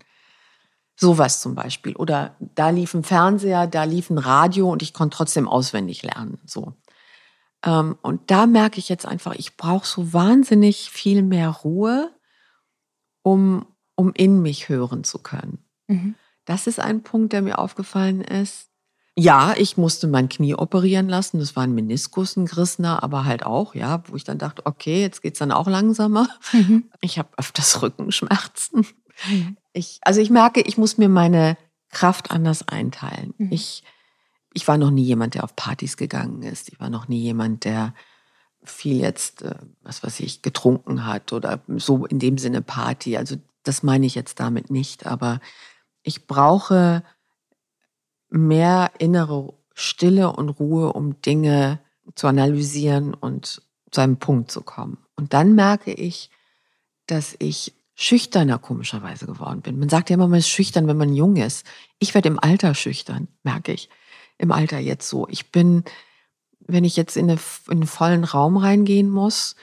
Sowas 0.95 1.39
zum 1.39 1.55
Beispiel. 1.55 1.95
Oder 1.95 2.35
da 2.39 2.69
lief 2.69 2.93
ein 2.93 3.05
Fernseher, 3.05 3.67
da 3.67 3.85
lief 3.85 4.09
ein 4.09 4.17
Radio 4.17 4.69
und 4.69 4.81
ich 4.81 4.93
konnte 4.93 5.15
trotzdem 5.15 5.47
auswendig 5.47 6.03
lernen. 6.03 6.39
So. 6.45 6.73
Ähm, 7.63 7.97
und 8.01 8.29
da 8.29 8.45
merke 8.47 8.79
ich 8.79 8.89
jetzt 8.89 9.05
einfach, 9.05 9.35
ich 9.35 9.55
brauche 9.55 9.87
so 9.87 10.11
wahnsinnig 10.11 10.89
viel 10.89 11.23
mehr 11.23 11.49
Ruhe, 11.49 12.11
um, 13.21 13.65
um 13.95 14.11
in 14.13 14.41
mich 14.41 14.69
hören 14.69 15.03
zu 15.03 15.19
können. 15.19 15.59
Mhm. 15.87 16.15
Das 16.45 16.67
ist 16.67 16.79
ein 16.79 17.03
Punkt, 17.03 17.33
der 17.33 17.41
mir 17.41 17.59
aufgefallen 17.59 18.21
ist. 18.21 18.69
Ja, 19.15 19.53
ich 19.57 19.75
musste 19.75 20.07
mein 20.07 20.29
Knie 20.29 20.55
operieren 20.55 21.09
lassen. 21.09 21.39
Das 21.39 21.55
war 21.55 21.63
ein 21.63 21.75
Meniskus, 21.75 22.37
ein 22.37 22.45
gerissener, 22.45 23.03
aber 23.03 23.25
halt 23.25 23.45
auch, 23.45 23.75
ja, 23.75 24.01
wo 24.07 24.15
ich 24.15 24.23
dann 24.23 24.37
dachte, 24.37 24.65
okay, 24.65 25.01
jetzt 25.01 25.21
geht's 25.21 25.39
dann 25.39 25.51
auch 25.51 25.67
langsamer. 25.67 26.29
Mhm. 26.53 26.89
Ich 27.01 27.19
habe 27.19 27.29
öfters 27.37 27.81
Rückenschmerzen. 27.81 28.85
Mhm. 29.27 29.57
Ich, 29.73 29.99
also 30.03 30.21
ich 30.21 30.29
merke, 30.29 30.61
ich 30.61 30.77
muss 30.77 30.97
mir 30.97 31.09
meine 31.09 31.57
Kraft 31.89 32.31
anders 32.31 32.67
einteilen. 32.67 33.33
Mhm. 33.37 33.51
Ich 33.51 33.83
ich 34.53 34.67
war 34.67 34.77
noch 34.77 34.91
nie 34.91 35.03
jemand, 35.03 35.35
der 35.35 35.43
auf 35.43 35.55
Partys 35.55 35.97
gegangen 35.97 36.41
ist. 36.41 36.69
Ich 36.69 36.79
war 36.79 36.89
noch 36.89 37.07
nie 37.07 37.21
jemand, 37.21 37.65
der 37.65 37.93
viel 38.63 38.99
jetzt, 38.99 39.41
äh, 39.41 39.55
was 39.81 40.03
weiß 40.03 40.19
ich, 40.21 40.41
getrunken 40.41 41.05
hat 41.05 41.33
oder 41.33 41.61
so 41.77 42.05
in 42.05 42.19
dem 42.19 42.37
Sinne 42.37 42.61
Party. 42.61 43.17
Also 43.17 43.37
das 43.63 43.83
meine 43.83 44.05
ich 44.05 44.15
jetzt 44.15 44.39
damit 44.39 44.69
nicht. 44.69 45.05
Aber 45.05 45.39
ich 46.03 46.27
brauche 46.27 47.03
mehr 48.29 48.91
innere 48.99 49.53
Stille 49.73 50.31
und 50.33 50.49
Ruhe, 50.49 50.93
um 50.93 51.21
Dinge 51.21 51.79
zu 52.15 52.27
analysieren 52.27 53.13
und 53.13 53.61
zu 53.91 54.01
einem 54.01 54.17
Punkt 54.17 54.51
zu 54.51 54.61
kommen. 54.61 54.97
Und 55.15 55.33
dann 55.33 55.55
merke 55.55 55.93
ich, 55.93 56.29
dass 57.07 57.35
ich 57.39 57.73
schüchterner 57.95 58.59
komischerweise 58.59 59.25
geworden 59.25 59.61
bin. 59.61 59.77
Man 59.77 59.89
sagt 59.89 60.09
ja 60.09 60.13
immer, 60.13 60.27
man 60.27 60.39
ist 60.39 60.49
schüchtern, 60.49 60.87
wenn 60.87 60.97
man 60.97 61.13
jung 61.13 61.35
ist. 61.35 61.65
Ich 61.99 62.13
werde 62.13 62.29
im 62.29 62.39
Alter 62.39 62.73
schüchtern, 62.73 63.27
merke 63.43 63.73
ich 63.73 63.89
im 64.37 64.51
Alter 64.51 64.79
jetzt 64.79 65.09
so. 65.09 65.27
Ich 65.27 65.51
bin, 65.51 65.83
wenn 66.71 66.83
ich 66.83 66.95
jetzt 66.95 67.17
in, 67.17 67.29
eine, 67.29 67.39
in 67.67 67.77
einen 67.77 67.87
vollen 67.87 68.23
Raum 68.23 68.57
reingehen 68.57 69.09
muss, 69.09 69.55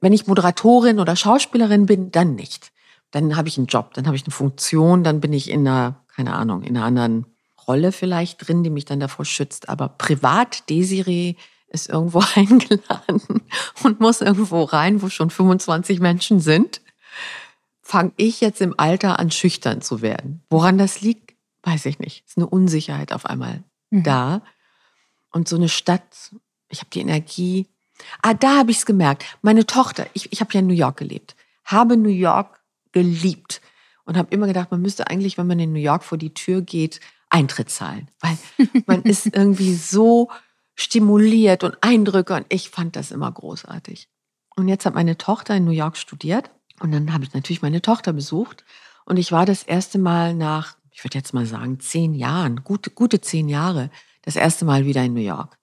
wenn 0.00 0.12
ich 0.12 0.26
Moderatorin 0.26 1.00
oder 1.00 1.16
Schauspielerin 1.16 1.86
bin, 1.86 2.10
dann 2.10 2.34
nicht. 2.34 2.72
Dann 3.10 3.36
habe 3.36 3.48
ich 3.48 3.56
einen 3.56 3.68
Job, 3.68 3.94
dann 3.94 4.06
habe 4.06 4.16
ich 4.16 4.24
eine 4.24 4.32
Funktion, 4.32 5.04
dann 5.04 5.20
bin 5.20 5.32
ich 5.32 5.48
in 5.48 5.66
einer, 5.66 6.04
keine 6.14 6.34
Ahnung, 6.34 6.62
in 6.62 6.76
einer 6.76 6.86
anderen 6.86 7.26
Rolle 7.66 7.92
vielleicht 7.92 8.46
drin, 8.46 8.62
die 8.62 8.70
mich 8.70 8.84
dann 8.84 9.00
davor 9.00 9.24
schützt. 9.24 9.68
Aber 9.68 9.88
privat, 9.88 10.68
Desiree 10.68 11.36
ist 11.68 11.88
irgendwo 11.88 12.22
eingeladen 12.34 13.42
und 13.82 14.00
muss 14.00 14.20
irgendwo 14.20 14.62
rein, 14.62 15.02
wo 15.02 15.08
schon 15.08 15.30
25 15.30 16.00
Menschen 16.00 16.40
sind, 16.40 16.80
fange 17.82 18.12
ich 18.16 18.40
jetzt 18.40 18.60
im 18.60 18.74
Alter 18.78 19.18
an, 19.18 19.30
schüchtern 19.30 19.80
zu 19.80 20.02
werden. 20.02 20.42
Woran 20.50 20.78
das 20.78 21.00
liegt, 21.00 21.34
weiß 21.62 21.86
ich 21.86 21.98
nicht. 21.98 22.24
Es 22.24 22.32
ist 22.32 22.38
eine 22.38 22.46
Unsicherheit 22.46 23.12
auf 23.12 23.26
einmal 23.26 23.62
mhm. 23.90 24.02
da. 24.02 24.42
Und 25.34 25.48
so 25.48 25.56
eine 25.56 25.68
Stadt, 25.68 26.34
ich 26.68 26.78
habe 26.78 26.90
die 26.90 27.00
Energie, 27.00 27.66
Ah, 28.22 28.34
da 28.34 28.58
habe 28.58 28.70
ich 28.70 28.78
es 28.78 28.86
gemerkt. 28.86 29.24
Meine 29.42 29.66
Tochter, 29.66 30.06
ich, 30.14 30.32
ich 30.32 30.40
habe 30.40 30.52
ja 30.52 30.60
in 30.60 30.66
New 30.66 30.74
York 30.74 30.96
gelebt, 30.96 31.36
habe 31.64 31.96
New 31.96 32.08
York 32.08 32.60
geliebt 32.92 33.60
und 34.04 34.16
habe 34.16 34.32
immer 34.32 34.46
gedacht, 34.46 34.70
man 34.70 34.82
müsste 34.82 35.08
eigentlich, 35.08 35.38
wenn 35.38 35.46
man 35.46 35.58
in 35.58 35.72
New 35.72 35.78
York 35.78 36.04
vor 36.04 36.18
die 36.18 36.34
Tür 36.34 36.62
geht, 36.62 37.00
Eintritt 37.30 37.70
zahlen, 37.70 38.10
weil 38.20 38.36
man 38.86 39.02
ist 39.02 39.26
irgendwie 39.26 39.74
so 39.74 40.30
stimuliert 40.74 41.64
und 41.64 41.76
Eindrücke 41.80 42.34
und 42.34 42.46
ich 42.48 42.70
fand 42.70 42.96
das 42.96 43.10
immer 43.10 43.30
großartig. 43.30 44.08
Und 44.56 44.68
jetzt 44.68 44.86
hat 44.86 44.94
meine 44.94 45.18
Tochter 45.18 45.56
in 45.56 45.64
New 45.64 45.72
York 45.72 45.96
studiert 45.96 46.50
und 46.80 46.92
dann 46.92 47.12
habe 47.12 47.24
ich 47.24 47.32
natürlich 47.32 47.62
meine 47.62 47.82
Tochter 47.82 48.12
besucht 48.12 48.64
und 49.04 49.18
ich 49.18 49.32
war 49.32 49.46
das 49.46 49.62
erste 49.62 49.98
Mal 49.98 50.34
nach, 50.34 50.76
ich 50.90 51.02
würde 51.04 51.18
jetzt 51.18 51.34
mal 51.34 51.46
sagen, 51.46 51.80
zehn 51.80 52.14
Jahren, 52.14 52.62
gute, 52.62 52.90
gute 52.90 53.20
zehn 53.20 53.48
Jahre, 53.48 53.90
das 54.24 54.36
erste 54.36 54.64
Mal 54.64 54.86
wieder 54.86 55.02
in 55.02 55.14
New 55.14 55.20
York. 55.20 55.58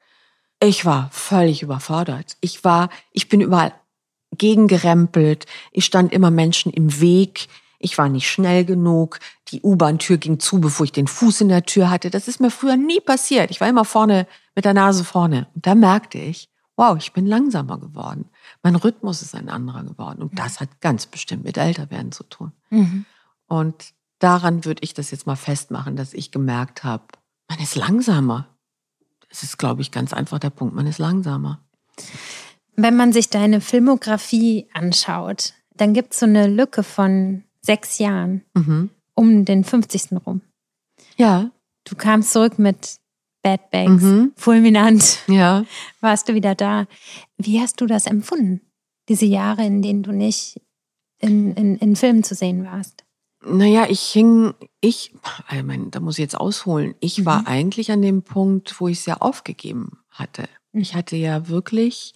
Ich 0.59 0.85
war 0.85 1.09
völlig 1.11 1.63
überfordert. 1.63 2.37
Ich 2.41 2.63
war, 2.63 2.89
ich 3.11 3.29
bin 3.29 3.41
überall 3.41 3.73
gegengerempelt. 4.37 5.45
Ich 5.71 5.85
stand 5.85 6.13
immer 6.13 6.31
Menschen 6.31 6.71
im 6.71 7.01
Weg. 7.01 7.47
Ich 7.79 7.97
war 7.97 8.09
nicht 8.09 8.29
schnell 8.29 8.63
genug. 8.63 9.19
Die 9.47 9.61
U-Bahn-Tür 9.61 10.17
ging 10.17 10.39
zu, 10.39 10.61
bevor 10.61 10.83
ich 10.85 10.91
den 10.91 11.07
Fuß 11.07 11.41
in 11.41 11.49
der 11.49 11.63
Tür 11.63 11.89
hatte. 11.89 12.11
Das 12.11 12.27
ist 12.27 12.39
mir 12.39 12.51
früher 12.51 12.77
nie 12.77 12.99
passiert. 12.99 13.49
Ich 13.49 13.59
war 13.59 13.67
immer 13.67 13.85
vorne 13.85 14.27
mit 14.55 14.65
der 14.65 14.75
Nase 14.75 15.03
vorne. 15.03 15.47
Und 15.55 15.65
da 15.65 15.73
merkte 15.73 16.19
ich, 16.19 16.49
wow, 16.77 16.95
ich 16.97 17.11
bin 17.11 17.25
langsamer 17.25 17.79
geworden. 17.79 18.29
Mein 18.63 18.75
Rhythmus 18.75 19.21
ist 19.21 19.35
ein 19.35 19.49
anderer 19.49 19.83
geworden. 19.83 20.21
Und 20.21 20.37
das 20.37 20.59
hat 20.59 20.79
ganz 20.79 21.07
bestimmt 21.07 21.43
mit 21.43 21.57
Älterwerden 21.57 22.11
zu 22.11 22.23
tun. 22.23 22.51
Mhm. 22.69 23.05
Und 23.47 23.93
daran 24.19 24.63
würde 24.63 24.83
ich 24.83 24.93
das 24.93 25.11
jetzt 25.11 25.25
mal 25.25 25.35
festmachen, 25.35 25.95
dass 25.95 26.13
ich 26.13 26.31
gemerkt 26.31 26.83
habe, 26.83 27.03
man 27.49 27.59
ist 27.59 27.75
langsamer. 27.75 28.47
Das 29.31 29.43
ist, 29.43 29.57
glaube 29.57 29.81
ich, 29.81 29.91
ganz 29.91 30.13
einfach 30.13 30.39
der 30.39 30.49
Punkt. 30.49 30.75
Man 30.75 30.85
ist 30.85 30.99
langsamer. 30.99 31.63
Wenn 32.75 32.95
man 32.95 33.13
sich 33.13 33.29
deine 33.29 33.61
Filmografie 33.61 34.67
anschaut, 34.73 35.53
dann 35.73 35.93
gibt 35.93 36.13
es 36.13 36.19
so 36.19 36.25
eine 36.25 36.47
Lücke 36.47 36.83
von 36.83 37.43
sechs 37.61 37.97
Jahren 37.97 38.43
mhm. 38.53 38.89
um 39.15 39.45
den 39.45 39.63
50. 39.63 40.09
rum. 40.25 40.41
Ja. 41.15 41.49
Du 41.85 41.95
kamst 41.95 42.33
zurück 42.33 42.59
mit 42.59 42.97
Bad 43.41 43.71
Banks, 43.71 44.03
mhm. 44.03 44.33
fulminant. 44.35 45.19
Ja. 45.27 45.65
Warst 46.01 46.29
du 46.29 46.33
wieder 46.33 46.53
da. 46.53 46.85
Wie 47.37 47.59
hast 47.59 47.81
du 47.81 47.87
das 47.87 48.05
empfunden? 48.05 48.61
Diese 49.09 49.25
Jahre, 49.25 49.65
in 49.65 49.81
denen 49.81 50.03
du 50.03 50.11
nicht 50.11 50.61
in, 51.19 51.53
in, 51.55 51.77
in 51.77 51.95
Filmen 51.95 52.23
zu 52.23 52.35
sehen 52.35 52.65
warst? 52.65 53.03
Naja, 53.43 53.87
ich 53.89 54.01
hing, 54.01 54.53
ich, 54.81 55.13
ich 55.51 55.63
meine, 55.63 55.89
da 55.89 55.99
muss 55.99 56.19
ich 56.19 56.23
jetzt 56.23 56.39
ausholen. 56.39 56.95
Ich 56.99 57.25
war 57.25 57.41
mhm. 57.41 57.47
eigentlich 57.47 57.91
an 57.91 58.01
dem 58.01 58.21
Punkt, 58.21 58.79
wo 58.79 58.87
ich 58.87 58.99
es 58.99 59.05
ja 59.05 59.17
aufgegeben 59.17 59.99
hatte. 60.09 60.47
Ich 60.73 60.93
mhm. 60.93 60.97
hatte 60.97 61.15
ja 61.15 61.47
wirklich 61.47 62.13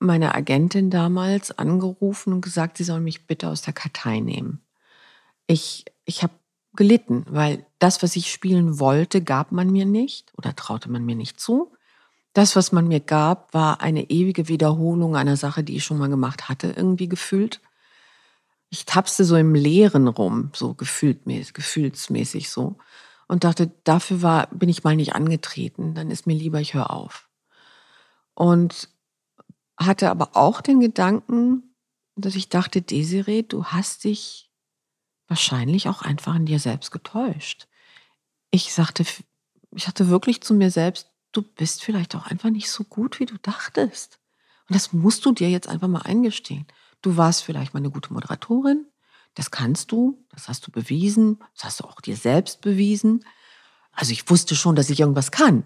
meine 0.00 0.34
Agentin 0.34 0.90
damals 0.90 1.56
angerufen 1.56 2.32
und 2.32 2.40
gesagt, 2.40 2.76
sie 2.78 2.84
soll 2.84 3.00
mich 3.00 3.26
bitte 3.26 3.48
aus 3.48 3.62
der 3.62 3.72
Kartei 3.72 4.20
nehmen. 4.20 4.60
Ich, 5.46 5.84
ich 6.04 6.22
habe 6.22 6.34
gelitten, 6.74 7.24
weil 7.28 7.66
das, 7.78 8.02
was 8.02 8.14
ich 8.16 8.30
spielen 8.30 8.78
wollte, 8.78 9.22
gab 9.22 9.52
man 9.52 9.70
mir 9.70 9.86
nicht 9.86 10.32
oder 10.36 10.54
traute 10.54 10.90
man 10.90 11.04
mir 11.04 11.16
nicht 11.16 11.40
zu. 11.40 11.72
Das, 12.32 12.54
was 12.54 12.72
man 12.72 12.86
mir 12.86 13.00
gab, 13.00 13.52
war 13.54 13.80
eine 13.80 14.10
ewige 14.10 14.48
Wiederholung 14.48 15.16
einer 15.16 15.36
Sache, 15.36 15.64
die 15.64 15.76
ich 15.76 15.84
schon 15.84 15.98
mal 15.98 16.08
gemacht 16.08 16.48
hatte, 16.48 16.72
irgendwie 16.76 17.08
gefühlt 17.08 17.60
ich 18.70 18.84
tapste 18.84 19.24
so 19.24 19.36
im 19.36 19.54
Leeren 19.54 20.08
rum, 20.08 20.50
so 20.54 20.74
gefühltmäßig, 20.74 21.54
gefühlsmäßig 21.54 22.50
so. 22.50 22.78
Und 23.26 23.44
dachte, 23.44 23.70
dafür 23.84 24.22
war, 24.22 24.46
bin 24.48 24.68
ich 24.68 24.84
mal 24.84 24.96
nicht 24.96 25.14
angetreten, 25.14 25.94
dann 25.94 26.10
ist 26.10 26.26
mir 26.26 26.34
lieber, 26.34 26.60
ich 26.60 26.74
höre 26.74 26.90
auf. 26.90 27.28
Und 28.34 28.88
hatte 29.78 30.10
aber 30.10 30.36
auch 30.36 30.60
den 30.60 30.80
Gedanken, 30.80 31.74
dass 32.16 32.34
ich 32.34 32.48
dachte, 32.48 32.82
Desiree, 32.82 33.42
du 33.42 33.66
hast 33.66 34.04
dich 34.04 34.50
wahrscheinlich 35.28 35.88
auch 35.88 36.02
einfach 36.02 36.34
in 36.34 36.46
dir 36.46 36.58
selbst 36.58 36.90
getäuscht. 36.90 37.68
Ich 38.50 38.72
sagte, 38.72 39.04
ich 39.72 39.84
sagte 39.84 40.08
wirklich 40.08 40.40
zu 40.40 40.54
mir 40.54 40.70
selbst, 40.70 41.10
du 41.32 41.42
bist 41.42 41.84
vielleicht 41.84 42.16
auch 42.16 42.26
einfach 42.26 42.50
nicht 42.50 42.70
so 42.70 42.84
gut, 42.84 43.20
wie 43.20 43.26
du 43.26 43.36
dachtest. 43.38 44.18
Und 44.68 44.74
das 44.74 44.92
musst 44.92 45.24
du 45.24 45.32
dir 45.32 45.50
jetzt 45.50 45.68
einfach 45.68 45.88
mal 45.88 46.02
eingestehen. 46.02 46.66
Du 47.02 47.16
warst 47.16 47.44
vielleicht 47.44 47.74
mal 47.74 47.80
eine 47.80 47.90
gute 47.90 48.12
Moderatorin. 48.12 48.86
Das 49.34 49.50
kannst 49.50 49.92
du, 49.92 50.24
das 50.30 50.48
hast 50.48 50.66
du 50.66 50.72
bewiesen, 50.72 51.38
das 51.54 51.64
hast 51.64 51.80
du 51.80 51.84
auch 51.84 52.00
dir 52.00 52.16
selbst 52.16 52.60
bewiesen. 52.60 53.24
Also 53.92 54.12
ich 54.12 54.28
wusste 54.28 54.56
schon, 54.56 54.74
dass 54.74 54.90
ich 54.90 55.00
irgendwas 55.00 55.30
kann. 55.30 55.64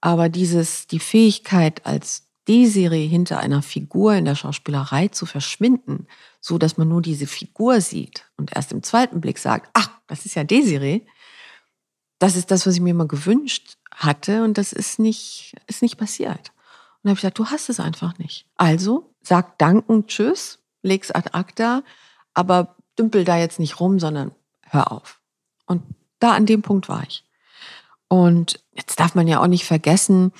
Aber 0.00 0.28
dieses, 0.28 0.86
die 0.86 1.00
Fähigkeit 1.00 1.84
als 1.84 2.28
D-Serie 2.48 3.06
hinter 3.06 3.38
einer 3.38 3.62
Figur 3.62 4.14
in 4.14 4.24
der 4.24 4.34
Schauspielerei 4.34 5.08
zu 5.08 5.26
verschwinden, 5.26 6.06
so 6.40 6.56
dass 6.56 6.78
man 6.78 6.88
nur 6.88 7.02
diese 7.02 7.26
Figur 7.26 7.80
sieht 7.80 8.30
und 8.36 8.56
erst 8.56 8.72
im 8.72 8.82
zweiten 8.82 9.20
Blick 9.20 9.38
sagt, 9.38 9.70
ach, 9.74 9.90
das 10.06 10.24
ist 10.24 10.34
ja 10.34 10.44
Desiree. 10.44 11.02
Das 12.18 12.36
ist 12.36 12.50
das, 12.50 12.66
was 12.66 12.74
ich 12.74 12.80
mir 12.80 12.90
immer 12.90 13.06
gewünscht 13.06 13.76
hatte 13.94 14.44
und 14.44 14.56
das 14.56 14.72
ist 14.72 14.98
nicht, 14.98 15.54
ist 15.66 15.82
nicht 15.82 15.98
passiert. 15.98 16.48
Und 16.48 17.04
dann 17.04 17.10
habe 17.10 17.18
ich 17.18 17.20
gesagt, 17.20 17.38
du 17.38 17.46
hast 17.46 17.68
es 17.68 17.80
einfach 17.80 18.18
nicht. 18.18 18.46
Also 18.56 19.14
sag 19.22 19.58
Danken, 19.58 20.06
Tschüss 20.06 20.59
leg's 20.82 21.10
ad 21.10 21.30
acta, 21.32 21.82
aber 22.34 22.76
dümpel 22.98 23.24
da 23.24 23.38
jetzt 23.38 23.58
nicht 23.58 23.80
rum, 23.80 23.98
sondern 23.98 24.32
hör 24.66 24.92
auf. 24.92 25.20
Und 25.66 25.82
da 26.18 26.32
an 26.32 26.46
dem 26.46 26.62
Punkt 26.62 26.88
war 26.88 27.02
ich. 27.06 27.24
Und 28.08 28.60
jetzt 28.72 28.98
darf 29.00 29.14
man 29.14 29.28
ja 29.28 29.40
auch 29.40 29.46
nicht 29.46 29.64
vergessen, 29.64 30.32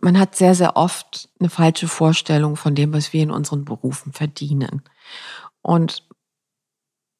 man 0.00 0.18
hat 0.18 0.34
sehr, 0.34 0.54
sehr 0.54 0.76
oft 0.76 1.28
eine 1.38 1.50
falsche 1.50 1.88
Vorstellung 1.88 2.56
von 2.56 2.74
dem, 2.74 2.92
was 2.92 3.12
wir 3.12 3.22
in 3.22 3.30
unseren 3.30 3.64
Berufen 3.64 4.12
verdienen. 4.12 4.82
Und 5.62 6.02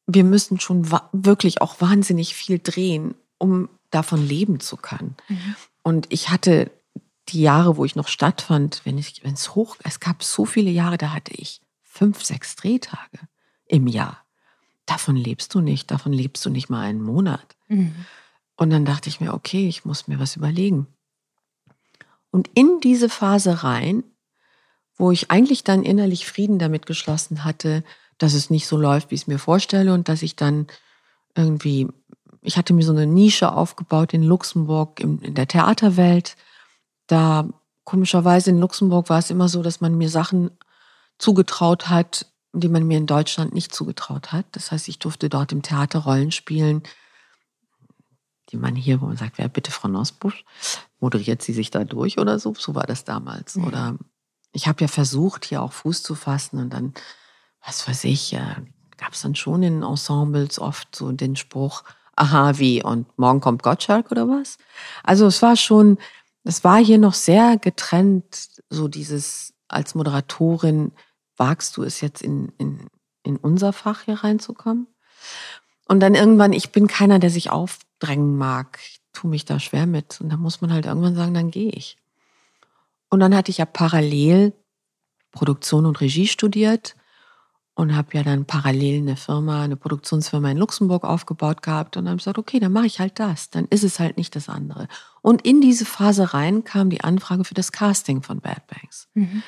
wir 0.06 0.24
müssen 0.24 0.58
schon 0.60 0.90
wirklich 1.12 1.60
auch 1.60 1.80
wahnsinnig 1.80 2.34
viel 2.34 2.58
drehen, 2.58 3.14
um 3.38 3.68
davon 3.90 4.26
leben 4.26 4.60
zu 4.60 4.76
können. 4.76 5.16
Mhm. 5.28 5.56
Und 5.82 6.06
ich 6.10 6.30
hatte 6.30 6.70
die 7.28 7.42
Jahre, 7.42 7.76
wo 7.76 7.84
ich 7.84 7.96
noch 7.96 8.08
stattfand, 8.08 8.82
wenn 8.84 8.98
es 8.98 9.54
hoch, 9.54 9.76
es 9.82 10.00
gab 10.00 10.22
so 10.22 10.44
viele 10.44 10.70
Jahre, 10.70 10.96
da 10.96 11.12
hatte 11.12 11.34
ich 11.34 11.60
fünf, 11.96 12.22
sechs 12.22 12.56
Drehtage 12.56 13.20
im 13.66 13.86
Jahr. 13.86 14.24
Davon 14.84 15.16
lebst 15.16 15.54
du 15.54 15.60
nicht, 15.60 15.90
davon 15.90 16.12
lebst 16.12 16.44
du 16.44 16.50
nicht 16.50 16.68
mal 16.68 16.82
einen 16.82 17.02
Monat. 17.02 17.56
Mhm. 17.68 17.94
Und 18.56 18.70
dann 18.70 18.84
dachte 18.84 19.08
ich 19.08 19.20
mir, 19.20 19.34
okay, 19.34 19.68
ich 19.68 19.84
muss 19.84 20.06
mir 20.06 20.20
was 20.20 20.36
überlegen. 20.36 20.86
Und 22.30 22.50
in 22.54 22.80
diese 22.82 23.08
Phase 23.08 23.64
rein, 23.64 24.04
wo 24.96 25.10
ich 25.10 25.30
eigentlich 25.30 25.64
dann 25.64 25.82
innerlich 25.82 26.26
Frieden 26.26 26.58
damit 26.58 26.86
geschlossen 26.86 27.44
hatte, 27.44 27.82
dass 28.18 28.34
es 28.34 28.50
nicht 28.50 28.66
so 28.66 28.76
läuft, 28.76 29.10
wie 29.10 29.14
ich 29.14 29.22
es 29.22 29.26
mir 29.26 29.38
vorstelle 29.38 29.92
und 29.92 30.08
dass 30.08 30.22
ich 30.22 30.36
dann 30.36 30.66
irgendwie, 31.34 31.88
ich 32.42 32.56
hatte 32.56 32.72
mir 32.72 32.84
so 32.84 32.92
eine 32.92 33.06
Nische 33.06 33.52
aufgebaut 33.52 34.14
in 34.14 34.22
Luxemburg 34.22 35.00
in, 35.00 35.18
in 35.20 35.34
der 35.34 35.48
Theaterwelt. 35.48 36.36
Da 37.06 37.48
komischerweise 37.84 38.50
in 38.50 38.58
Luxemburg 38.58 39.10
war 39.10 39.18
es 39.18 39.30
immer 39.30 39.48
so, 39.48 39.62
dass 39.62 39.80
man 39.80 39.96
mir 39.98 40.08
Sachen 40.08 40.50
zugetraut 41.18 41.88
hat, 41.88 42.26
die 42.52 42.68
man 42.68 42.86
mir 42.86 42.98
in 42.98 43.06
Deutschland 43.06 43.54
nicht 43.54 43.74
zugetraut 43.74 44.32
hat. 44.32 44.46
Das 44.52 44.72
heißt, 44.72 44.88
ich 44.88 44.98
durfte 44.98 45.28
dort 45.28 45.52
im 45.52 45.62
Theater 45.62 46.00
Rollen 46.00 46.32
spielen, 46.32 46.82
die 48.50 48.56
man 48.56 48.76
hier, 48.76 49.00
wo 49.00 49.06
man 49.06 49.16
sagt, 49.16 49.38
wer 49.38 49.48
bitte 49.48 49.70
Frau 49.70 49.88
Nosbusch, 49.88 50.44
moderiert 51.00 51.42
sie 51.42 51.52
sich 51.52 51.70
da 51.70 51.84
durch 51.84 52.18
oder 52.18 52.38
so? 52.38 52.54
So 52.54 52.74
war 52.74 52.86
das 52.86 53.04
damals. 53.04 53.56
Mhm. 53.56 53.64
Oder 53.64 53.98
ich 54.52 54.68
habe 54.68 54.80
ja 54.80 54.88
versucht, 54.88 55.44
hier 55.44 55.62
auch 55.62 55.72
Fuß 55.72 56.02
zu 56.02 56.14
fassen 56.14 56.58
und 56.58 56.70
dann, 56.70 56.94
was 57.64 57.86
weiß 57.86 58.04
ich, 58.04 58.32
äh, 58.32 58.56
gab 58.96 59.12
es 59.12 59.22
dann 59.22 59.34
schon 59.34 59.62
in 59.62 59.82
Ensembles 59.82 60.58
oft 60.58 60.94
so 60.94 61.12
den 61.12 61.36
Spruch, 61.36 61.82
aha, 62.14 62.58
wie, 62.58 62.82
und 62.82 63.06
morgen 63.18 63.40
kommt 63.40 63.62
Gottschalk 63.62 64.10
oder 64.10 64.28
was? 64.28 64.56
Also 65.02 65.26
es 65.26 65.42
war 65.42 65.56
schon, 65.56 65.98
es 66.44 66.64
war 66.64 66.78
hier 66.78 66.98
noch 66.98 67.14
sehr 67.14 67.58
getrennt, 67.58 68.48
so 68.70 68.88
dieses 68.88 69.52
als 69.68 69.94
Moderatorin 69.94 70.92
wagst 71.36 71.76
du 71.76 71.82
es 71.82 72.00
jetzt 72.00 72.22
in, 72.22 72.52
in, 72.58 72.88
in 73.22 73.36
unser 73.36 73.72
Fach 73.72 74.02
hier 74.02 74.22
reinzukommen? 74.24 74.86
Und 75.88 76.00
dann 76.00 76.14
irgendwann, 76.14 76.52
ich 76.52 76.72
bin 76.72 76.86
keiner, 76.86 77.18
der 77.18 77.30
sich 77.30 77.50
aufdrängen 77.50 78.36
mag. 78.36 78.78
Ich 78.82 79.00
tue 79.12 79.30
mich 79.30 79.44
da 79.44 79.60
schwer 79.60 79.86
mit. 79.86 80.20
Und 80.20 80.30
dann 80.30 80.40
muss 80.40 80.60
man 80.60 80.72
halt 80.72 80.86
irgendwann 80.86 81.14
sagen, 81.14 81.34
dann 81.34 81.50
gehe 81.50 81.70
ich. 81.70 81.96
Und 83.08 83.20
dann 83.20 83.34
hatte 83.34 83.50
ich 83.50 83.58
ja 83.58 83.66
parallel 83.66 84.52
Produktion 85.30 85.86
und 85.86 86.00
Regie 86.00 86.26
studiert 86.26 86.96
und 87.76 87.94
habe 87.94 88.08
ja 88.14 88.22
dann 88.22 88.46
parallel 88.46 89.02
eine 89.02 89.16
Firma, 89.16 89.62
eine 89.62 89.76
Produktionsfirma 89.76 90.50
in 90.50 90.56
Luxemburg 90.56 91.04
aufgebaut 91.04 91.60
gehabt 91.60 91.96
und 91.96 92.04
dann 92.04 92.12
habe 92.12 92.18
gesagt, 92.18 92.38
okay, 92.38 92.58
dann 92.58 92.72
mache 92.72 92.86
ich 92.86 93.00
halt 93.00 93.20
das, 93.20 93.50
dann 93.50 93.66
ist 93.66 93.84
es 93.84 94.00
halt 94.00 94.16
nicht 94.16 94.34
das 94.34 94.48
andere. 94.48 94.88
Und 95.20 95.42
in 95.44 95.60
diese 95.60 95.84
Phase 95.84 96.32
rein 96.32 96.64
kam 96.64 96.88
die 96.88 97.02
Anfrage 97.02 97.44
für 97.44 97.52
das 97.52 97.72
Casting 97.72 98.22
von 98.22 98.40
Bad 98.40 98.66
Banks. 98.66 99.08
Mhm. 99.12 99.42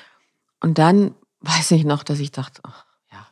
Und 0.60 0.76
dann 0.76 1.14
weiß 1.40 1.70
ich 1.70 1.84
noch, 1.84 2.02
dass 2.02 2.20
ich 2.20 2.30
dachte, 2.30 2.60
ach, 2.64 2.84
ja, 3.10 3.26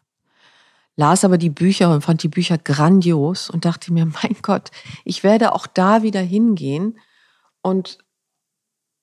las 0.97 1.27
aber 1.27 1.37
die 1.37 1.51
Bücher 1.51 1.93
und 1.93 2.01
fand 2.01 2.23
die 2.23 2.29
Bücher 2.29 2.57
grandios 2.57 3.51
und 3.51 3.67
dachte 3.67 3.93
mir, 3.93 4.07
mein 4.23 4.37
Gott, 4.41 4.71
ich 5.05 5.23
werde 5.23 5.55
auch 5.55 5.67
da 5.67 6.03
wieder 6.03 6.23
hingehen 6.23 6.99
und 7.61 7.99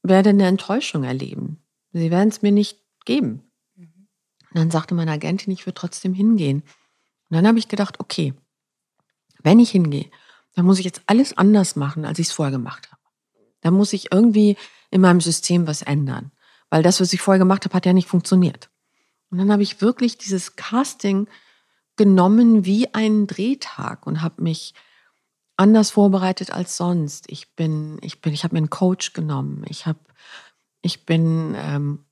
werde 0.01 0.31
eine 0.31 0.47
Enttäuschung 0.47 1.03
erleben. 1.03 1.63
Sie 1.91 2.09
werden 2.09 2.29
es 2.29 2.41
mir 2.41 2.51
nicht 2.51 2.79
geben. 3.05 3.43
Und 4.53 4.59
dann 4.59 4.71
sagte 4.71 4.93
meine 4.93 5.11
Agentin, 5.11 5.51
ich 5.51 5.65
würde 5.65 5.75
trotzdem 5.75 6.13
hingehen. 6.13 6.61
Und 7.29 7.35
dann 7.35 7.47
habe 7.47 7.57
ich 7.57 7.67
gedacht, 7.67 7.99
okay, 7.99 8.33
wenn 9.41 9.59
ich 9.59 9.71
hingehe, 9.71 10.09
dann 10.55 10.65
muss 10.65 10.79
ich 10.79 10.85
jetzt 10.85 11.01
alles 11.07 11.35
anders 11.37 11.75
machen, 11.75 12.05
als 12.05 12.19
ich 12.19 12.27
es 12.27 12.33
vorher 12.33 12.51
gemacht 12.51 12.91
habe. 12.91 13.01
Dann 13.61 13.73
muss 13.73 13.93
ich 13.93 14.11
irgendwie 14.11 14.57
in 14.91 15.01
meinem 15.01 15.21
System 15.21 15.65
was 15.65 15.81
ändern. 15.81 16.31
Weil 16.69 16.83
das, 16.83 17.01
was 17.01 17.13
ich 17.13 17.21
vorher 17.21 17.39
gemacht 17.39 17.65
habe, 17.65 17.75
hat 17.75 17.85
ja 17.85 17.93
nicht 17.93 18.07
funktioniert. 18.07 18.69
Und 19.31 19.39
dann 19.39 19.51
habe 19.51 19.63
ich 19.63 19.81
wirklich 19.81 20.17
dieses 20.17 20.55
Casting 20.55 21.27
genommen 21.95 22.65
wie 22.65 22.93
einen 22.93 23.25
Drehtag 23.25 24.05
und 24.05 24.21
habe 24.21 24.43
mich 24.43 24.73
anders 25.57 25.91
vorbereitet 25.91 26.51
als 26.51 26.77
sonst. 26.77 27.25
Ich 27.27 27.55
bin, 27.55 27.97
ich 28.01 28.21
bin, 28.21 28.33
ich 28.33 28.43
habe 28.43 28.53
mir 28.53 28.59
einen 28.59 28.69
Coach 28.69 29.13
genommen. 29.13 29.65
Ich 29.67 29.85
habe, 29.85 29.99
ich 30.81 31.05
bin 31.05 31.55
ähm, 31.57 32.05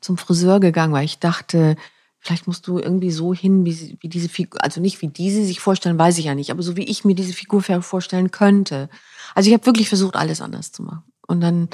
zum 0.00 0.16
Friseur 0.16 0.60
gegangen, 0.60 0.92
weil 0.92 1.04
ich 1.04 1.18
dachte, 1.18 1.76
vielleicht 2.20 2.46
musst 2.46 2.66
du 2.66 2.78
irgendwie 2.78 3.10
so 3.10 3.34
hin, 3.34 3.64
wie, 3.64 3.96
wie 4.00 4.08
diese 4.08 4.28
Figur, 4.28 4.62
also 4.62 4.80
nicht 4.80 5.00
wie 5.02 5.08
diese 5.08 5.44
sich 5.44 5.60
vorstellen, 5.60 5.98
weiß 5.98 6.18
ich 6.18 6.26
ja 6.26 6.34
nicht, 6.34 6.50
aber 6.50 6.62
so 6.62 6.76
wie 6.76 6.84
ich 6.84 7.04
mir 7.04 7.14
diese 7.14 7.32
Figur 7.32 7.62
vorstellen 7.62 8.30
könnte. 8.30 8.88
Also 9.34 9.48
ich 9.48 9.54
habe 9.54 9.66
wirklich 9.66 9.88
versucht, 9.88 10.16
alles 10.16 10.40
anders 10.40 10.72
zu 10.72 10.82
machen. 10.82 11.04
Und 11.26 11.40
dann 11.40 11.68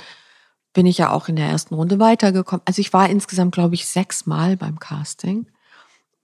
bin 0.73 0.87
ich 0.87 0.99
ja 0.99 1.11
auch 1.11 1.29
in 1.29 1.37
der 1.37 1.49
ersten 1.49 1.75
Runde 1.75 1.99
weitergekommen. 1.99 2.63
Also 2.67 2.81
ich 2.81 2.93
war 2.93 3.09
insgesamt, 3.09 3.55
glaube 3.55 3.75
ich, 3.75 3.87
sechsmal 3.87 4.57
beim 4.57 4.79
Casting. 4.79 5.47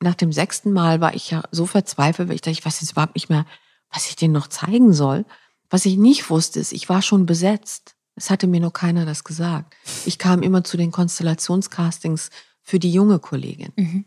Nach 0.01 0.15
dem 0.15 0.33
sechsten 0.33 0.73
Mal 0.73 1.01
war 1.01 1.15
ich 1.15 1.31
ja 1.31 1.43
so 1.51 1.67
verzweifelt, 1.67 2.29
weil 2.29 2.35
ich 2.35 2.43
dachte, 2.43 2.59
ich 2.59 2.65
weiß 2.65 2.81
jetzt 2.81 2.93
überhaupt 2.93 3.15
nicht 3.15 3.31
mehr, 3.31 3.47
was 3.91 4.09
ich 4.09 4.17
denen 4.17 4.35
noch 4.35 4.49
zeigen 4.49 4.93
soll. 4.93 5.25
Was 5.71 5.87
ich 5.87 5.97
nicht 5.97 6.29
wusste, 6.29 6.61
ist, 6.61 6.73
ich 6.73 6.89
war 6.89 7.01
schon 7.01 7.25
besetzt. 7.25 7.97
Es 8.15 8.31
hatte 8.31 8.47
mir 8.47 8.61
nur 8.61 8.73
keiner 8.73 9.07
das 9.07 9.25
gesagt. 9.25 9.75
Ich 10.05 10.19
kam 10.19 10.43
immer 10.43 10.65
zu 10.65 10.77
den 10.77 10.93
Konstellationscastings 10.93 12.31
für 12.63 12.79
die 12.79 12.93
junge 12.93 13.19
Kollegin. 13.19 13.73
Mhm. 13.77 14.05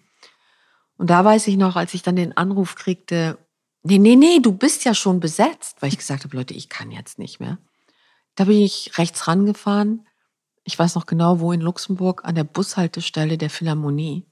Und 0.97 1.09
da 1.09 1.25
weiß 1.25 1.47
ich 1.47 1.57
noch, 1.57 1.75
als 1.75 1.93
ich 1.93 2.03
dann 2.03 2.15
den 2.15 2.37
Anruf 2.37 2.75
kriegte, 2.75 3.37
nee, 3.83 3.97
nee, 3.97 4.15
nee, 4.15 4.39
du 4.39 4.51
bist 4.51 4.85
ja 4.85 4.93
schon 4.93 5.19
besetzt, 5.19 5.81
weil 5.81 5.89
ich 5.89 5.97
gesagt 5.97 6.23
habe, 6.23 6.37
Leute, 6.37 6.53
ich 6.53 6.69
kann 6.69 6.91
jetzt 6.91 7.19
nicht 7.19 7.39
mehr. 7.39 7.57
Da 8.35 8.45
bin 8.45 8.57
ich 8.57 8.97
rechts 8.97 9.27
rangefahren. 9.27 10.07
Ich 10.63 10.77
weiß 10.77 10.95
noch 10.95 11.05
genau, 11.05 11.39
wo 11.39 11.51
in 11.51 11.61
Luxemburg, 11.61 12.23
an 12.25 12.35
der 12.35 12.43
Bushaltestelle 12.43 13.37
der 13.37 13.49
Philharmonie 13.49 14.25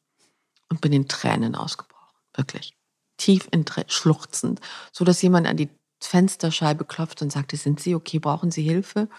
und 0.70 0.82
bin 0.82 0.94
in 0.94 1.08
Tränen 1.08 1.56
ausgebrochen. 1.56 2.18
Wirklich 2.36 2.76
tief 3.18 3.48
in 3.52 3.66
schluchzend, 3.88 4.60
so 4.92 5.06
dass 5.06 5.22
jemand 5.22 5.48
an 5.48 5.58
die 5.58 5.70
Fensterscheibe 6.08 6.86
klopft 6.86 7.22
und 7.22 7.32
sagte, 7.32 7.58
sind 7.58 7.80
Sie 7.80 7.96
okay, 7.96 8.20
brauchen 8.20 8.52
Sie 8.52 8.64
Hilfe? 8.64 9.10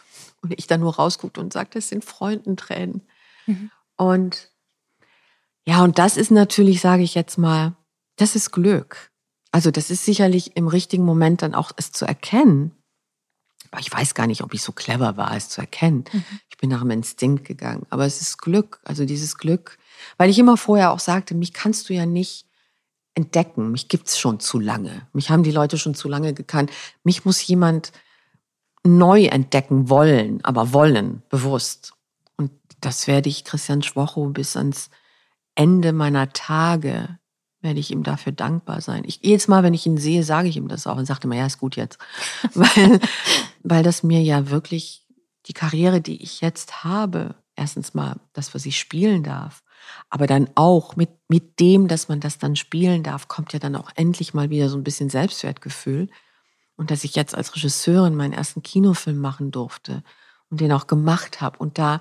Und 0.42 0.52
ich 0.56 0.66
dann 0.66 0.80
nur 0.80 0.96
rausguckte 0.96 1.40
und 1.40 1.52
sagte, 1.52 1.78
es 1.78 1.88
sind 1.88 2.04
Freundentränen. 2.04 3.02
Mhm. 3.46 3.70
Und 3.96 4.50
ja, 5.66 5.82
und 5.82 5.98
das 5.98 6.16
ist 6.16 6.30
natürlich, 6.30 6.80
sage 6.80 7.02
ich 7.02 7.14
jetzt 7.14 7.38
mal, 7.38 7.74
das 8.16 8.36
ist 8.36 8.50
Glück. 8.50 9.10
Also 9.50 9.70
das 9.70 9.90
ist 9.90 10.04
sicherlich 10.04 10.56
im 10.56 10.68
richtigen 10.68 11.04
Moment 11.04 11.42
dann 11.42 11.54
auch 11.54 11.72
es 11.76 11.92
zu 11.92 12.04
erkennen. 12.04 12.72
Aber 13.70 13.80
ich 13.80 13.92
weiß 13.92 14.14
gar 14.14 14.26
nicht, 14.26 14.42
ob 14.42 14.52
ich 14.54 14.62
so 14.62 14.72
clever 14.72 15.16
war, 15.16 15.34
es 15.36 15.48
zu 15.48 15.60
erkennen. 15.60 16.04
Mhm. 16.12 16.24
Ich 16.50 16.58
bin 16.58 16.70
nach 16.70 16.82
dem 16.82 16.90
Instinkt 16.90 17.44
gegangen. 17.44 17.86
Aber 17.90 18.04
es 18.04 18.20
ist 18.20 18.38
Glück, 18.38 18.80
also 18.84 19.04
dieses 19.04 19.38
Glück, 19.38 19.78
weil 20.16 20.30
ich 20.30 20.38
immer 20.38 20.56
vorher 20.56 20.92
auch 20.92 21.00
sagte, 21.00 21.34
mich 21.34 21.52
kannst 21.52 21.88
du 21.88 21.94
ja 21.94 22.06
nicht 22.06 22.46
entdecken. 23.14 23.70
Mich 23.70 23.88
gibt's 23.88 24.18
schon 24.18 24.40
zu 24.40 24.58
lange. 24.58 25.06
Mich 25.12 25.30
haben 25.30 25.42
die 25.42 25.52
Leute 25.52 25.78
schon 25.78 25.94
zu 25.94 26.08
lange 26.08 26.34
gekannt. 26.34 26.70
Mich 27.04 27.24
muss 27.24 27.46
jemand 27.46 27.92
neu 28.84 29.24
entdecken 29.24 29.88
wollen, 29.88 30.44
aber 30.44 30.72
wollen, 30.72 31.22
bewusst. 31.30 31.94
Und 32.36 32.50
das 32.80 33.06
werde 33.06 33.28
ich 33.28 33.44
Christian 33.44 33.82
Schwocho 33.82 34.26
bis 34.26 34.56
ans 34.56 34.90
Ende 35.54 35.92
meiner 35.92 36.32
Tage 36.32 37.18
werde 37.64 37.80
ich 37.80 37.90
ihm 37.90 38.02
dafür 38.02 38.32
dankbar 38.32 38.80
sein. 38.80 39.04
Ich, 39.06 39.20
jedes 39.22 39.48
Mal, 39.48 39.62
wenn 39.62 39.74
ich 39.74 39.86
ihn 39.86 39.96
sehe, 39.96 40.22
sage 40.22 40.48
ich 40.48 40.56
ihm 40.56 40.68
das 40.68 40.86
auch 40.86 40.96
und 40.96 41.06
sagte 41.06 41.26
immer, 41.26 41.36
ja, 41.36 41.46
ist 41.46 41.58
gut 41.58 41.76
jetzt. 41.76 41.98
weil, 42.54 43.00
weil 43.62 43.82
das 43.82 44.04
mir 44.04 44.22
ja 44.22 44.50
wirklich 44.50 45.06
die 45.46 45.54
Karriere, 45.54 46.00
die 46.00 46.22
ich 46.22 46.42
jetzt 46.42 46.84
habe, 46.84 47.34
erstens 47.56 47.94
mal 47.94 48.20
das, 48.34 48.54
was 48.54 48.66
ich 48.66 48.78
spielen 48.78 49.22
darf, 49.22 49.63
aber 50.10 50.26
dann 50.26 50.50
auch 50.54 50.96
mit, 50.96 51.10
mit 51.28 51.60
dem, 51.60 51.88
dass 51.88 52.08
man 52.08 52.20
das 52.20 52.38
dann 52.38 52.56
spielen 52.56 53.02
darf, 53.02 53.28
kommt 53.28 53.52
ja 53.52 53.58
dann 53.58 53.76
auch 53.76 53.90
endlich 53.96 54.34
mal 54.34 54.50
wieder 54.50 54.68
so 54.68 54.76
ein 54.76 54.84
bisschen 54.84 55.10
Selbstwertgefühl. 55.10 56.08
Und 56.76 56.90
dass 56.90 57.04
ich 57.04 57.14
jetzt 57.14 57.34
als 57.34 57.54
Regisseurin 57.54 58.16
meinen 58.16 58.32
ersten 58.32 58.62
Kinofilm 58.62 59.18
machen 59.18 59.50
durfte 59.52 60.02
und 60.50 60.60
den 60.60 60.72
auch 60.72 60.86
gemacht 60.86 61.40
habe. 61.40 61.58
Und 61.58 61.78
da, 61.78 62.00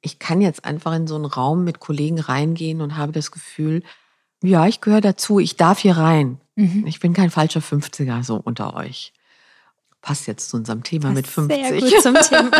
ich 0.00 0.18
kann 0.18 0.40
jetzt 0.40 0.64
einfach 0.64 0.92
in 0.94 1.06
so 1.06 1.14
einen 1.14 1.24
Raum 1.24 1.62
mit 1.62 1.78
Kollegen 1.78 2.18
reingehen 2.18 2.80
und 2.80 2.96
habe 2.96 3.12
das 3.12 3.30
Gefühl, 3.30 3.82
ja, 4.42 4.66
ich 4.66 4.80
gehöre 4.80 5.00
dazu, 5.00 5.38
ich 5.38 5.56
darf 5.56 5.78
hier 5.78 5.96
rein. 5.96 6.40
Mhm. 6.56 6.84
Ich 6.86 6.98
bin 6.98 7.12
kein 7.12 7.30
falscher 7.30 7.60
50er 7.60 8.24
so 8.24 8.36
unter 8.36 8.74
euch 8.74 9.12
passt 10.02 10.26
jetzt 10.26 10.50
zu 10.50 10.56
unserem 10.58 10.82
Thema 10.82 11.10
mit 11.10 11.26
50. 11.26 11.66
Sehr 11.66 11.80
gut 11.80 12.02
zum 12.02 12.14
Thema. 12.14 12.50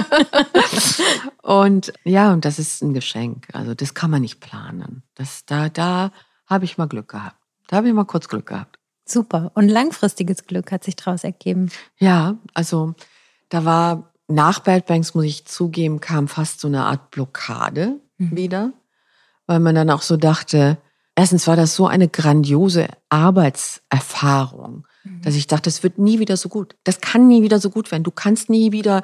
und 1.42 1.92
ja, 2.04 2.32
und 2.32 2.44
das 2.44 2.58
ist 2.58 2.82
ein 2.82 2.94
Geschenk. 2.94 3.48
Also 3.52 3.74
das 3.74 3.94
kann 3.94 4.10
man 4.10 4.22
nicht 4.22 4.40
planen. 4.40 5.02
Das, 5.14 5.44
da 5.44 5.68
da 5.68 6.12
habe 6.46 6.64
ich 6.64 6.78
mal 6.78 6.86
Glück 6.86 7.08
gehabt. 7.08 7.36
Da 7.66 7.76
habe 7.76 7.88
ich 7.88 7.94
mal 7.94 8.04
kurz 8.04 8.28
Glück 8.28 8.46
gehabt. 8.46 8.78
Super. 9.04 9.50
Und 9.54 9.68
langfristiges 9.68 10.46
Glück 10.46 10.70
hat 10.72 10.84
sich 10.84 10.96
daraus 10.96 11.24
ergeben. 11.24 11.70
Ja, 11.98 12.38
also 12.54 12.94
da 13.48 13.64
war 13.64 14.12
nach 14.28 14.60
Bad 14.60 14.86
Banks, 14.86 15.14
muss 15.14 15.24
ich 15.24 15.44
zugeben, 15.44 16.00
kam 16.00 16.28
fast 16.28 16.60
so 16.60 16.68
eine 16.68 16.84
Art 16.84 17.10
Blockade 17.10 18.00
mhm. 18.18 18.36
wieder, 18.36 18.72
weil 19.46 19.60
man 19.60 19.74
dann 19.74 19.90
auch 19.90 20.02
so 20.02 20.16
dachte, 20.16 20.78
erstens 21.14 21.46
war 21.46 21.56
das 21.56 21.74
so 21.74 21.86
eine 21.86 22.08
grandiose 22.08 22.88
Arbeitserfahrung 23.08 24.86
dass 25.22 25.34
ich 25.34 25.46
dachte, 25.46 25.68
es 25.68 25.82
wird 25.82 25.98
nie 25.98 26.18
wieder 26.18 26.36
so 26.36 26.48
gut. 26.48 26.76
Das 26.84 27.00
kann 27.00 27.26
nie 27.26 27.42
wieder 27.42 27.58
so 27.58 27.70
gut 27.70 27.90
werden. 27.90 28.04
Du 28.04 28.10
kannst 28.10 28.48
nie 28.48 28.72
wieder 28.72 29.02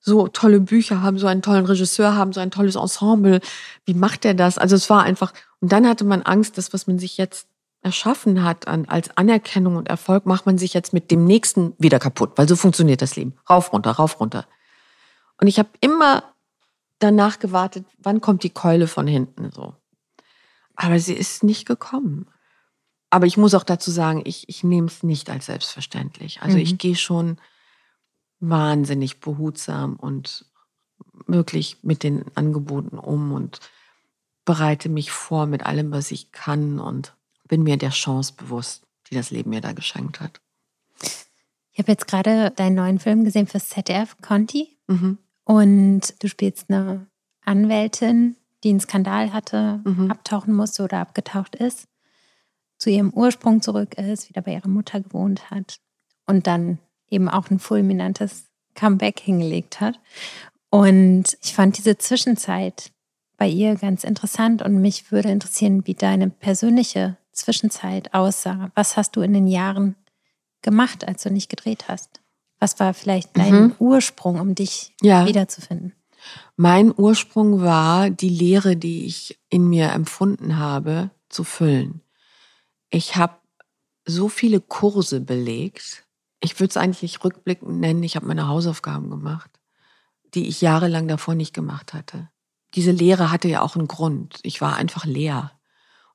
so 0.00 0.28
tolle 0.28 0.60
Bücher 0.60 1.02
haben, 1.02 1.18
so 1.18 1.26
einen 1.26 1.42
tollen 1.42 1.66
Regisseur 1.66 2.14
haben, 2.14 2.32
so 2.32 2.40
ein 2.40 2.50
tolles 2.50 2.76
Ensemble. 2.76 3.40
Wie 3.84 3.94
macht 3.94 4.24
er 4.24 4.34
das? 4.34 4.58
Also 4.58 4.76
es 4.76 4.88
war 4.90 5.02
einfach, 5.02 5.32
und 5.60 5.72
dann 5.72 5.88
hatte 5.88 6.04
man 6.04 6.22
Angst, 6.22 6.58
dass 6.58 6.72
was 6.72 6.86
man 6.86 6.98
sich 6.98 7.16
jetzt 7.16 7.48
erschaffen 7.82 8.42
hat 8.44 8.68
an, 8.68 8.86
als 8.86 9.16
Anerkennung 9.16 9.76
und 9.76 9.88
Erfolg, 9.88 10.26
macht 10.26 10.46
man 10.46 10.58
sich 10.58 10.74
jetzt 10.74 10.92
mit 10.92 11.10
dem 11.10 11.24
nächsten 11.24 11.74
wieder 11.78 11.98
kaputt, 11.98 12.32
weil 12.36 12.48
so 12.48 12.56
funktioniert 12.56 13.02
das 13.02 13.16
Leben. 13.16 13.34
Rauf, 13.48 13.72
runter, 13.72 13.92
rauf, 13.92 14.20
runter. 14.20 14.46
Und 15.40 15.46
ich 15.46 15.58
habe 15.58 15.68
immer 15.80 16.24
danach 16.98 17.38
gewartet, 17.38 17.86
wann 17.98 18.20
kommt 18.20 18.42
die 18.42 18.50
Keule 18.50 18.88
von 18.88 19.06
hinten 19.06 19.50
so. 19.52 19.74
Aber 20.80 21.00
sie 21.00 21.14
ist 21.14 21.42
nicht 21.42 21.66
gekommen. 21.66 22.28
Aber 23.10 23.26
ich 23.26 23.36
muss 23.36 23.54
auch 23.54 23.64
dazu 23.64 23.90
sagen, 23.90 24.22
ich, 24.24 24.48
ich 24.48 24.62
nehme 24.62 24.86
es 24.86 25.02
nicht 25.02 25.28
als 25.28 25.46
selbstverständlich. 25.46 26.40
Also 26.40 26.56
mhm. 26.56 26.62
ich 26.62 26.78
gehe 26.78 26.94
schon 26.94 27.38
wahnsinnig 28.38 29.18
behutsam 29.18 29.96
und 29.96 30.46
wirklich 31.26 31.78
mit 31.82 32.04
den 32.04 32.24
Angeboten 32.36 32.96
um 32.96 33.32
und 33.32 33.58
bereite 34.44 34.88
mich 34.88 35.10
vor 35.10 35.46
mit 35.46 35.66
allem, 35.66 35.90
was 35.90 36.12
ich 36.12 36.30
kann 36.30 36.78
und 36.78 37.16
bin 37.48 37.64
mir 37.64 37.76
der 37.76 37.90
Chance 37.90 38.34
bewusst, 38.36 38.86
die 39.10 39.16
das 39.16 39.32
Leben 39.32 39.50
mir 39.50 39.60
da 39.60 39.72
geschenkt 39.72 40.20
hat. 40.20 40.40
Ich 41.72 41.78
habe 41.80 41.90
jetzt 41.90 42.06
gerade 42.06 42.52
deinen 42.52 42.76
neuen 42.76 43.00
Film 43.00 43.24
gesehen 43.24 43.48
für 43.48 43.58
ZDF, 43.58 44.16
Conti. 44.22 44.78
Mhm. 44.86 45.18
Und 45.42 46.22
du 46.22 46.28
spielst 46.28 46.70
eine 46.70 47.08
Anwältin, 47.44 48.36
die 48.64 48.70
einen 48.70 48.80
Skandal 48.80 49.32
hatte, 49.32 49.80
mhm. 49.84 50.10
abtauchen 50.10 50.54
musste 50.54 50.82
oder 50.82 50.98
abgetaucht 50.98 51.56
ist 51.56 51.88
zu 52.78 52.90
ihrem 52.90 53.10
Ursprung 53.10 53.60
zurück 53.60 53.94
ist, 53.94 54.28
wieder 54.28 54.40
bei 54.40 54.54
ihrer 54.54 54.68
Mutter 54.68 55.00
gewohnt 55.00 55.50
hat 55.50 55.80
und 56.26 56.46
dann 56.46 56.78
eben 57.10 57.28
auch 57.28 57.50
ein 57.50 57.58
fulminantes 57.58 58.46
Comeback 58.74 59.20
hingelegt 59.20 59.80
hat. 59.80 59.98
Und 60.70 61.36
ich 61.42 61.54
fand 61.54 61.76
diese 61.76 61.98
Zwischenzeit 61.98 62.92
bei 63.36 63.48
ihr 63.48 63.76
ganz 63.76 64.04
interessant 64.04 64.62
und 64.62 64.80
mich 64.80 65.10
würde 65.10 65.30
interessieren, 65.30 65.86
wie 65.86 65.94
deine 65.94 66.28
persönliche 66.30 67.16
Zwischenzeit 67.32 68.14
aussah. 68.14 68.70
Was 68.74 68.96
hast 68.96 69.16
du 69.16 69.22
in 69.22 69.32
den 69.32 69.46
Jahren 69.46 69.96
gemacht, 70.62 71.06
als 71.06 71.22
du 71.22 71.30
nicht 71.30 71.48
gedreht 71.48 71.88
hast? 71.88 72.20
Was 72.58 72.80
war 72.80 72.94
vielleicht 72.94 73.36
dein 73.36 73.54
mhm. 73.54 73.74
Ursprung, 73.78 74.40
um 74.40 74.54
dich 74.54 74.92
ja. 75.00 75.26
wiederzufinden? 75.26 75.92
Mein 76.56 76.92
Ursprung 76.96 77.62
war 77.62 78.10
die 78.10 78.28
Lehre, 78.28 78.76
die 78.76 79.06
ich 79.06 79.38
in 79.48 79.68
mir 79.68 79.92
empfunden 79.92 80.58
habe, 80.58 81.10
zu 81.28 81.44
füllen. 81.44 82.00
Ich 82.90 83.16
habe 83.16 83.36
so 84.04 84.28
viele 84.28 84.60
Kurse 84.60 85.20
belegt. 85.20 86.04
Ich 86.40 86.58
würde 86.58 86.70
es 86.70 86.76
eigentlich 86.76 87.22
rückblickend 87.24 87.78
nennen, 87.78 88.02
ich 88.02 88.16
habe 88.16 88.26
meine 88.26 88.48
Hausaufgaben 88.48 89.10
gemacht, 89.10 89.50
die 90.34 90.48
ich 90.48 90.60
jahrelang 90.60 91.08
davor 91.08 91.34
nicht 91.34 91.52
gemacht 91.52 91.94
hatte. 91.94 92.28
Diese 92.74 92.92
Lehre 92.92 93.30
hatte 93.30 93.48
ja 93.48 93.62
auch 93.62 93.76
einen 93.76 93.88
Grund. 93.88 94.38
Ich 94.42 94.60
war 94.60 94.76
einfach 94.76 95.04
leer 95.04 95.52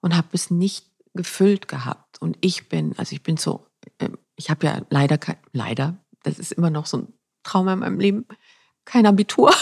und 0.02 0.16
habe 0.16 0.28
es 0.32 0.52
nicht 0.52 0.88
gefüllt 1.14 1.68
gehabt. 1.68 2.22
Und 2.22 2.38
ich 2.42 2.70
bin, 2.70 2.98
also 2.98 3.14
ich 3.14 3.24
bin 3.24 3.38
so, 3.38 3.68
ähm, 4.00 4.18
ich 4.36 4.50
habe 4.50 4.66
ja 4.66 4.82
leider 4.90 5.18
kein, 5.18 5.38
leider, 5.52 5.98
das 6.24 6.40
ist 6.40 6.52
immer 6.52 6.70
noch 6.70 6.86
so 6.86 6.98
ein 6.98 7.14
Trauma 7.44 7.74
in 7.74 7.80
meinem 7.80 8.00
Leben. 8.00 8.26
Kein 8.86 9.06
Abitur. 9.06 9.54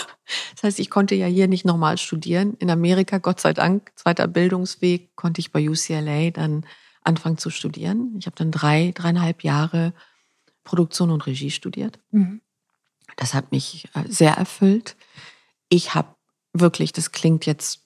Das 0.53 0.63
heißt, 0.63 0.79
ich 0.79 0.89
konnte 0.89 1.15
ja 1.15 1.25
hier 1.25 1.47
nicht 1.47 1.65
normal 1.65 1.97
studieren. 1.97 2.53
In 2.59 2.69
Amerika, 2.69 3.17
Gott 3.17 3.41
sei 3.41 3.53
Dank, 3.53 3.91
zweiter 3.95 4.27
Bildungsweg, 4.27 5.15
konnte 5.15 5.41
ich 5.41 5.51
bei 5.51 5.67
UCLA 5.67 6.31
dann 6.31 6.65
anfangen 7.03 7.37
zu 7.37 7.49
studieren. 7.49 8.15
Ich 8.17 8.27
habe 8.27 8.35
dann 8.37 8.51
drei, 8.51 8.91
dreieinhalb 8.95 9.43
Jahre 9.43 9.93
Produktion 10.63 11.11
und 11.11 11.25
Regie 11.25 11.51
studiert. 11.51 11.99
Mhm. 12.11 12.41
Das 13.17 13.33
hat 13.33 13.51
mich 13.51 13.89
äh, 13.93 14.07
sehr 14.07 14.33
erfüllt. 14.33 14.95
Ich 15.69 15.95
habe 15.95 16.15
wirklich, 16.53 16.93
das 16.93 17.11
klingt 17.11 17.45
jetzt, 17.45 17.81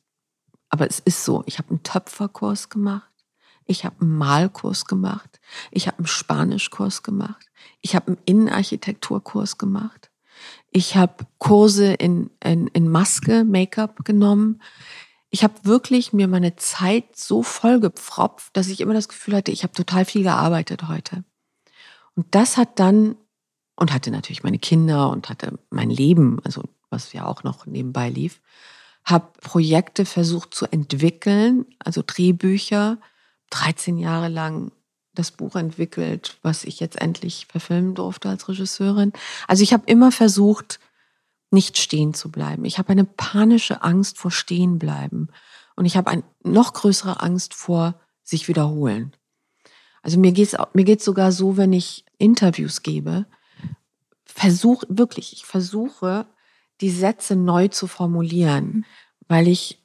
aber 0.69 0.88
es 0.88 0.99
ist 0.99 1.23
so, 1.23 1.43
ich 1.45 1.57
habe 1.57 1.69
einen 1.69 1.83
Töpferkurs 1.83 2.69
gemacht. 2.69 3.11
Ich 3.65 3.83
habe 3.83 4.01
einen 4.01 4.17
Malkurs 4.17 4.86
gemacht. 4.86 5.39
Ich 5.71 5.88
habe 5.88 5.97
einen 5.97 6.07
Spanischkurs 6.07 7.01
gemacht. 7.01 7.49
Ich 7.81 7.95
habe 7.95 8.07
einen 8.07 8.17
Innenarchitekturkurs 8.25 9.57
gemacht. 9.57 10.11
Ich 10.76 10.97
habe 10.97 11.26
Kurse 11.38 11.93
in, 11.93 12.32
in, 12.43 12.67
in 12.67 12.89
Maske, 12.89 13.45
Make-up 13.45 14.03
genommen. 14.03 14.61
Ich 15.30 15.41
habe 15.41 15.53
wirklich 15.63 16.11
mir 16.11 16.28
meine 16.28 16.57
Zeit 16.57 17.15
so 17.15 17.43
vollgepfropft, 17.43 18.49
dass 18.57 18.67
ich 18.67 18.82
immer 18.82 18.93
das 18.93 19.07
Gefühl 19.07 19.38
hatte, 19.38 19.53
ich 19.53 19.63
habe 19.63 19.71
total 19.71 20.03
viel 20.03 20.23
gearbeitet 20.23 20.89
heute. 20.89 21.23
Und 22.15 22.26
das 22.36 22.57
hat 22.57 22.78
dann, 22.78 23.15
und 23.78 23.93
hatte 23.93 24.11
natürlich 24.11 24.43
meine 24.43 24.59
Kinder 24.59 25.11
und 25.11 25.30
hatte 25.30 25.57
mein 25.69 25.89
Leben, 25.89 26.41
also 26.43 26.63
was 26.89 27.13
ja 27.13 27.26
auch 27.26 27.43
noch 27.43 27.65
nebenbei 27.65 28.09
lief, 28.09 28.41
habe 29.05 29.32
Projekte 29.39 30.03
versucht 30.03 30.53
zu 30.53 30.65
entwickeln, 30.65 31.67
also 31.80 32.03
Drehbücher, 32.05 32.97
13 33.51 33.97
Jahre 33.97 34.28
lang 34.28 34.73
das 35.16 35.32
Buch 35.32 35.55
entwickelt, 35.55 36.38
was 36.41 36.63
ich 36.63 36.80
jetzt 36.80 37.01
endlich 37.01 37.47
verfilmen 37.49 37.95
durfte 37.95 38.30
als 38.30 38.47
Regisseurin. 38.47 39.13
Also 39.47 39.63
ich 39.63 39.74
habe 39.74 39.84
immer 39.88 40.11
versucht, 40.11 40.80
nicht 41.51 41.78
stehen 41.78 42.13
zu 42.13 42.32
bleiben. 42.32 42.66
Ich 42.66 42.78
habe 42.78 42.89
eine 42.89 43.05
panische 43.05 43.82
Angst 43.82 44.18
vor 44.18 44.32
stehen 44.32 44.78
bleiben 44.80 45.30
und 45.76 45.86
ich 45.86 45.97
habe 45.97 46.09
eine 46.11 46.24
noch 46.43 46.74
größere 46.74 47.22
Angst 47.22 47.53
vor 47.53 47.99
sich 48.24 48.47
wiederholen. 48.47 49.16
Also 50.01 50.20
mir 50.20 50.32
geht's 50.32 50.55
mir 50.74 50.84
geht's 50.84 51.05
sogar 51.05 51.32
so, 51.32 51.57
wenn 51.57 51.74
ich 51.74 52.05
Interviews 52.18 52.84
gebe, 52.84 53.26
versuche 54.26 54.86
wirklich, 54.89 55.34
ich 55.34 55.45
versuche 55.45 56.28
die 56.82 56.89
Sätze 56.89 57.36
neu 57.36 57.70
zu 57.70 57.88
formulieren, 57.88 58.86
weil 59.28 59.47
ich 59.47 59.82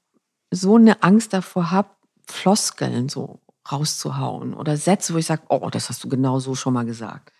so 0.51 0.77
eine 0.77 1.03
Angst 1.03 1.33
davor 1.33 1.71
habe, 1.71 1.91
Floskeln 2.27 3.09
so 3.09 3.41
rauszuhauen 3.71 4.55
oder 4.55 4.77
Sätze, 4.77 5.15
wo 5.15 5.19
ich 5.19 5.27
sage, 5.27 5.43
oh, 5.49 5.69
das 5.71 5.89
hast 5.89 6.03
du 6.05 6.09
genau 6.09 6.39
so 6.41 6.55
schon 6.55 6.75
mal 6.75 6.85
gesagt. 6.85 7.33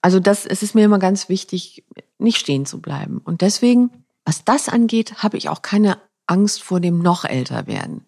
Also 0.00 0.18
das, 0.18 0.46
es 0.46 0.62
ist 0.62 0.74
mir 0.74 0.84
immer 0.84 0.98
ganz 0.98 1.28
wichtig, 1.28 1.84
nicht 2.18 2.38
stehen 2.38 2.66
zu 2.66 2.80
bleiben. 2.80 3.18
Und 3.18 3.40
deswegen, 3.40 4.04
was 4.24 4.44
das 4.44 4.68
angeht, 4.68 5.22
habe 5.22 5.36
ich 5.36 5.48
auch 5.48 5.62
keine 5.62 5.98
Angst 6.26 6.62
vor 6.62 6.80
dem 6.80 6.98
noch 6.98 7.24
älter 7.24 7.66
werden. 7.66 8.04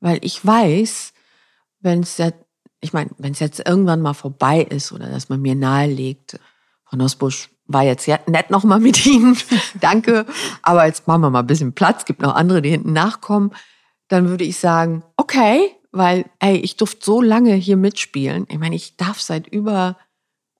Weil 0.00 0.18
ich 0.22 0.44
weiß, 0.44 1.12
wenn 1.80 2.00
es 2.00 2.18
ja, 2.18 2.30
ich 2.80 2.92
meine, 2.92 3.10
wenn 3.18 3.32
es 3.32 3.40
jetzt 3.40 3.66
irgendwann 3.66 4.02
mal 4.02 4.14
vorbei 4.14 4.62
ist 4.62 4.92
oder 4.92 5.08
dass 5.08 5.28
man 5.28 5.40
mir 5.40 5.54
nahelegt, 5.54 6.38
Frau 6.84 6.96
Nussbusch 6.96 7.50
war 7.66 7.82
jetzt 7.82 8.06
ja 8.06 8.20
nett 8.26 8.50
nochmal 8.50 8.78
mit 8.78 9.04
Ihnen, 9.06 9.36
danke, 9.80 10.26
aber 10.62 10.86
jetzt 10.86 11.08
machen 11.08 11.22
wir 11.22 11.30
mal 11.30 11.40
ein 11.40 11.46
bisschen 11.46 11.72
Platz, 11.72 12.04
gibt 12.04 12.22
noch 12.22 12.34
andere, 12.34 12.62
die 12.62 12.70
hinten 12.70 12.92
nachkommen, 12.92 13.50
dann 14.08 14.28
würde 14.28 14.44
ich 14.44 14.58
sagen, 14.58 15.02
okay, 15.16 15.74
weil, 15.96 16.26
ey, 16.38 16.56
ich 16.56 16.76
durfte 16.76 17.04
so 17.04 17.20
lange 17.20 17.54
hier 17.54 17.76
mitspielen. 17.76 18.46
Ich 18.48 18.58
meine, 18.58 18.76
ich 18.76 18.96
darf 18.96 19.20
seit 19.20 19.46
über, 19.46 19.96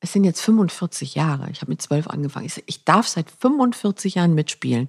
es 0.01 0.13
sind 0.13 0.25
jetzt 0.25 0.41
45 0.41 1.15
Jahre, 1.15 1.51
ich 1.51 1.61
habe 1.61 1.71
mit 1.71 1.83
zwölf 1.83 2.09
angefangen. 2.09 2.47
Ich, 2.47 2.63
ich 2.67 2.85
darf 2.85 3.09
seit 3.09 3.31
45 3.31 4.15
Jahren 4.15 4.35
mitspielen. 4.35 4.89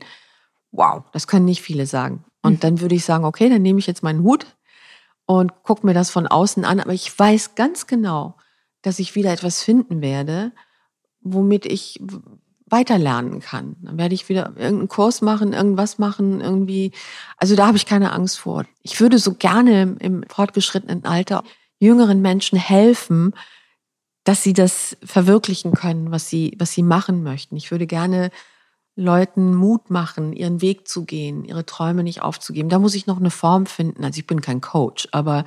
Wow, 0.71 1.03
das 1.13 1.27
können 1.27 1.45
nicht 1.45 1.61
viele 1.61 1.85
sagen. 1.85 2.25
Und 2.41 2.53
hm. 2.53 2.59
dann 2.59 2.81
würde 2.81 2.95
ich 2.95 3.05
sagen, 3.05 3.25
okay, 3.25 3.49
dann 3.49 3.61
nehme 3.61 3.79
ich 3.79 3.87
jetzt 3.87 4.03
meinen 4.03 4.23
Hut 4.23 4.45
und 5.25 5.63
gucke 5.63 5.85
mir 5.85 5.93
das 5.93 6.09
von 6.09 6.27
außen 6.27 6.65
an. 6.65 6.79
Aber 6.79 6.93
ich 6.93 7.17
weiß 7.17 7.55
ganz 7.55 7.87
genau, 7.87 8.37
dass 8.81 8.99
ich 8.99 9.15
wieder 9.15 9.31
etwas 9.31 9.63
finden 9.63 10.01
werde, 10.01 10.51
womit 11.21 11.65
ich 11.65 12.01
weiterlernen 12.69 13.39
kann. 13.39 13.75
Dann 13.81 13.97
werde 13.97 14.13
ich 14.13 14.29
wieder 14.29 14.53
irgendeinen 14.55 14.87
Kurs 14.87 15.21
machen, 15.21 15.53
irgendwas 15.53 15.97
machen, 15.97 16.41
irgendwie. 16.41 16.91
Also 17.37 17.55
da 17.55 17.67
habe 17.67 17.77
ich 17.77 17.85
keine 17.85 18.11
Angst 18.11 18.39
vor. 18.39 18.65
Ich 18.83 18.99
würde 18.99 19.19
so 19.19 19.33
gerne 19.33 19.95
im 19.99 20.23
fortgeschrittenen 20.27 21.05
Alter 21.05 21.43
jüngeren 21.79 22.21
Menschen 22.21 22.57
helfen, 22.57 23.33
dass 24.23 24.43
sie 24.43 24.53
das 24.53 24.97
verwirklichen 25.03 25.73
können, 25.73 26.11
was 26.11 26.29
sie, 26.29 26.55
was 26.59 26.73
sie 26.73 26.83
machen 26.83 27.23
möchten. 27.23 27.55
Ich 27.55 27.71
würde 27.71 27.87
gerne 27.87 28.29
Leuten 28.95 29.55
Mut 29.55 29.89
machen, 29.89 30.33
ihren 30.33 30.59
Weg 30.59 30.87
zu 30.87 31.05
gehen, 31.05 31.45
ihre 31.45 31.65
Träume 31.65 32.03
nicht 32.03 32.21
aufzugeben. 32.21 32.67
Da 32.67 32.79
muss 32.79 32.95
ich 32.95 33.05
noch 33.07 33.17
eine 33.17 33.29
Form 33.29 33.67
finden. 33.67 34.03
Also 34.03 34.19
ich 34.19 34.27
bin 34.27 34.41
kein 34.41 34.59
Coach, 34.59 35.07
aber 35.11 35.45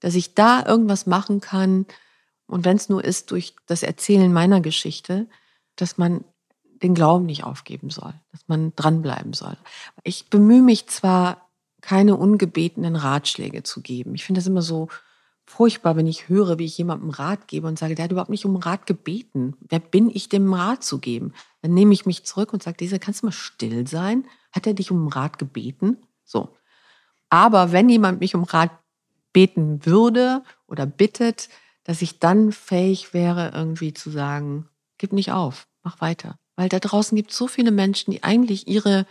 dass 0.00 0.14
ich 0.14 0.34
da 0.34 0.64
irgendwas 0.64 1.06
machen 1.06 1.40
kann 1.40 1.84
und 2.46 2.64
wenn 2.64 2.76
es 2.76 2.88
nur 2.88 3.04
ist 3.04 3.30
durch 3.30 3.54
das 3.66 3.82
Erzählen 3.82 4.32
meiner 4.32 4.60
Geschichte, 4.60 5.26
dass 5.76 5.98
man 5.98 6.24
den 6.82 6.94
Glauben 6.94 7.26
nicht 7.26 7.44
aufgeben 7.44 7.90
soll, 7.90 8.14
dass 8.32 8.48
man 8.48 8.74
dranbleiben 8.74 9.32
soll. 9.32 9.56
Ich 10.02 10.28
bemühe 10.28 10.62
mich 10.62 10.88
zwar, 10.88 11.48
keine 11.80 12.16
ungebetenen 12.16 12.96
Ratschläge 12.96 13.62
zu 13.62 13.80
geben. 13.80 14.14
Ich 14.14 14.24
finde 14.24 14.38
das 14.38 14.46
immer 14.46 14.62
so 14.62 14.88
furchtbar, 15.44 15.96
wenn 15.96 16.06
ich 16.06 16.28
höre, 16.28 16.58
wie 16.58 16.64
ich 16.64 16.78
jemandem 16.78 17.10
Rat 17.10 17.48
gebe 17.48 17.66
und 17.66 17.78
sage, 17.78 17.94
der 17.94 18.04
hat 18.04 18.12
überhaupt 18.12 18.30
nicht 18.30 18.46
um 18.46 18.56
Rat 18.56 18.86
gebeten. 18.86 19.56
Wer 19.60 19.80
bin 19.80 20.08
ich, 20.08 20.28
dem 20.28 20.52
Rat 20.54 20.84
zu 20.84 20.98
geben? 20.98 21.34
Dann 21.60 21.74
nehme 21.74 21.92
ich 21.92 22.06
mich 22.06 22.24
zurück 22.24 22.52
und 22.52 22.62
sage, 22.62 22.76
dieser, 22.76 22.98
kannst 22.98 23.22
du 23.22 23.26
mal 23.26 23.32
still 23.32 23.86
sein? 23.86 24.24
Hat 24.52 24.66
er 24.66 24.74
dich 24.74 24.90
um 24.90 25.08
Rat 25.08 25.38
gebeten? 25.38 25.98
So. 26.24 26.56
Aber 27.28 27.72
wenn 27.72 27.88
jemand 27.88 28.20
mich 28.20 28.34
um 28.34 28.44
Rat 28.44 28.70
beten 29.32 29.84
würde 29.84 30.42
oder 30.66 30.86
bittet, 30.86 31.48
dass 31.84 32.02
ich 32.02 32.20
dann 32.20 32.52
fähig 32.52 33.12
wäre, 33.12 33.52
irgendwie 33.54 33.92
zu 33.92 34.10
sagen, 34.10 34.68
gib 34.98 35.12
nicht 35.12 35.32
auf, 35.32 35.66
mach 35.82 36.00
weiter. 36.00 36.38
Weil 36.56 36.68
da 36.68 36.78
draußen 36.78 37.16
gibt 37.16 37.30
es 37.30 37.36
so 37.36 37.48
viele 37.48 37.70
Menschen, 37.70 38.10
die 38.10 38.22
eigentlich 38.22 38.68
ihre 38.68 39.06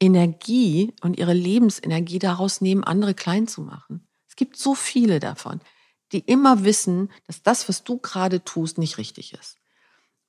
Energie 0.00 0.92
und 1.00 1.18
ihre 1.18 1.32
Lebensenergie 1.32 2.18
daraus 2.18 2.60
nehmen, 2.60 2.82
andere 2.82 3.14
klein 3.14 3.46
zu 3.46 3.62
machen. 3.62 4.06
Es 4.28 4.36
gibt 4.36 4.56
so 4.56 4.74
viele 4.74 5.20
davon, 5.20 5.60
die 6.10 6.20
immer 6.20 6.64
wissen, 6.64 7.10
dass 7.26 7.42
das, 7.42 7.68
was 7.68 7.84
du 7.84 7.98
gerade 7.98 8.44
tust, 8.44 8.78
nicht 8.78 8.98
richtig 8.98 9.32
ist. 9.34 9.58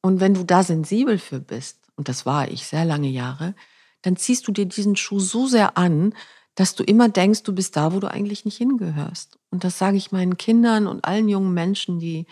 Und 0.01 0.19
wenn 0.19 0.33
du 0.33 0.43
da 0.43 0.63
sensibel 0.63 1.17
für 1.17 1.39
bist, 1.39 1.87
und 1.95 2.09
das 2.09 2.25
war 2.25 2.49
ich 2.49 2.65
sehr 2.65 2.85
lange 2.85 3.07
Jahre, 3.07 3.55
dann 4.01 4.17
ziehst 4.17 4.47
du 4.47 4.51
dir 4.51 4.65
diesen 4.65 4.95
Schuh 4.95 5.19
so 5.19 5.47
sehr 5.47 5.77
an, 5.77 6.13
dass 6.55 6.75
du 6.75 6.83
immer 6.83 7.09
denkst, 7.09 7.43
du 7.43 7.53
bist 7.53 7.75
da, 7.75 7.93
wo 7.93 7.99
du 7.99 8.11
eigentlich 8.11 8.45
nicht 8.45 8.57
hingehörst. 8.57 9.39
Und 9.49 9.63
das 9.63 9.79
sage 9.79 9.97
ich 9.97 10.11
meinen 10.11 10.37
Kindern 10.37 10.87
und 10.87 11.05
allen 11.05 11.29
jungen 11.29 11.53
Menschen, 11.53 11.99
die, 11.99 12.27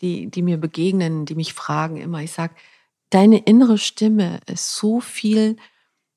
die, 0.00 0.30
die 0.30 0.42
mir 0.42 0.58
begegnen, 0.58 1.24
die 1.24 1.34
mich 1.34 1.54
fragen 1.54 1.96
immer. 1.96 2.20
Ich 2.22 2.32
sage, 2.32 2.54
deine 3.10 3.38
innere 3.38 3.78
Stimme 3.78 4.40
ist 4.46 4.74
so 4.74 5.00
viel 5.00 5.56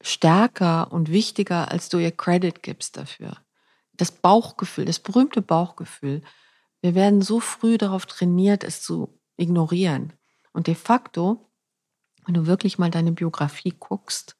stärker 0.02 0.92
und 0.92 1.12
wichtiger, 1.12 1.72
als 1.72 1.90
du 1.90 1.98
ihr 1.98 2.12
Credit 2.12 2.64
gibst 2.64 2.98
dafür. 2.98 3.38
Das 3.94 4.12
Bauchgefühl, 4.12 4.86
das 4.86 5.00
berühmte 5.00 5.42
Bauchgefühl. 5.42 6.22
Wir 6.82 6.96
werden 6.96 7.22
so 7.22 7.40
früh 7.40 7.78
darauf 7.78 8.06
trainiert, 8.06 8.64
es 8.64 8.82
zu 8.82 9.20
ignorieren. 9.38 10.14
Und 10.54 10.68
de 10.68 10.76
facto, 10.76 11.52
wenn 12.26 12.34
du 12.34 12.48
wirklich 12.48 12.80
mal 12.80 12.90
deine 12.90 13.12
Biografie 13.12 13.74
guckst 13.78 14.38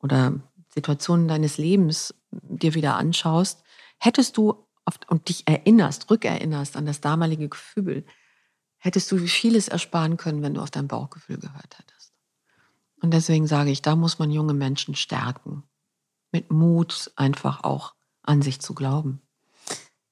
oder 0.00 0.40
Situationen 0.68 1.28
deines 1.28 1.58
Lebens 1.58 2.14
dir 2.30 2.74
wieder 2.74 2.96
anschaust, 2.96 3.62
hättest 3.98 4.36
du 4.36 4.66
oft 4.84 5.08
und 5.10 5.28
dich 5.28 5.46
erinnerst, 5.46 6.10
rückerinnerst 6.10 6.76
an 6.76 6.86
das 6.86 7.00
damalige 7.00 7.48
Gefühl, 7.48 8.04
hättest 8.78 9.10
du 9.12 9.18
vieles 9.18 9.68
ersparen 9.68 10.16
können, 10.16 10.42
wenn 10.42 10.54
du 10.54 10.60
auf 10.60 10.70
dein 10.70 10.88
Bauchgefühl 10.88 11.38
gehört 11.38 11.78
hättest. 11.78 12.12
Und 13.00 13.12
deswegen 13.12 13.46
sage 13.46 13.70
ich, 13.70 13.82
da 13.82 13.96
muss 13.96 14.18
man 14.18 14.30
junge 14.30 14.54
Menschen 14.54 14.94
stärken, 14.94 15.62
mit 16.32 16.50
Mut 16.50 17.10
einfach 17.16 17.64
auch 17.64 17.94
an 18.22 18.42
sich 18.42 18.60
zu 18.60 18.74
glauben. 18.74 19.20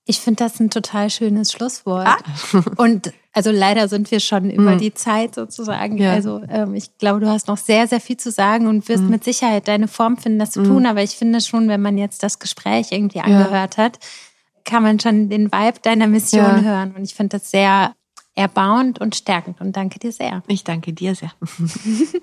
Ich 0.09 0.21
finde 0.21 0.45
das 0.45 0.61
ein 0.61 0.71
total 0.71 1.11
schönes 1.11 1.51
Schlusswort. 1.51 2.07
Ah. 2.07 2.19
Und 2.77 3.13
also 3.33 3.51
leider 3.51 3.89
sind 3.89 4.11
wir 4.13 4.21
schon 4.21 4.51
über 4.51 4.73
hm. 4.73 4.79
die 4.79 4.95
Zeit 4.95 5.35
sozusagen. 5.35 5.99
Ja. 5.99 6.13
Also 6.13 6.43
ähm, 6.49 6.75
ich 6.75 6.97
glaube, 6.97 7.19
du 7.19 7.29
hast 7.29 7.49
noch 7.49 7.57
sehr, 7.57 7.89
sehr 7.89 8.01
viel 8.01 8.17
zu 8.17 8.31
sagen 8.31 8.67
und 8.67 8.89
wirst 8.89 9.03
hm. 9.03 9.11
mit 9.11 9.25
Sicherheit 9.25 9.69
deine 9.69 9.89
Form 9.89 10.17
finden, 10.17 10.39
das 10.39 10.53
zu 10.53 10.63
hm. 10.63 10.69
tun. 10.69 10.87
Aber 10.87 11.03
ich 11.03 11.17
finde 11.17 11.41
schon, 11.41 11.69
wenn 11.69 11.83
man 11.83 11.99
jetzt 11.99 12.23
das 12.23 12.39
Gespräch 12.39 12.93
irgendwie 12.93 13.21
angehört 13.21 13.77
ja. 13.77 13.85
hat, 13.85 13.99
kann 14.65 14.85
man 14.85 15.01
schon 15.01 15.29
den 15.29 15.53
Vibe 15.53 15.81
deiner 15.83 16.07
Mission 16.07 16.41
ja. 16.41 16.61
hören. 16.61 16.95
Und 16.97 17.03
ich 17.03 17.15
finde 17.15 17.39
das 17.39 17.51
sehr 17.51 17.95
erbauend 18.37 19.01
und 19.01 19.17
stärkend. 19.17 19.61
Und 19.61 19.77
danke 19.77 19.99
dir 19.99 20.13
sehr. 20.13 20.43
Ich 20.47 20.63
danke 20.63 20.93
dir 20.93 21.15
sehr. 21.15 21.33